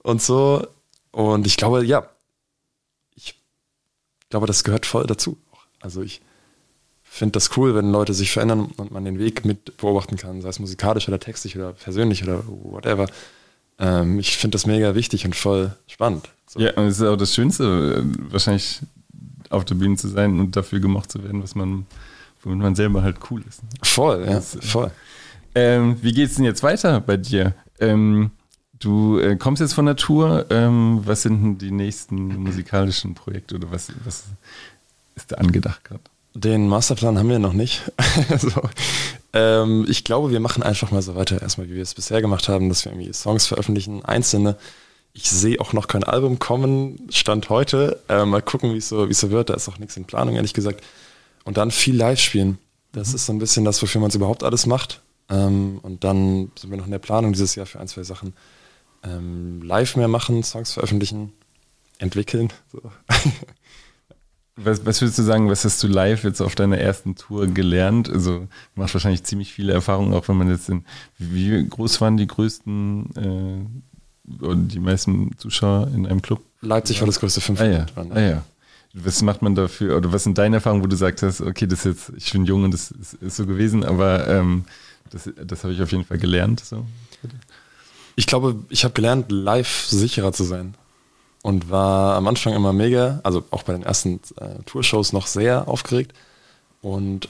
Und 0.02 0.22
so. 0.22 0.66
Und 1.10 1.46
ich 1.46 1.56
glaube, 1.56 1.84
ja, 1.84 2.08
ich 3.16 3.34
glaube, 4.30 4.46
das 4.46 4.64
gehört 4.64 4.86
voll 4.86 5.06
dazu. 5.06 5.36
Also 5.80 6.02
ich 6.02 6.20
finde 7.02 7.32
das 7.32 7.56
cool, 7.56 7.74
wenn 7.74 7.90
Leute 7.90 8.14
sich 8.14 8.30
verändern 8.30 8.72
und 8.76 8.92
man 8.92 9.04
den 9.04 9.18
Weg 9.18 9.44
mit 9.44 9.76
beobachten 9.78 10.16
kann, 10.16 10.40
sei 10.40 10.50
es 10.50 10.60
musikalisch 10.60 11.08
oder 11.08 11.18
textlich 11.18 11.56
oder 11.56 11.72
persönlich 11.72 12.22
oder 12.22 12.44
whatever. 12.46 13.06
Ähm, 13.78 14.18
ich 14.18 14.36
finde 14.36 14.54
das 14.54 14.66
mega 14.66 14.94
wichtig 14.94 15.24
und 15.24 15.34
voll 15.34 15.74
spannend. 15.88 16.28
So. 16.46 16.60
Ja, 16.60 16.74
und 16.74 16.86
es 16.86 17.00
ist 17.00 17.06
auch 17.06 17.16
das 17.16 17.34
Schönste, 17.34 18.04
wahrscheinlich 18.30 18.80
auf 19.50 19.64
der 19.64 19.74
Bühne 19.74 19.96
zu 19.96 20.08
sein 20.08 20.38
und 20.38 20.54
dafür 20.54 20.78
gemocht 20.80 21.10
zu 21.10 21.24
werden, 21.24 21.42
was 21.42 21.54
man, 21.54 21.86
womit 22.42 22.58
man 22.58 22.74
selber 22.74 23.02
halt 23.02 23.16
cool 23.30 23.42
ist. 23.48 23.60
Voll, 23.82 24.24
ja, 24.26 24.34
das, 24.34 24.58
voll. 24.60 24.90
Ähm, 25.54 25.96
wie 26.02 26.22
es 26.22 26.34
denn 26.34 26.44
jetzt 26.44 26.62
weiter 26.62 27.00
bei 27.00 27.16
dir? 27.16 27.54
Ähm, 27.80 28.30
du 28.78 29.18
äh, 29.18 29.36
kommst 29.36 29.60
jetzt 29.60 29.74
von 29.74 29.86
der 29.86 29.96
Tour. 29.96 30.46
Ähm, 30.50 31.00
was 31.04 31.22
sind 31.22 31.42
denn 31.42 31.58
die 31.58 31.70
nächsten 31.70 32.42
musikalischen 32.42 33.14
Projekte 33.14 33.56
oder 33.56 33.70
was, 33.70 33.88
was 34.04 34.24
ist 35.16 35.32
da 35.32 35.36
angedacht 35.36 35.84
gerade? 35.84 36.02
Den 36.34 36.68
Masterplan 36.68 37.18
haben 37.18 37.28
wir 37.28 37.38
noch 37.38 37.52
nicht. 37.52 37.90
so. 38.38 38.60
ähm, 39.32 39.86
ich 39.88 40.04
glaube, 40.04 40.30
wir 40.30 40.40
machen 40.40 40.62
einfach 40.62 40.90
mal 40.90 41.02
so 41.02 41.16
weiter, 41.16 41.42
erstmal 41.42 41.68
wie 41.68 41.74
wir 41.74 41.82
es 41.82 41.94
bisher 41.94 42.20
gemacht 42.20 42.48
haben, 42.48 42.68
dass 42.68 42.84
wir 42.84 42.92
irgendwie 42.92 43.12
Songs 43.12 43.46
veröffentlichen, 43.46 44.04
einzelne. 44.04 44.56
Ich 45.14 45.28
sehe 45.30 45.60
auch 45.60 45.72
noch 45.72 45.88
kein 45.88 46.04
Album 46.04 46.38
kommen, 46.38 47.08
Stand 47.10 47.48
heute. 47.48 48.00
Äh, 48.08 48.24
mal 48.24 48.42
gucken, 48.42 48.74
wie 48.74 48.78
es 48.78 48.88
so, 48.88 49.10
so 49.10 49.30
wird. 49.30 49.50
Da 49.50 49.54
ist 49.54 49.68
auch 49.68 49.78
nichts 49.78 49.96
in 49.96 50.04
Planung, 50.04 50.36
ehrlich 50.36 50.54
gesagt. 50.54 50.84
Und 51.48 51.56
dann 51.56 51.70
viel 51.70 51.96
live 51.96 52.20
spielen. 52.20 52.58
Das 52.92 53.08
mhm. 53.08 53.14
ist 53.14 53.24
so 53.24 53.32
ein 53.32 53.38
bisschen 53.38 53.64
das, 53.64 53.80
wofür 53.80 54.02
man 54.02 54.10
es 54.10 54.14
überhaupt 54.14 54.42
alles 54.42 54.66
macht. 54.66 55.00
Ähm, 55.30 55.78
und 55.80 56.04
dann 56.04 56.52
sind 56.58 56.68
wir 56.68 56.76
noch 56.76 56.84
in 56.84 56.90
der 56.90 56.98
Planung 56.98 57.32
dieses 57.32 57.54
Jahr 57.54 57.64
für 57.64 57.80
ein, 57.80 57.88
zwei 57.88 58.02
Sachen 58.02 58.34
ähm, 59.02 59.62
live 59.62 59.96
mehr 59.96 60.08
machen, 60.08 60.42
Songs 60.42 60.74
veröffentlichen, 60.74 61.32
entwickeln. 61.98 62.52
So. 62.70 62.82
Was, 64.56 64.84
was 64.84 65.00
würdest 65.00 65.16
du 65.18 65.22
sagen, 65.22 65.48
was 65.48 65.64
hast 65.64 65.82
du 65.82 65.86
live 65.86 66.22
jetzt 66.24 66.42
auf 66.42 66.54
deiner 66.54 66.76
ersten 66.76 67.14
Tour 67.14 67.46
gelernt? 67.46 68.10
Also 68.10 68.40
du 68.40 68.48
machst 68.74 68.92
wahrscheinlich 68.92 69.22
ziemlich 69.22 69.52
viele 69.52 69.72
Erfahrungen, 69.72 70.12
auch 70.12 70.28
wenn 70.28 70.36
man 70.36 70.50
jetzt 70.50 70.68
in, 70.68 70.84
wie 71.16 71.66
groß 71.66 72.00
waren 72.02 72.18
die 72.18 72.26
größten 72.26 73.70
äh, 74.36 74.44
oder 74.44 74.56
die 74.56 74.80
meisten 74.80 75.30
Zuschauer 75.38 75.88
in 75.94 76.06
einem 76.06 76.20
Club? 76.20 76.42
Leipzig 76.60 77.00
war 77.00 77.06
das 77.06 77.20
größte 77.20 77.40
500. 77.40 77.96
Ah 77.96 78.02
ja. 78.02 78.10
Ah, 78.10 78.20
ja. 78.20 78.44
Was 78.94 79.22
macht 79.22 79.42
man 79.42 79.54
dafür, 79.54 79.96
oder 79.96 80.12
was 80.12 80.24
sind 80.24 80.38
deine 80.38 80.56
Erfahrungen, 80.56 80.82
wo 80.82 80.86
du 80.86 80.96
sagst 80.96 81.22
hast, 81.22 81.40
okay, 81.40 81.66
das 81.66 81.84
ist 81.84 82.08
jetzt, 82.08 82.12
ich 82.16 82.32
bin 82.32 82.44
jung 82.46 82.64
und 82.64 82.72
das 82.72 82.90
ist, 82.90 83.14
ist 83.14 83.36
so 83.36 83.46
gewesen, 83.46 83.84
aber 83.84 84.26
ähm, 84.28 84.64
das, 85.10 85.30
das 85.44 85.62
habe 85.62 85.74
ich 85.74 85.82
auf 85.82 85.92
jeden 85.92 86.04
Fall 86.04 86.18
gelernt. 86.18 86.60
So. 86.60 86.84
Ich 88.16 88.26
glaube, 88.26 88.56
ich 88.68 88.84
habe 88.84 88.94
gelernt, 88.94 89.30
live 89.30 89.86
sicherer 89.86 90.32
zu 90.32 90.44
sein. 90.44 90.74
Und 91.42 91.70
war 91.70 92.16
am 92.16 92.26
Anfang 92.26 92.52
immer 92.54 92.72
mega, 92.72 93.20
also 93.22 93.44
auch 93.52 93.62
bei 93.62 93.72
den 93.72 93.84
ersten 93.84 94.20
äh, 94.40 94.62
Tourshows 94.66 95.12
noch 95.12 95.28
sehr 95.28 95.68
aufgeregt. 95.68 96.12
Und 96.82 97.28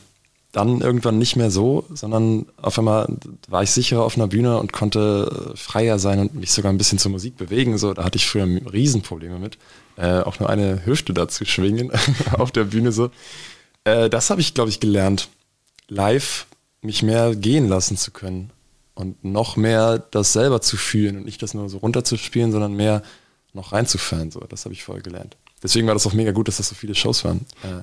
dann 0.58 0.80
irgendwann 0.80 1.18
nicht 1.18 1.36
mehr 1.36 1.52
so, 1.52 1.84
sondern 1.94 2.46
auf 2.60 2.78
einmal 2.78 3.08
war 3.48 3.62
ich 3.62 3.70
sicherer 3.70 4.02
auf 4.02 4.16
einer 4.16 4.26
Bühne 4.26 4.58
und 4.58 4.72
konnte 4.72 5.52
freier 5.54 6.00
sein 6.00 6.18
und 6.18 6.34
mich 6.34 6.50
sogar 6.50 6.72
ein 6.72 6.78
bisschen 6.78 6.98
zur 6.98 7.12
Musik 7.12 7.36
bewegen. 7.36 7.78
So, 7.78 7.94
da 7.94 8.02
hatte 8.02 8.16
ich 8.16 8.26
früher 8.26 8.44
Riesenprobleme 8.44 9.38
mit, 9.38 9.56
äh, 9.96 10.20
auch 10.20 10.40
nur 10.40 10.50
eine 10.50 10.84
Hüfte 10.84 11.14
dazu 11.14 11.44
schwingen 11.44 11.92
auf 12.32 12.50
der 12.50 12.64
Bühne 12.64 12.90
so. 12.90 13.10
Äh, 13.84 14.10
das 14.10 14.30
habe 14.30 14.40
ich, 14.40 14.52
glaube 14.52 14.70
ich, 14.70 14.80
gelernt. 14.80 15.28
Live 15.88 16.46
mich 16.82 17.02
mehr 17.04 17.36
gehen 17.36 17.68
lassen 17.68 17.96
zu 17.96 18.10
können 18.10 18.50
und 18.94 19.24
noch 19.24 19.56
mehr 19.56 19.98
das 20.10 20.32
selber 20.32 20.60
zu 20.60 20.76
fühlen 20.76 21.18
und 21.18 21.24
nicht 21.24 21.40
das 21.40 21.54
nur 21.54 21.68
so 21.68 21.78
runterzuspielen, 21.78 22.50
sondern 22.50 22.74
mehr 22.74 23.02
noch 23.52 23.72
reinzufallen. 23.72 24.32
So, 24.32 24.40
das 24.40 24.64
habe 24.64 24.74
ich 24.74 24.82
vorher 24.82 25.02
gelernt. 25.02 25.36
Deswegen 25.62 25.86
war 25.86 25.94
das 25.94 26.06
auch 26.06 26.14
mega 26.14 26.32
gut, 26.32 26.48
dass 26.48 26.56
das 26.56 26.68
so 26.68 26.74
viele 26.74 26.96
Shows 26.96 27.24
waren. 27.24 27.46
Äh. 27.62 27.82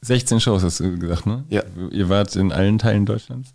16 0.00 0.40
Shows 0.40 0.62
hast 0.62 0.80
du 0.80 0.98
gesagt, 0.98 1.26
ne? 1.26 1.44
Ja. 1.48 1.62
Ihr 1.90 2.08
wart 2.08 2.36
in 2.36 2.52
allen 2.52 2.78
Teilen 2.78 3.06
Deutschlands? 3.06 3.54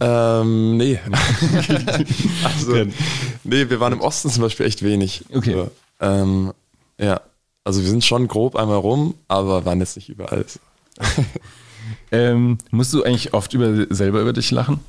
Ähm, 0.00 0.76
nee. 0.76 0.98
also, 2.44 2.86
nee, 3.44 3.68
wir 3.68 3.80
waren 3.80 3.92
im 3.92 4.00
Osten 4.00 4.30
zum 4.30 4.42
Beispiel 4.42 4.66
echt 4.66 4.82
wenig. 4.82 5.24
Okay. 5.32 5.52
So, 5.52 5.70
ähm, 6.00 6.52
ja. 6.98 7.20
Also 7.64 7.82
wir 7.82 7.90
sind 7.90 8.02
schon 8.02 8.28
grob 8.28 8.56
einmal 8.56 8.78
rum, 8.78 9.14
aber 9.28 9.66
waren 9.66 9.80
jetzt 9.80 9.96
nicht 9.96 10.08
überall. 10.08 10.44
Ähm, 12.10 12.58
musst 12.70 12.92
du 12.94 13.02
eigentlich 13.02 13.34
oft 13.34 13.52
über, 13.54 13.86
selber 13.94 14.20
über 14.20 14.32
dich 14.32 14.50
lachen? 14.50 14.80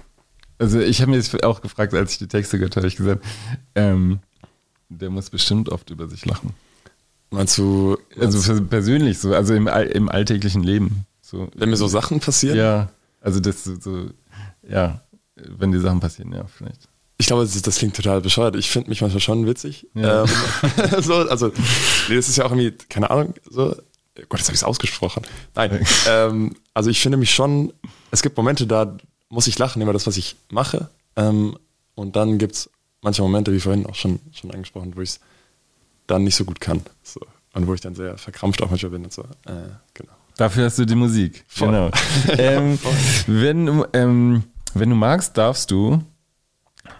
Also 0.57 0.79
ich 0.79 1.01
habe 1.01 1.11
mir 1.11 1.17
das 1.17 1.33
auch 1.43 1.61
gefragt, 1.61 1.93
als 1.93 2.13
ich 2.13 2.17
die 2.17 2.27
Texte 2.27 2.57
gehört 2.57 2.75
habe, 2.75 2.87
ich 2.87 2.95
gesagt, 2.95 3.25
ähm, 3.75 4.19
der 4.89 5.09
muss 5.09 5.29
bestimmt 5.29 5.69
oft 5.69 5.89
über 5.89 6.07
sich 6.07 6.25
lachen. 6.25 6.53
Meinst 7.31 7.57
du? 7.57 7.97
Also 8.19 8.63
persönlich 8.65 9.19
so, 9.19 9.33
also 9.33 9.53
im, 9.53 9.67
im 9.67 10.09
alltäglichen 10.09 10.63
Leben. 10.63 11.05
So. 11.21 11.47
Wenn 11.55 11.69
mir 11.69 11.77
so 11.77 11.87
Sachen 11.87 12.19
passieren? 12.19 12.57
Ja, 12.57 12.89
also 13.21 13.39
das 13.39 13.63
so, 13.63 14.09
ja, 14.67 15.01
wenn 15.35 15.71
die 15.71 15.79
Sachen 15.79 15.99
passieren, 15.99 16.33
ja, 16.33 16.45
vielleicht. 16.45 16.89
Ich 17.17 17.27
glaube, 17.27 17.43
das, 17.43 17.61
das 17.61 17.77
klingt 17.77 17.95
total 17.95 18.21
bescheuert. 18.21 18.55
Ich 18.55 18.69
finde 18.69 18.89
mich 18.89 19.01
manchmal 19.01 19.19
schon 19.19 19.45
witzig. 19.45 19.87
Ja. 19.93 20.23
Ähm, 20.23 20.29
so, 21.01 21.15
also, 21.15 21.51
nee, 22.07 22.15
das 22.15 22.29
ist 22.29 22.37
ja 22.37 22.45
auch 22.45 22.51
irgendwie, 22.51 22.71
keine 22.87 23.11
Ahnung, 23.11 23.33
so, 23.49 23.75
Gott, 24.27 24.39
jetzt 24.39 24.47
habe 24.47 24.55
ich 24.55 24.61
es 24.61 24.63
ausgesprochen. 24.63 25.23
Nein. 25.55 25.85
ähm, 26.07 26.55
also 26.73 26.89
ich 26.89 26.99
finde 26.99 27.17
mich 27.17 27.31
schon, 27.31 27.73
es 28.11 28.21
gibt 28.21 28.37
Momente, 28.37 28.65
da 28.67 28.97
muss 29.29 29.47
ich 29.47 29.59
lachen 29.59 29.81
über 29.81 29.93
das, 29.93 30.07
was 30.07 30.17
ich 30.17 30.35
mache. 30.49 30.89
Ähm, 31.15 31.57
und 31.95 32.15
dann 32.15 32.37
gibt 32.37 32.55
es 32.55 32.69
manche 33.01 33.21
Momente, 33.21 33.53
wie 33.53 33.59
vorhin 33.59 33.85
auch 33.85 33.95
schon, 33.95 34.19
schon 34.31 34.51
angesprochen, 34.51 34.95
wo 34.95 35.01
ich 35.01 35.09
es 35.09 35.19
dann 36.09 36.23
nicht 36.23 36.35
so 36.35 36.45
gut 36.45 36.59
kann. 36.59 36.81
So. 37.03 37.21
Und 37.53 37.67
wo 37.67 37.73
ich 37.73 37.81
dann 37.81 37.95
sehr 37.95 38.17
verkrampft 38.17 38.61
auch 38.61 38.69
manchmal 38.69 38.91
bin 38.91 39.03
und 39.03 39.13
so. 39.13 39.23
Äh, 39.45 39.69
genau. 39.93 40.11
Dafür 40.37 40.65
hast 40.65 40.79
du 40.79 40.85
die 40.85 40.95
Musik. 40.95 41.43
Voll. 41.47 41.67
Genau. 41.67 41.91
ähm, 42.37 42.79
wenn, 43.27 43.65
du, 43.65 43.85
ähm, 43.93 44.43
wenn 44.73 44.89
du 44.89 44.95
magst, 44.95 45.37
darfst 45.37 45.71
du 45.71 46.03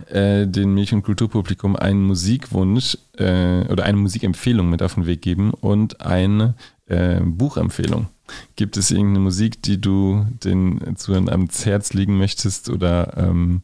äh, 0.10 0.45
den 0.48 0.74
Milch- 0.74 0.93
und 0.93 1.04
Kulturpublikum 1.04 1.76
einen 1.76 2.04
Musikwunsch 2.04 2.98
äh, 3.17 3.62
oder 3.67 3.86
eine 3.86 3.98
Musikempfehlung 3.98 4.69
mit 4.69 4.82
auf 4.82 4.95
den 4.95 5.06
Weg 5.06 5.22
geben 5.22 5.52
und 5.52 6.02
eine 6.02 6.56
äh, 6.88 7.22
Buchempfehlung. 7.22 8.08
Gibt 8.56 8.78
es 8.78 8.91
irgendeine 8.91 9.19
Musik, 9.19 9.63
die 9.63 9.80
du 9.80 10.28
den 10.43 10.95
Zuhörern 10.98 11.30
ans 11.30 11.65
Herz 11.65 11.93
legen 11.93 12.17
möchtest 12.17 12.69
oder 12.69 13.17
ähm, 13.17 13.62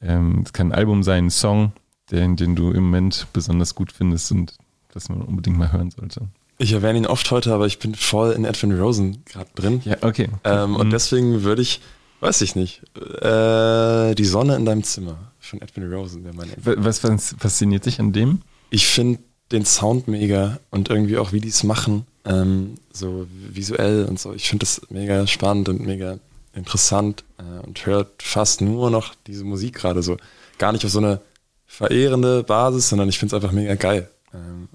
ähm, 0.00 0.42
es 0.44 0.52
kann 0.52 0.68
ein 0.68 0.78
Album 0.78 1.02
sein, 1.02 1.26
ein 1.26 1.30
Song, 1.30 1.72
den, 2.10 2.36
den 2.36 2.56
du 2.56 2.70
im 2.70 2.84
Moment 2.84 3.26
besonders 3.32 3.74
gut 3.74 3.92
findest 3.92 4.32
und 4.32 4.56
das 4.94 5.08
man 5.08 5.22
unbedingt 5.22 5.58
mal 5.58 5.72
hören 5.72 5.90
sollte? 5.90 6.22
Ich 6.58 6.72
erwähne 6.72 6.98
ihn 6.98 7.06
oft 7.06 7.30
heute, 7.30 7.52
aber 7.52 7.66
ich 7.66 7.78
bin 7.80 7.94
voll 7.94 8.32
in 8.32 8.44
Edwin 8.44 8.78
Rosen 8.78 9.24
gerade 9.24 9.50
drin. 9.54 9.82
Ja, 9.84 9.96
okay. 10.02 10.28
Ähm, 10.44 10.76
und 10.76 10.86
Mhm. 10.86 10.90
deswegen 10.92 11.42
würde 11.42 11.62
ich, 11.62 11.80
weiß 12.20 12.40
ich 12.42 12.54
nicht, 12.54 12.82
äh, 13.22 14.14
die 14.14 14.24
Sonne 14.24 14.54
in 14.56 14.64
deinem 14.64 14.84
Zimmer 14.84 15.16
von 15.40 15.60
Edwin 15.60 15.92
Rosen 15.92 16.24
wäre 16.24 16.34
meine 16.34 16.52
Wa- 16.56 16.74
Was 16.78 17.00
fas- 17.00 17.34
fasziniert 17.38 17.86
dich 17.86 17.98
an 18.00 18.12
dem? 18.12 18.40
Ich 18.70 18.86
finde 18.86 19.18
den 19.52 19.64
Sound 19.64 20.08
mega 20.08 20.58
und 20.70 20.88
irgendwie 20.90 21.18
auch, 21.18 21.32
wie 21.32 21.40
die 21.40 21.48
es 21.48 21.64
machen, 21.64 22.06
ähm, 22.24 22.76
so 22.92 23.26
visuell 23.50 24.06
und 24.06 24.18
so. 24.18 24.32
Ich 24.32 24.48
finde 24.48 24.64
das 24.64 24.80
mega 24.90 25.26
spannend 25.26 25.68
und 25.68 25.80
mega 25.84 26.18
interessant 26.54 27.24
äh, 27.38 27.66
und 27.66 27.84
hört 27.84 28.22
fast 28.22 28.60
nur 28.60 28.90
noch 28.90 29.14
diese 29.26 29.44
Musik 29.44 29.74
gerade 29.74 30.02
so. 30.02 30.16
Gar 30.58 30.72
nicht 30.72 30.84
auf 30.84 30.92
so 30.92 30.98
eine 31.00 31.20
verehrende 31.66 32.44
Basis, 32.44 32.88
sondern 32.88 33.08
ich 33.08 33.18
finde 33.18 33.36
es 33.36 33.42
einfach 33.42 33.52
mega 33.52 33.74
geil. 33.74 34.08
Ähm. 34.32 34.68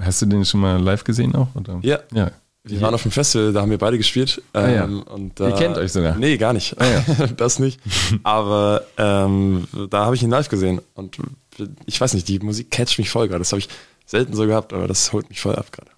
Hast 0.00 0.22
du 0.22 0.26
den 0.26 0.44
schon 0.44 0.60
mal 0.60 0.80
live 0.80 1.04
gesehen 1.04 1.34
auch? 1.34 1.48
Oder? 1.54 1.78
ja, 1.82 1.98
Ja. 2.12 2.30
wir 2.64 2.80
waren 2.80 2.94
auf 2.94 3.02
dem 3.02 3.10
Festival, 3.10 3.52
da 3.52 3.60
haben 3.62 3.70
wir 3.70 3.78
beide 3.78 3.98
gespielt. 3.98 4.40
Ah, 4.52 4.68
ja. 4.68 4.84
Ähm, 4.84 5.02
und 5.02 5.38
da, 5.38 5.48
Ihr 5.48 5.54
kennt 5.56 5.76
euch 5.76 5.92
sogar? 5.92 6.16
Nee, 6.16 6.36
gar 6.36 6.52
nicht. 6.52 6.80
Ah, 6.80 6.86
ja. 6.86 7.26
das 7.36 7.58
nicht. 7.58 7.80
Aber 8.22 8.82
ähm, 8.98 9.66
da 9.90 10.04
habe 10.06 10.14
ich 10.14 10.22
ihn 10.22 10.30
live 10.30 10.48
gesehen 10.48 10.80
und 10.94 11.18
ich 11.86 12.00
weiß 12.00 12.14
nicht, 12.14 12.28
die 12.28 12.38
Musik 12.38 12.70
catcht 12.70 12.98
mich 12.98 13.10
voll 13.10 13.28
gerade. 13.28 13.40
Das 13.40 13.52
habe 13.52 13.60
ich 13.60 13.68
selten 14.06 14.34
so 14.34 14.46
gehabt, 14.46 14.72
aber 14.72 14.88
das 14.88 15.12
holt 15.12 15.28
mich 15.28 15.40
voll 15.40 15.56
ab 15.56 15.70
gerade. 15.72 15.90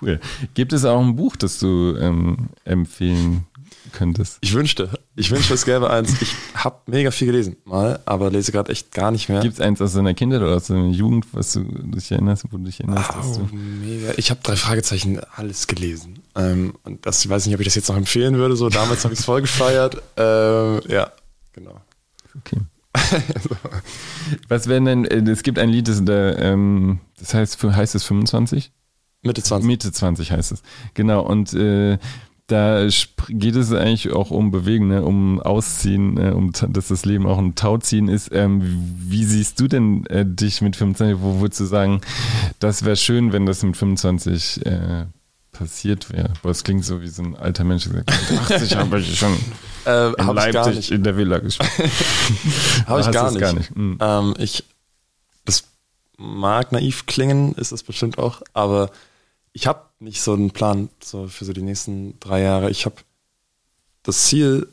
Cool. 0.00 0.20
Gibt 0.54 0.72
es 0.72 0.84
auch 0.84 1.00
ein 1.00 1.16
Buch, 1.16 1.36
das 1.36 1.58
du 1.58 1.96
ähm, 2.00 2.48
empfehlen 2.64 3.46
könntest? 3.92 4.38
Ich 4.40 4.54
wünschte, 4.54 4.90
ich 5.18 5.30
wünschte, 5.30 5.54
es 5.54 5.64
gäbe 5.64 5.90
eins. 5.90 6.20
Ich 6.22 6.34
habe 6.54 6.76
mega 6.86 7.10
viel 7.10 7.26
gelesen, 7.26 7.56
mal, 7.64 8.00
aber 8.06 8.30
lese 8.30 8.52
gerade 8.52 8.70
echt 8.70 8.92
gar 8.92 9.10
nicht 9.10 9.28
mehr. 9.28 9.40
Gibt 9.40 9.54
es 9.54 9.60
eins 9.60 9.80
aus 9.82 9.92
deiner 9.92 10.14
Kindheit 10.14 10.40
oder 10.40 10.56
aus 10.56 10.68
deiner 10.68 10.86
Jugend, 10.86 11.26
was 11.32 11.52
du 11.52 11.64
dich 11.64 12.12
erinnerst, 12.12 12.44
wo 12.50 12.56
du 12.56 12.64
dich 12.64 12.80
erinnerst? 12.80 13.10
Au, 13.10 13.36
du 13.36 13.54
mega. 13.54 14.12
Ich 14.16 14.30
habe 14.30 14.40
drei 14.42 14.56
Fragezeichen 14.56 15.20
alles 15.34 15.66
gelesen. 15.66 16.20
Ähm, 16.36 16.74
und 16.84 17.04
das 17.04 17.24
ich 17.24 17.28
weiß 17.28 17.46
nicht, 17.46 17.54
ob 17.54 17.60
ich 17.60 17.66
das 17.66 17.74
jetzt 17.74 17.88
noch 17.88 17.96
empfehlen 17.96 18.36
würde. 18.36 18.56
So 18.56 18.68
damals 18.68 19.04
habe 19.04 19.14
ich 19.14 19.20
es 19.20 19.26
voll 19.26 19.42
gefeiert. 19.42 20.02
Ähm, 20.20 20.80
ja, 20.88 21.12
genau. 21.52 21.80
Okay. 22.36 22.58
Was 24.48 24.66
wären 24.66 24.84
denn, 24.84 25.04
äh, 25.04 25.30
es 25.30 25.42
gibt 25.42 25.58
ein 25.58 25.68
Lied, 25.68 25.86
das, 25.86 26.04
da, 26.04 26.34
ähm, 26.36 27.00
das 27.18 27.34
heißt, 27.34 27.62
heißt 27.62 27.94
es 27.94 28.04
25? 28.04 28.72
Mitte 29.22 29.42
20. 29.42 29.66
Mitte 29.66 29.92
20 29.92 30.32
heißt 30.32 30.52
es. 30.52 30.62
Genau, 30.94 31.22
und 31.22 31.52
äh, 31.54 31.98
da 32.48 32.88
geht 33.28 33.56
es 33.56 33.72
eigentlich 33.72 34.10
auch 34.10 34.30
um 34.30 34.50
Bewegen, 34.50 34.88
ne? 34.88 35.04
um 35.04 35.38
Ausziehen, 35.38 36.16
äh, 36.16 36.30
um 36.30 36.52
dass 36.52 36.88
das 36.88 37.04
Leben 37.04 37.26
auch 37.26 37.36
ein 37.36 37.54
Tauziehen 37.54 38.08
ist. 38.08 38.30
Ähm, 38.32 38.62
wie 38.98 39.24
siehst 39.24 39.60
du 39.60 39.68
denn 39.68 40.06
äh, 40.06 40.24
dich 40.24 40.62
mit 40.62 40.74
25? 40.74 41.18
Wo 41.20 41.40
würdest 41.40 41.60
du 41.60 41.66
sagen, 41.66 42.00
das 42.58 42.86
wäre 42.86 42.96
schön, 42.96 43.32
wenn 43.34 43.44
das 43.44 43.62
mit 43.62 43.76
25 43.76 44.64
äh, 44.64 45.04
passiert 45.52 46.10
wäre? 46.10 46.30
Boah, 46.42 46.48
das 46.48 46.64
klingt 46.64 46.86
so 46.86 47.02
wie 47.02 47.08
so 47.08 47.22
ein 47.22 47.36
alter 47.36 47.64
Mensch, 47.64 47.84
der 47.84 48.02
sagt, 48.06 48.30
mit 48.30 48.40
80 48.40 48.76
habe 48.76 48.98
ich 48.98 49.18
schon 49.18 49.36
Äh, 49.84 50.12
in 50.18 50.26
Leipzig 50.34 50.90
in 50.90 51.02
der 51.02 51.18
Villa 51.18 51.38
gespielt. 51.38 51.70
Habe 52.86 53.00
ich 53.00 53.10
gar 53.10 53.30
nicht. 53.30 53.40
gar 53.40 53.52
nicht. 53.52 53.76
Mhm. 53.76 53.98
Ähm, 54.00 54.34
ich, 54.38 54.64
das 55.44 55.64
mag 56.16 56.72
naiv 56.72 57.04
klingen, 57.04 57.52
ist 57.54 57.72
es 57.72 57.82
bestimmt 57.82 58.18
auch, 58.18 58.40
aber 58.54 58.90
ich 59.52 59.66
habe 59.66 59.82
nicht 59.98 60.20
so 60.22 60.32
einen 60.32 60.50
Plan 60.50 60.88
so 61.02 61.26
für 61.28 61.44
so 61.44 61.52
die 61.52 61.62
nächsten 61.62 62.18
drei 62.20 62.42
Jahre. 62.42 62.70
Ich 62.70 62.84
habe 62.86 62.96
das 64.02 64.26
Ziel, 64.26 64.68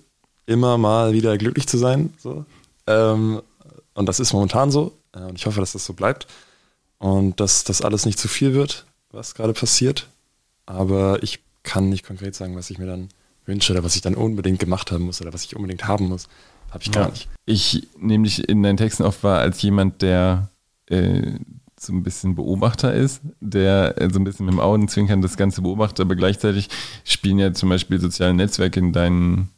immer 0.46 0.78
mal 0.78 1.14
wieder 1.14 1.38
glücklich 1.38 1.68
zu 1.68 1.78
sein. 1.78 2.14
So. 2.18 2.46
Ähm, 2.88 3.42
und 3.96 4.06
das 4.08 4.20
ist 4.20 4.34
momentan 4.34 4.70
so. 4.72 4.96
Äh, 5.14 5.20
Und 5.22 5.36
ich 5.36 5.46
hoffe, 5.46 5.60
dass 5.60 5.72
das 5.74 5.86
so 5.86 5.94
bleibt. 5.94 6.28
Und 7.00 7.40
dass 7.40 7.64
das 7.64 7.82
alles 7.82 8.06
nicht 8.06 8.20
zu 8.20 8.28
viel 8.28 8.54
wird, 8.54 8.86
was 9.12 9.34
gerade 9.36 9.54
passiert. 9.54 10.08
Aber 10.66 11.22
ich 11.24 11.40
kann 11.64 11.90
nicht 11.90 12.06
konkret 12.06 12.36
sagen, 12.36 12.56
was 12.56 12.70
ich 12.70 12.78
mir 12.78 12.86
dann 12.86 13.10
wünsche 13.46 13.74
oder 13.74 13.84
was 13.84 13.96
ich 13.96 14.02
dann 14.02 14.16
unbedingt 14.16 14.60
gemacht 14.60 14.92
haben 14.92 15.06
muss 15.06 15.22
oder 15.22 15.34
was 15.34 15.44
ich 15.44 15.56
unbedingt 15.56 15.88
haben 15.88 16.08
muss. 16.08 16.28
Habe 16.72 16.84
ich 16.84 16.92
gar 16.92 17.06
Ja. 17.06 17.10
nicht. 17.10 17.28
Ich 17.46 17.88
nehme 17.98 18.26
dich 18.26 18.48
in 18.48 18.62
deinen 18.64 18.78
Texten 18.78 19.04
oft 19.04 19.24
wahr 19.24 19.40
als 19.40 19.62
jemand, 19.62 20.02
der 20.02 20.50
äh, 20.88 21.40
so 21.86 21.94
ein 21.94 22.04
bisschen 22.04 22.36
Beobachter 22.36 22.94
ist, 22.94 23.22
der 23.40 24.02
äh, 24.02 24.10
so 24.12 24.20
ein 24.20 24.24
bisschen 24.24 24.46
mit 24.46 24.54
dem 24.54 24.60
Augenzwinkern 24.60 25.22
das 25.22 25.38
Ganze 25.38 25.62
beobachtet, 25.62 26.02
aber 26.02 26.16
gleichzeitig 26.16 26.70
spielen 27.04 27.40
ja 27.40 27.54
zum 27.54 27.70
Beispiel 27.70 28.00
soziale 28.00 28.34
Netzwerke 28.34 28.80
in 28.80 28.94
deinen 28.94 29.50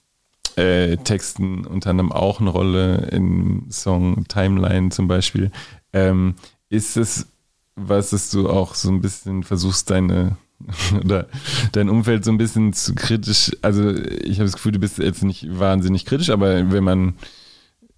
äh, 0.56 0.98
Texten 0.98 1.66
unter 1.66 1.92
anderem 1.92 2.12
auch 2.12 2.40
eine 2.42 2.50
Rolle 2.50 3.08
im 3.12 3.68
Song 3.70 4.26
Timeline 4.28 4.90
zum 4.90 5.08
Beispiel. 5.08 5.52
Ähm, 5.94 6.36
ist 6.70 6.98
es 6.98 7.28
was, 7.76 8.10
dass 8.10 8.32
du 8.32 8.50
auch 8.50 8.74
so 8.74 8.90
ein 8.90 9.02
bisschen 9.02 9.44
versuchst, 9.44 9.90
deine 9.90 10.38
oder 11.04 11.28
dein 11.72 11.90
Umfeld 11.90 12.26
so 12.26 12.32
ein 12.32 12.40
bisschen 12.40 12.74
zu 12.74 12.96
kritisch, 12.96 13.52
also 13.62 13.94
ich 13.94 14.40
habe 14.40 14.46
das 14.46 14.54
Gefühl, 14.54 14.72
du 14.72 14.80
bist 14.80 14.98
jetzt 14.98 15.24
nicht 15.24 15.60
wahnsinnig 15.60 16.06
kritisch, 16.06 16.32
aber 16.32 16.72
wenn 16.72 16.84
man, 16.84 17.14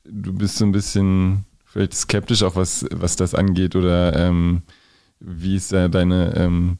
du 0.04 0.34
bist 0.34 0.58
so 0.58 0.66
ein 0.66 0.74
bisschen 0.74 1.46
vielleicht 1.72 1.94
skeptisch 1.94 2.44
auch 2.44 2.56
was, 2.56 2.86
was 2.92 3.16
das 3.16 3.36
angeht 3.36 3.76
oder 3.76 4.16
ähm, 4.16 4.64
wie 5.20 5.56
ist 5.56 5.72
da 5.72 5.88
deine 5.88 6.36
ähm, 6.36 6.78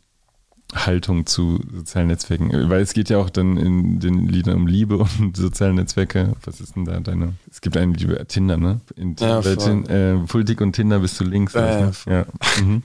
Haltung 0.74 1.26
zu 1.26 1.60
sozialen 1.74 2.08
Netzwerken? 2.08 2.70
Weil 2.70 2.82
es 2.82 2.94
geht 2.94 3.10
ja 3.10 3.18
auch 3.18 3.30
dann 3.30 3.58
in 3.58 4.00
den 4.00 4.28
Liedern 4.28 4.56
um 4.56 4.68
Liebe 4.68 4.98
und 4.98 5.36
soziale 5.36 5.74
Netzwerke. 5.74 6.34
Was 6.44 6.62
ist 6.62 6.76
denn 6.76 6.86
da 6.86 7.00
deine? 7.00 7.34
Es 7.50 7.62
gibt 7.62 7.78
einen 7.78 7.94
Liebe 7.94 8.26
Tinder, 8.28 8.58
ne? 8.58 8.82
In 8.96 9.16
Ja, 9.20 9.42
bei 9.42 9.52
äh, 9.52 10.18
Politik 10.28 10.62
und 10.62 10.74
Tinder 10.74 11.00
bist 11.00 11.20
du 11.20 11.24
links. 11.24 11.54
Ne? 11.54 11.92
voll. 11.94 12.14
ja. 12.14 12.26
Mhm. 12.62 12.84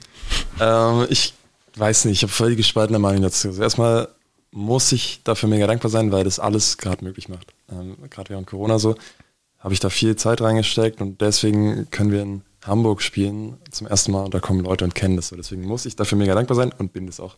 Ähm, 0.60 1.06
ich 1.10 1.34
weiß 1.76 2.06
nicht, 2.06 2.18
ich 2.18 2.22
habe 2.22 2.32
voll 2.32 2.50
die 2.50 2.56
gespaltene 2.56 2.98
Meinung 2.98 3.22
dazu. 3.22 3.48
Also 3.48 3.62
erstmal 3.62 4.08
muss 4.50 4.92
ich 4.92 5.20
dafür 5.24 5.48
mega 5.48 5.66
dankbar 5.66 5.90
sein, 5.90 6.12
weil 6.12 6.24
das 6.24 6.38
alles 6.38 6.78
gerade 6.78 7.04
möglich 7.04 7.28
macht. 7.28 7.52
Ähm, 7.70 7.96
gerade 8.08 8.30
während 8.30 8.46
Corona 8.46 8.78
so 8.78 8.94
habe 9.64 9.72
ich 9.72 9.80
da 9.80 9.88
viel 9.88 10.14
Zeit 10.14 10.42
reingesteckt 10.42 11.00
und 11.00 11.22
deswegen 11.22 11.90
können 11.90 12.12
wir 12.12 12.20
in 12.20 12.42
Hamburg 12.66 13.00
spielen 13.00 13.56
zum 13.70 13.86
ersten 13.86 14.12
Mal 14.12 14.24
und 14.24 14.34
da 14.34 14.38
kommen 14.38 14.60
Leute 14.60 14.84
und 14.84 14.94
kennen 14.94 15.16
das 15.16 15.28
so. 15.28 15.36
Deswegen 15.36 15.64
muss 15.64 15.86
ich 15.86 15.96
dafür 15.96 16.18
mega 16.18 16.34
dankbar 16.34 16.54
sein 16.54 16.70
und 16.76 16.92
bin 16.92 17.06
das 17.06 17.18
auch. 17.18 17.36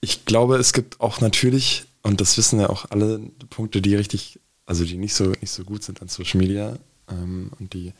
Ich 0.00 0.24
glaube, 0.24 0.56
es 0.56 0.72
gibt 0.72 0.98
auch 1.00 1.20
natürlich, 1.20 1.84
und 2.02 2.22
das 2.22 2.38
wissen 2.38 2.58
ja 2.58 2.70
auch 2.70 2.86
alle, 2.88 3.20
Punkte, 3.50 3.82
die 3.82 3.94
richtig, 3.94 4.40
also 4.64 4.84
die 4.84 4.96
nicht 4.96 5.12
so, 5.12 5.32
nicht 5.42 5.50
so 5.50 5.62
gut 5.64 5.84
sind 5.84 6.00
an 6.00 6.08
Social 6.08 6.40
Media 6.40 6.78
ähm, 7.10 7.50
und 7.60 7.74
die 7.74 7.92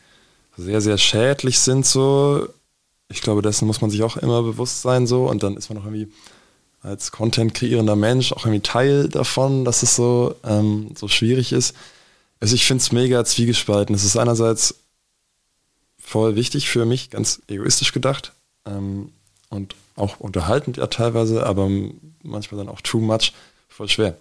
sehr, 0.56 0.80
sehr 0.80 0.96
schädlich 0.96 1.58
sind 1.58 1.84
so. 1.84 2.48
Ich 3.10 3.20
glaube, 3.20 3.42
dessen 3.42 3.66
muss 3.66 3.82
man 3.82 3.90
sich 3.90 4.02
auch 4.02 4.16
immer 4.16 4.42
bewusst 4.42 4.80
sein 4.80 5.06
so 5.06 5.28
und 5.28 5.42
dann 5.42 5.58
ist 5.58 5.68
man 5.68 5.78
auch 5.78 5.84
irgendwie 5.84 6.10
als 6.80 7.12
Content 7.12 7.52
kreierender 7.52 7.96
Mensch 7.96 8.32
auch 8.32 8.46
irgendwie 8.46 8.62
Teil 8.62 9.10
davon, 9.10 9.66
dass 9.66 9.82
es 9.82 9.94
so, 9.94 10.34
ähm, 10.42 10.92
so 10.96 11.06
schwierig 11.06 11.52
ist. 11.52 11.74
Also 12.42 12.56
ich 12.56 12.66
finde 12.66 12.82
es 12.82 12.90
mega 12.90 13.24
zwiegespalten. 13.24 13.94
Es 13.94 14.02
ist 14.02 14.16
einerseits 14.16 14.74
voll 15.96 16.34
wichtig 16.34 16.68
für 16.68 16.84
mich, 16.84 17.08
ganz 17.08 17.40
egoistisch 17.46 17.92
gedacht 17.92 18.32
ähm, 18.66 19.12
und 19.48 19.76
auch 19.94 20.18
unterhaltend 20.18 20.76
ja 20.76 20.88
teilweise, 20.88 21.46
aber 21.46 21.70
manchmal 22.24 22.58
dann 22.58 22.68
auch 22.68 22.80
too 22.80 22.98
much, 22.98 23.32
voll 23.68 23.88
schwer. 23.88 24.18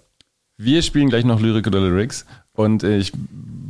Wir 0.63 0.83
spielen 0.83 1.09
gleich 1.09 1.25
noch 1.25 1.41
Lyrik 1.41 1.65
oder 1.65 1.79
Lyrics 1.79 2.27
und 2.53 2.83
äh, 2.83 2.99
ich 2.99 3.13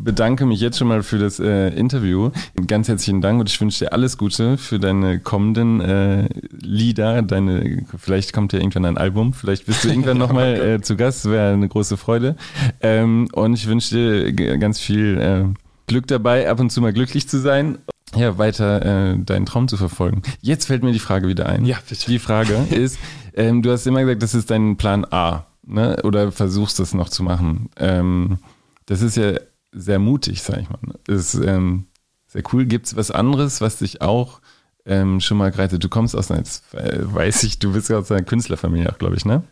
bedanke 0.04 0.46
mich 0.46 0.60
jetzt 0.60 0.78
schon 0.78 0.90
mal 0.90 1.04
für 1.04 1.20
das 1.20 1.40
äh, 1.40 1.70
Interview. 1.70 2.32
Ganz 2.68 2.90
herzlichen 2.90 3.22
Dank 3.22 3.40
und 3.40 3.48
ich 3.48 3.62
wünsche 3.62 3.86
dir 3.86 3.94
alles 3.94 4.18
Gute 4.18 4.58
für 4.58 4.78
deine 4.78 5.22
kommenden 5.22 5.80
äh, 5.80 6.28
Lieder. 6.60 7.22
Deine, 7.22 7.86
vielleicht 7.98 8.34
kommt 8.34 8.52
ja 8.52 8.60
irgendwann 8.60 8.84
ein 8.84 8.98
Album, 8.98 9.32
vielleicht 9.32 9.68
bist 9.68 9.86
du 9.86 9.88
irgendwann 9.88 10.18
nochmal 10.18 10.56
äh, 10.60 10.82
zu 10.82 10.98
Gast, 10.98 11.30
wäre 11.30 11.54
eine 11.54 11.70
große 11.70 11.96
Freude. 11.96 12.36
Ähm, 12.82 13.30
und 13.32 13.54
ich 13.54 13.68
wünsche 13.68 13.96
dir 14.34 14.58
ganz 14.58 14.78
viel 14.78 15.18
äh, 15.18 15.46
Glück 15.88 16.08
dabei, 16.08 16.50
ab 16.50 16.60
und 16.60 16.72
zu 16.72 16.82
mal 16.82 16.92
glücklich 16.92 17.30
zu 17.30 17.40
sein. 17.40 17.78
Ja, 18.18 18.38
weiter 18.38 19.14
äh, 19.14 19.18
deinen 19.18 19.46
Traum 19.46 19.70
zu 19.70 19.78
verfolgen. 19.78 20.24
Jetzt 20.42 20.66
fällt 20.66 20.84
mir 20.84 20.92
die 20.92 21.00
Frage 21.00 21.30
wieder 21.30 21.46
ein. 21.46 21.64
Ja, 21.64 21.78
bitte. 21.88 22.08
Die 22.08 22.20
Frage 22.20 22.56
ist, 22.70 23.00
ähm, 23.34 23.62
du 23.62 23.72
hast 23.72 23.88
immer 23.88 24.02
gesagt, 24.02 24.24
das 24.24 24.36
ist 24.36 24.52
dein 24.52 24.76
Plan 24.76 25.06
A, 25.10 25.46
ne? 25.66 25.98
Oder 26.04 26.32
versuchst 26.32 26.80
das 26.80 26.94
noch 26.94 27.10
zu 27.10 27.24
machen. 27.24 27.70
Ähm, 27.78 28.40
das 28.86 29.02
ist 29.02 29.18
ja 29.18 29.34
sehr 29.72 30.00
mutig, 30.00 30.42
sag 30.42 30.60
ich 30.62 30.70
mal. 30.70 30.80
ne? 30.82 30.94
Ist 31.08 31.34
ähm, 31.36 31.86
sehr 32.28 32.44
cool. 32.54 32.66
Gibt 32.66 32.88
es 32.88 32.96
was 32.96 33.12
anderes, 33.12 33.62
was 33.62 33.78
dich 33.78 34.02
auch 34.02 34.42
ähm, 34.86 35.20
schon 35.22 35.38
mal 35.38 35.52
gereizt 35.52 35.74
hat? 35.74 35.84
Du 35.84 35.90
kommst 35.90 36.16
aus 36.16 36.32
einer, 36.32 36.42
äh, 36.74 37.00
weiß 37.02 37.44
ich, 37.44 37.60
du 37.60 37.74
bist 37.74 37.90
ja 37.90 37.98
aus 38.00 38.12
einer 38.12 38.24
Künstlerfamilie 38.24 38.90
auch, 38.92 38.98
glaube 38.98 39.16
ich, 39.16 39.26
ne? 39.26 39.44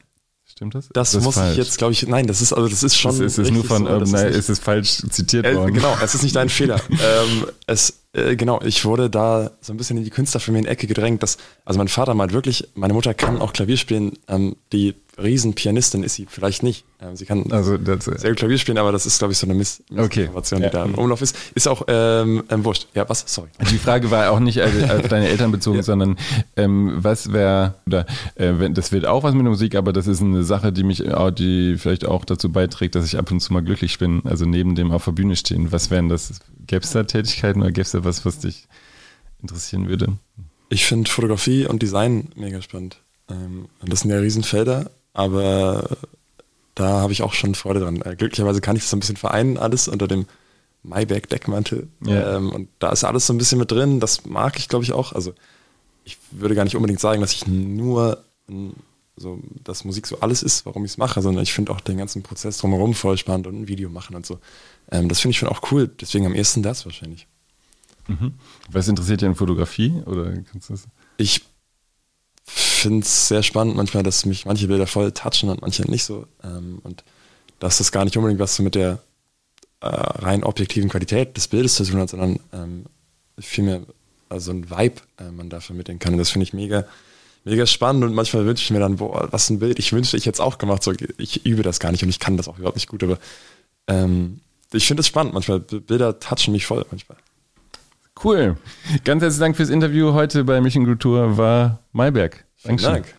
Stimmt 0.51 0.74
das? 0.74 0.89
Das, 0.91 1.14
ist 1.14 1.24
muss 1.24 1.36
falsch. 1.36 1.51
ich 1.51 1.57
jetzt, 1.57 1.78
glaube 1.78 1.93
ich, 1.93 2.07
nein, 2.07 2.26
das 2.26 2.41
ist, 2.41 2.53
also 2.53 2.68
das 2.68 2.82
ist 2.82 2.97
schon. 2.97 3.12
Das 3.12 3.20
ist, 3.20 3.38
es 3.38 3.51
nur 3.51 3.64
von, 3.64 3.84
so, 3.86 3.99
das 3.99 4.10
ist 4.10 4.14
nein, 4.16 4.28
nicht- 4.30 4.36
es 4.39 4.49
ist 4.49 4.64
falsch 4.64 5.03
zitiert 5.12 5.45
Äh, 5.45 5.55
worden. 5.55 5.76
genau, 5.76 5.95
es 6.03 6.16
ist 6.16 6.24
nicht 6.24 6.36
dein 6.36 6.49
Fehler. 6.49 6.82
ähm, 6.89 7.45
es, 7.68 7.99
äh, 8.14 8.36
genau, 8.36 8.60
ich 8.64 8.84
wurde 8.84 9.12
da 9.12 9.51
so 9.62 9.72
ein 9.72 9.78
bisschen 9.78 9.97
in 9.97 10.03
die 10.03 10.10
Künstlerfamilie 10.10 10.62
in 10.62 10.66
die 10.66 10.72
Ecke 10.72 10.88
gedrängt. 10.88 11.22
Dass, 11.22 11.38
also 11.66 11.78
mein 11.78 11.88
Vater 11.88 12.16
meint 12.16 12.34
wirklich, 12.34 12.68
meine 12.74 12.93
Mutter 12.95 13.14
kann 13.14 13.39
auch 13.39 13.53
Klavier 13.53 13.78
spielen. 13.78 14.14
Ähm, 14.28 14.55
die 14.74 14.95
Riesenpianistin 15.22 16.03
ist 16.03 16.15
sie 16.15 16.26
vielleicht 16.30 16.63
nicht. 16.63 16.86
Ähm, 17.01 17.15
sie 17.15 17.26
kann 17.26 17.51
Also 17.51 17.78
das, 17.78 18.05
sehr 18.05 18.32
gut 18.32 18.38
Klavier 18.39 18.57
spielen, 18.57 18.78
aber 18.78 18.91
das 18.91 19.05
ist, 19.05 19.20
glaube 19.20 19.32
ich, 19.32 19.38
so 19.38 19.45
eine 19.47 19.53
Miss 19.53 19.82
Okay. 19.91 20.22
Missinformation, 20.22 20.61
Ja. 20.61 20.70
die 20.70 20.74
da 20.74 20.86
im 20.86 20.95
Umlauf 20.95 21.22
ist. 21.22 21.36
Ist 21.55 21.67
auch 21.67 21.84
ähm, 21.88 22.43
ähm, 22.49 22.65
wurscht. 22.65 22.88
Ja, 22.93 23.07
was? 23.07 23.24
Sorry. 23.28 23.49
Die 23.72 23.78
Frage 23.78 24.11
war 24.11 24.32
auch 24.32 24.39
nicht 24.39 24.61
auf 24.61 24.72
auf 24.89 25.07
deine 25.07 25.28
Eltern 25.30 25.51
bezogen, 25.51 25.84
sondern 25.84 26.17
ähm, 26.55 26.93
was 26.97 27.32
wäre, 27.32 27.76
oder 27.86 28.05
äh, 28.36 28.53
wenn, 28.57 28.74
das 28.74 28.91
wird 28.91 29.05
auch 29.05 29.24
was 29.24 29.34
mit 29.34 29.43
der 29.43 29.51
Musik, 29.51 29.76
aber 29.76 29.93
das 29.93 30.07
ist 30.07 30.22
eine 30.22 30.43
Sache, 30.43 30.72
die 30.72 30.84
mich 30.84 31.11
auch, 31.13 31.32
die 31.32 31.78
vielleicht 31.78 32.05
auch 32.05 32.26
dazu 32.26 32.51
beiträgt, 32.51 32.95
dass 32.95 33.05
ich 33.05 33.17
ab 33.17 33.32
und 33.32 33.39
zu 33.39 33.53
mal 33.53 33.61
glücklich 33.63 33.97
bin, 33.99 34.22
also 34.26 34.45
neben 34.45 34.76
dem 34.76 34.91
auf 34.91 35.05
der 35.05 35.11
Bühne 35.13 35.36
stehen. 35.36 35.72
Was 35.72 35.89
wären 35.91 36.09
das? 36.09 36.39
Gäbe 36.67 36.84
es 36.84 36.91
da 36.91 37.03
Tätigkeiten 37.03 37.61
oder 37.61 37.72
gäbe 37.72 37.82
es 37.82 37.91
da 37.91 38.03
was, 38.03 38.26
was 38.26 38.39
dich 38.39 38.67
interessieren 39.41 39.88
würde? 39.88 40.17
Ich 40.70 40.86
finde 40.86 41.09
Fotografie 41.09 41.65
und 41.65 41.82
Design 41.82 42.28
mega 42.36 42.61
spannend. 42.61 42.99
Ähm, 43.30 43.67
das 43.86 44.01
sind 44.01 44.11
ja 44.11 44.17
Riesenfelder, 44.20 44.91
aber 45.20 45.97
da 46.76 47.01
habe 47.01 47.11
ich 47.11 47.24
auch 47.24 47.34
schon 47.34 47.53
Freude 47.53 47.82
dran. 47.82 48.01
Äh, 48.01 48.15
glücklicherweise 48.15 48.61
kann 48.61 48.78
ich 48.78 48.84
das 48.84 48.91
so 48.91 48.95
ein 48.95 49.01
bisschen 49.01 49.17
vereinen, 49.17 49.57
alles 49.57 49.89
unter 49.89 50.07
dem 50.07 50.28
Mayberg-Deckmantel. 50.84 51.89
Ja. 52.05 52.38
Ähm, 52.38 52.51
und 52.51 52.70
da 52.80 52.89
ist 52.91 53.03
alles 53.03 53.28
so 53.28 53.34
ein 53.34 53.38
bisschen 53.38 53.59
mit 53.59 53.70
drin. 53.70 53.99
Das 53.99 54.26
mag 54.26 54.57
ich, 54.57 54.70
glaube 54.70 54.86
ich, 54.86 54.93
auch. 54.93 55.11
Also 55.11 55.34
ich 56.05 56.17
würde 56.32 56.55
gar 56.55 56.63
nicht 56.63 56.78
unbedingt 56.78 57.01
sagen, 57.01 57.20
dass 57.20 57.34
ich 57.34 57.47
nur 57.47 58.24
so, 59.17 59.41
dass 59.65 59.84
Musik 59.84 60.07
so 60.07 60.22
alles 60.22 60.41
ist, 60.41 60.65
warum 60.65 60.86
ich 60.86 60.91
es 60.91 60.97
mache, 60.97 61.22
sondern 61.22 61.43
ich 61.43 61.51
finde 61.51 61.74
auch 61.74 61.82
den 61.82 61.97
ganzen 61.97 62.24
Prozess 62.24 62.57
drumherum 62.57 62.93
voll 62.93 63.17
spannend 63.17 63.45
und 63.47 63.63
ein 63.63 63.67
Video 63.67 63.89
machen 63.89 64.15
und 64.15 64.26
so. 64.26 64.39
Ähm, 64.89 65.09
das 65.09 65.20
finde 65.20 65.32
ich 65.34 65.38
schon 65.38 65.49
auch 65.49 65.70
cool. 65.74 65.89
Deswegen 65.99 66.26
am 66.26 66.34
ehesten 66.34 66.63
das 66.63 66.86
wahrscheinlich. 66.86 67.28
Was 68.72 68.88
interessiert 68.88 69.20
dich 69.20 69.28
an 69.28 69.36
Fotografie? 69.36 70.01
Oder 70.05 70.32
kannst 70.49 70.70
du 70.70 70.74
das? 70.74 70.88
Ich 71.17 71.41
finde 72.82 73.02
es 73.02 73.28
sehr 73.28 73.44
spannend 73.44 73.76
manchmal, 73.76 74.04
dass 74.04 74.26
mich 74.26 74.46
manche 74.46 74.68
Bilder 74.68 74.88
voll 74.88 75.12
touchen 75.12 75.50
und 75.50 75.62
manche 75.62 75.90
nicht 75.90 76.04
so. 76.04 76.26
Ähm, 76.44 76.80
und 76.84 77.04
dass 77.60 77.78
das 77.78 77.92
gar 77.92 78.06
nicht 78.06 78.18
unbedingt 78.18 78.40
was 78.40 78.60
mit 78.60 78.76
der 78.76 79.00
äh, 79.82 79.88
rein 79.88 80.44
objektiven 80.44 80.90
Qualität 80.90 81.36
des 81.38 81.48
Bildes 81.48 81.76
zu 81.76 81.84
tun 81.84 82.00
hat, 82.00 82.10
sondern 82.10 82.40
ähm, 82.54 82.86
vielmehr 83.40 83.82
also 84.30 84.52
ein 84.52 84.70
Vibe 84.70 85.02
äh, 85.20 85.32
man 85.32 85.50
da 85.50 85.60
vermitteln 85.60 86.00
kann. 86.00 86.14
Und 86.14 86.20
das 86.20 86.30
finde 86.30 86.44
ich 86.44 86.54
mega, 86.54 86.86
mega 87.44 87.66
spannend 87.66 88.04
und 88.04 88.14
manchmal 88.14 88.46
wünsche 88.46 88.64
ich 88.64 88.72
mir 88.72 88.80
dann, 88.80 88.98
boah, 88.98 89.28
was 89.32 89.50
ein 89.50 89.60
Bild, 89.60 89.80
ich 89.80 89.94
wünschte, 89.94 90.18
ich 90.18 90.26
jetzt 90.26 90.42
auch 90.42 90.58
gemacht. 90.58 90.84
So, 90.84 90.94
ich 91.18 91.46
übe 91.46 91.64
das 91.64 91.80
gar 91.80 91.92
nicht 91.92 92.04
und 92.04 92.10
ich 92.10 92.20
kann 92.20 92.38
das 92.38 92.48
auch 92.48 92.58
überhaupt 92.58 92.78
nicht 92.78 92.90
gut, 92.90 93.04
aber 93.04 93.18
ähm, 93.88 94.40
ich 94.72 94.86
finde 94.86 95.02
es 95.02 95.08
spannend. 95.08 95.34
Manchmal 95.34 95.60
Bilder 95.60 96.20
touchen 96.20 96.52
mich 96.52 96.66
voll 96.66 96.86
manchmal. 96.92 97.18
Cool. 98.22 98.58
Ganz 99.06 99.24
herzlichen 99.24 99.42
Dank 99.42 99.58
fürs 99.58 99.70
Interview 99.70 100.14
heute 100.14 100.44
bei 100.44 100.60
Mission 100.60 100.86
Kultur 100.86 101.38
war 101.38 101.80
Mayberg. 101.94 102.46
Vielen 102.62 102.78
Dankeschön. 102.78 102.93
Dank. 102.93 103.16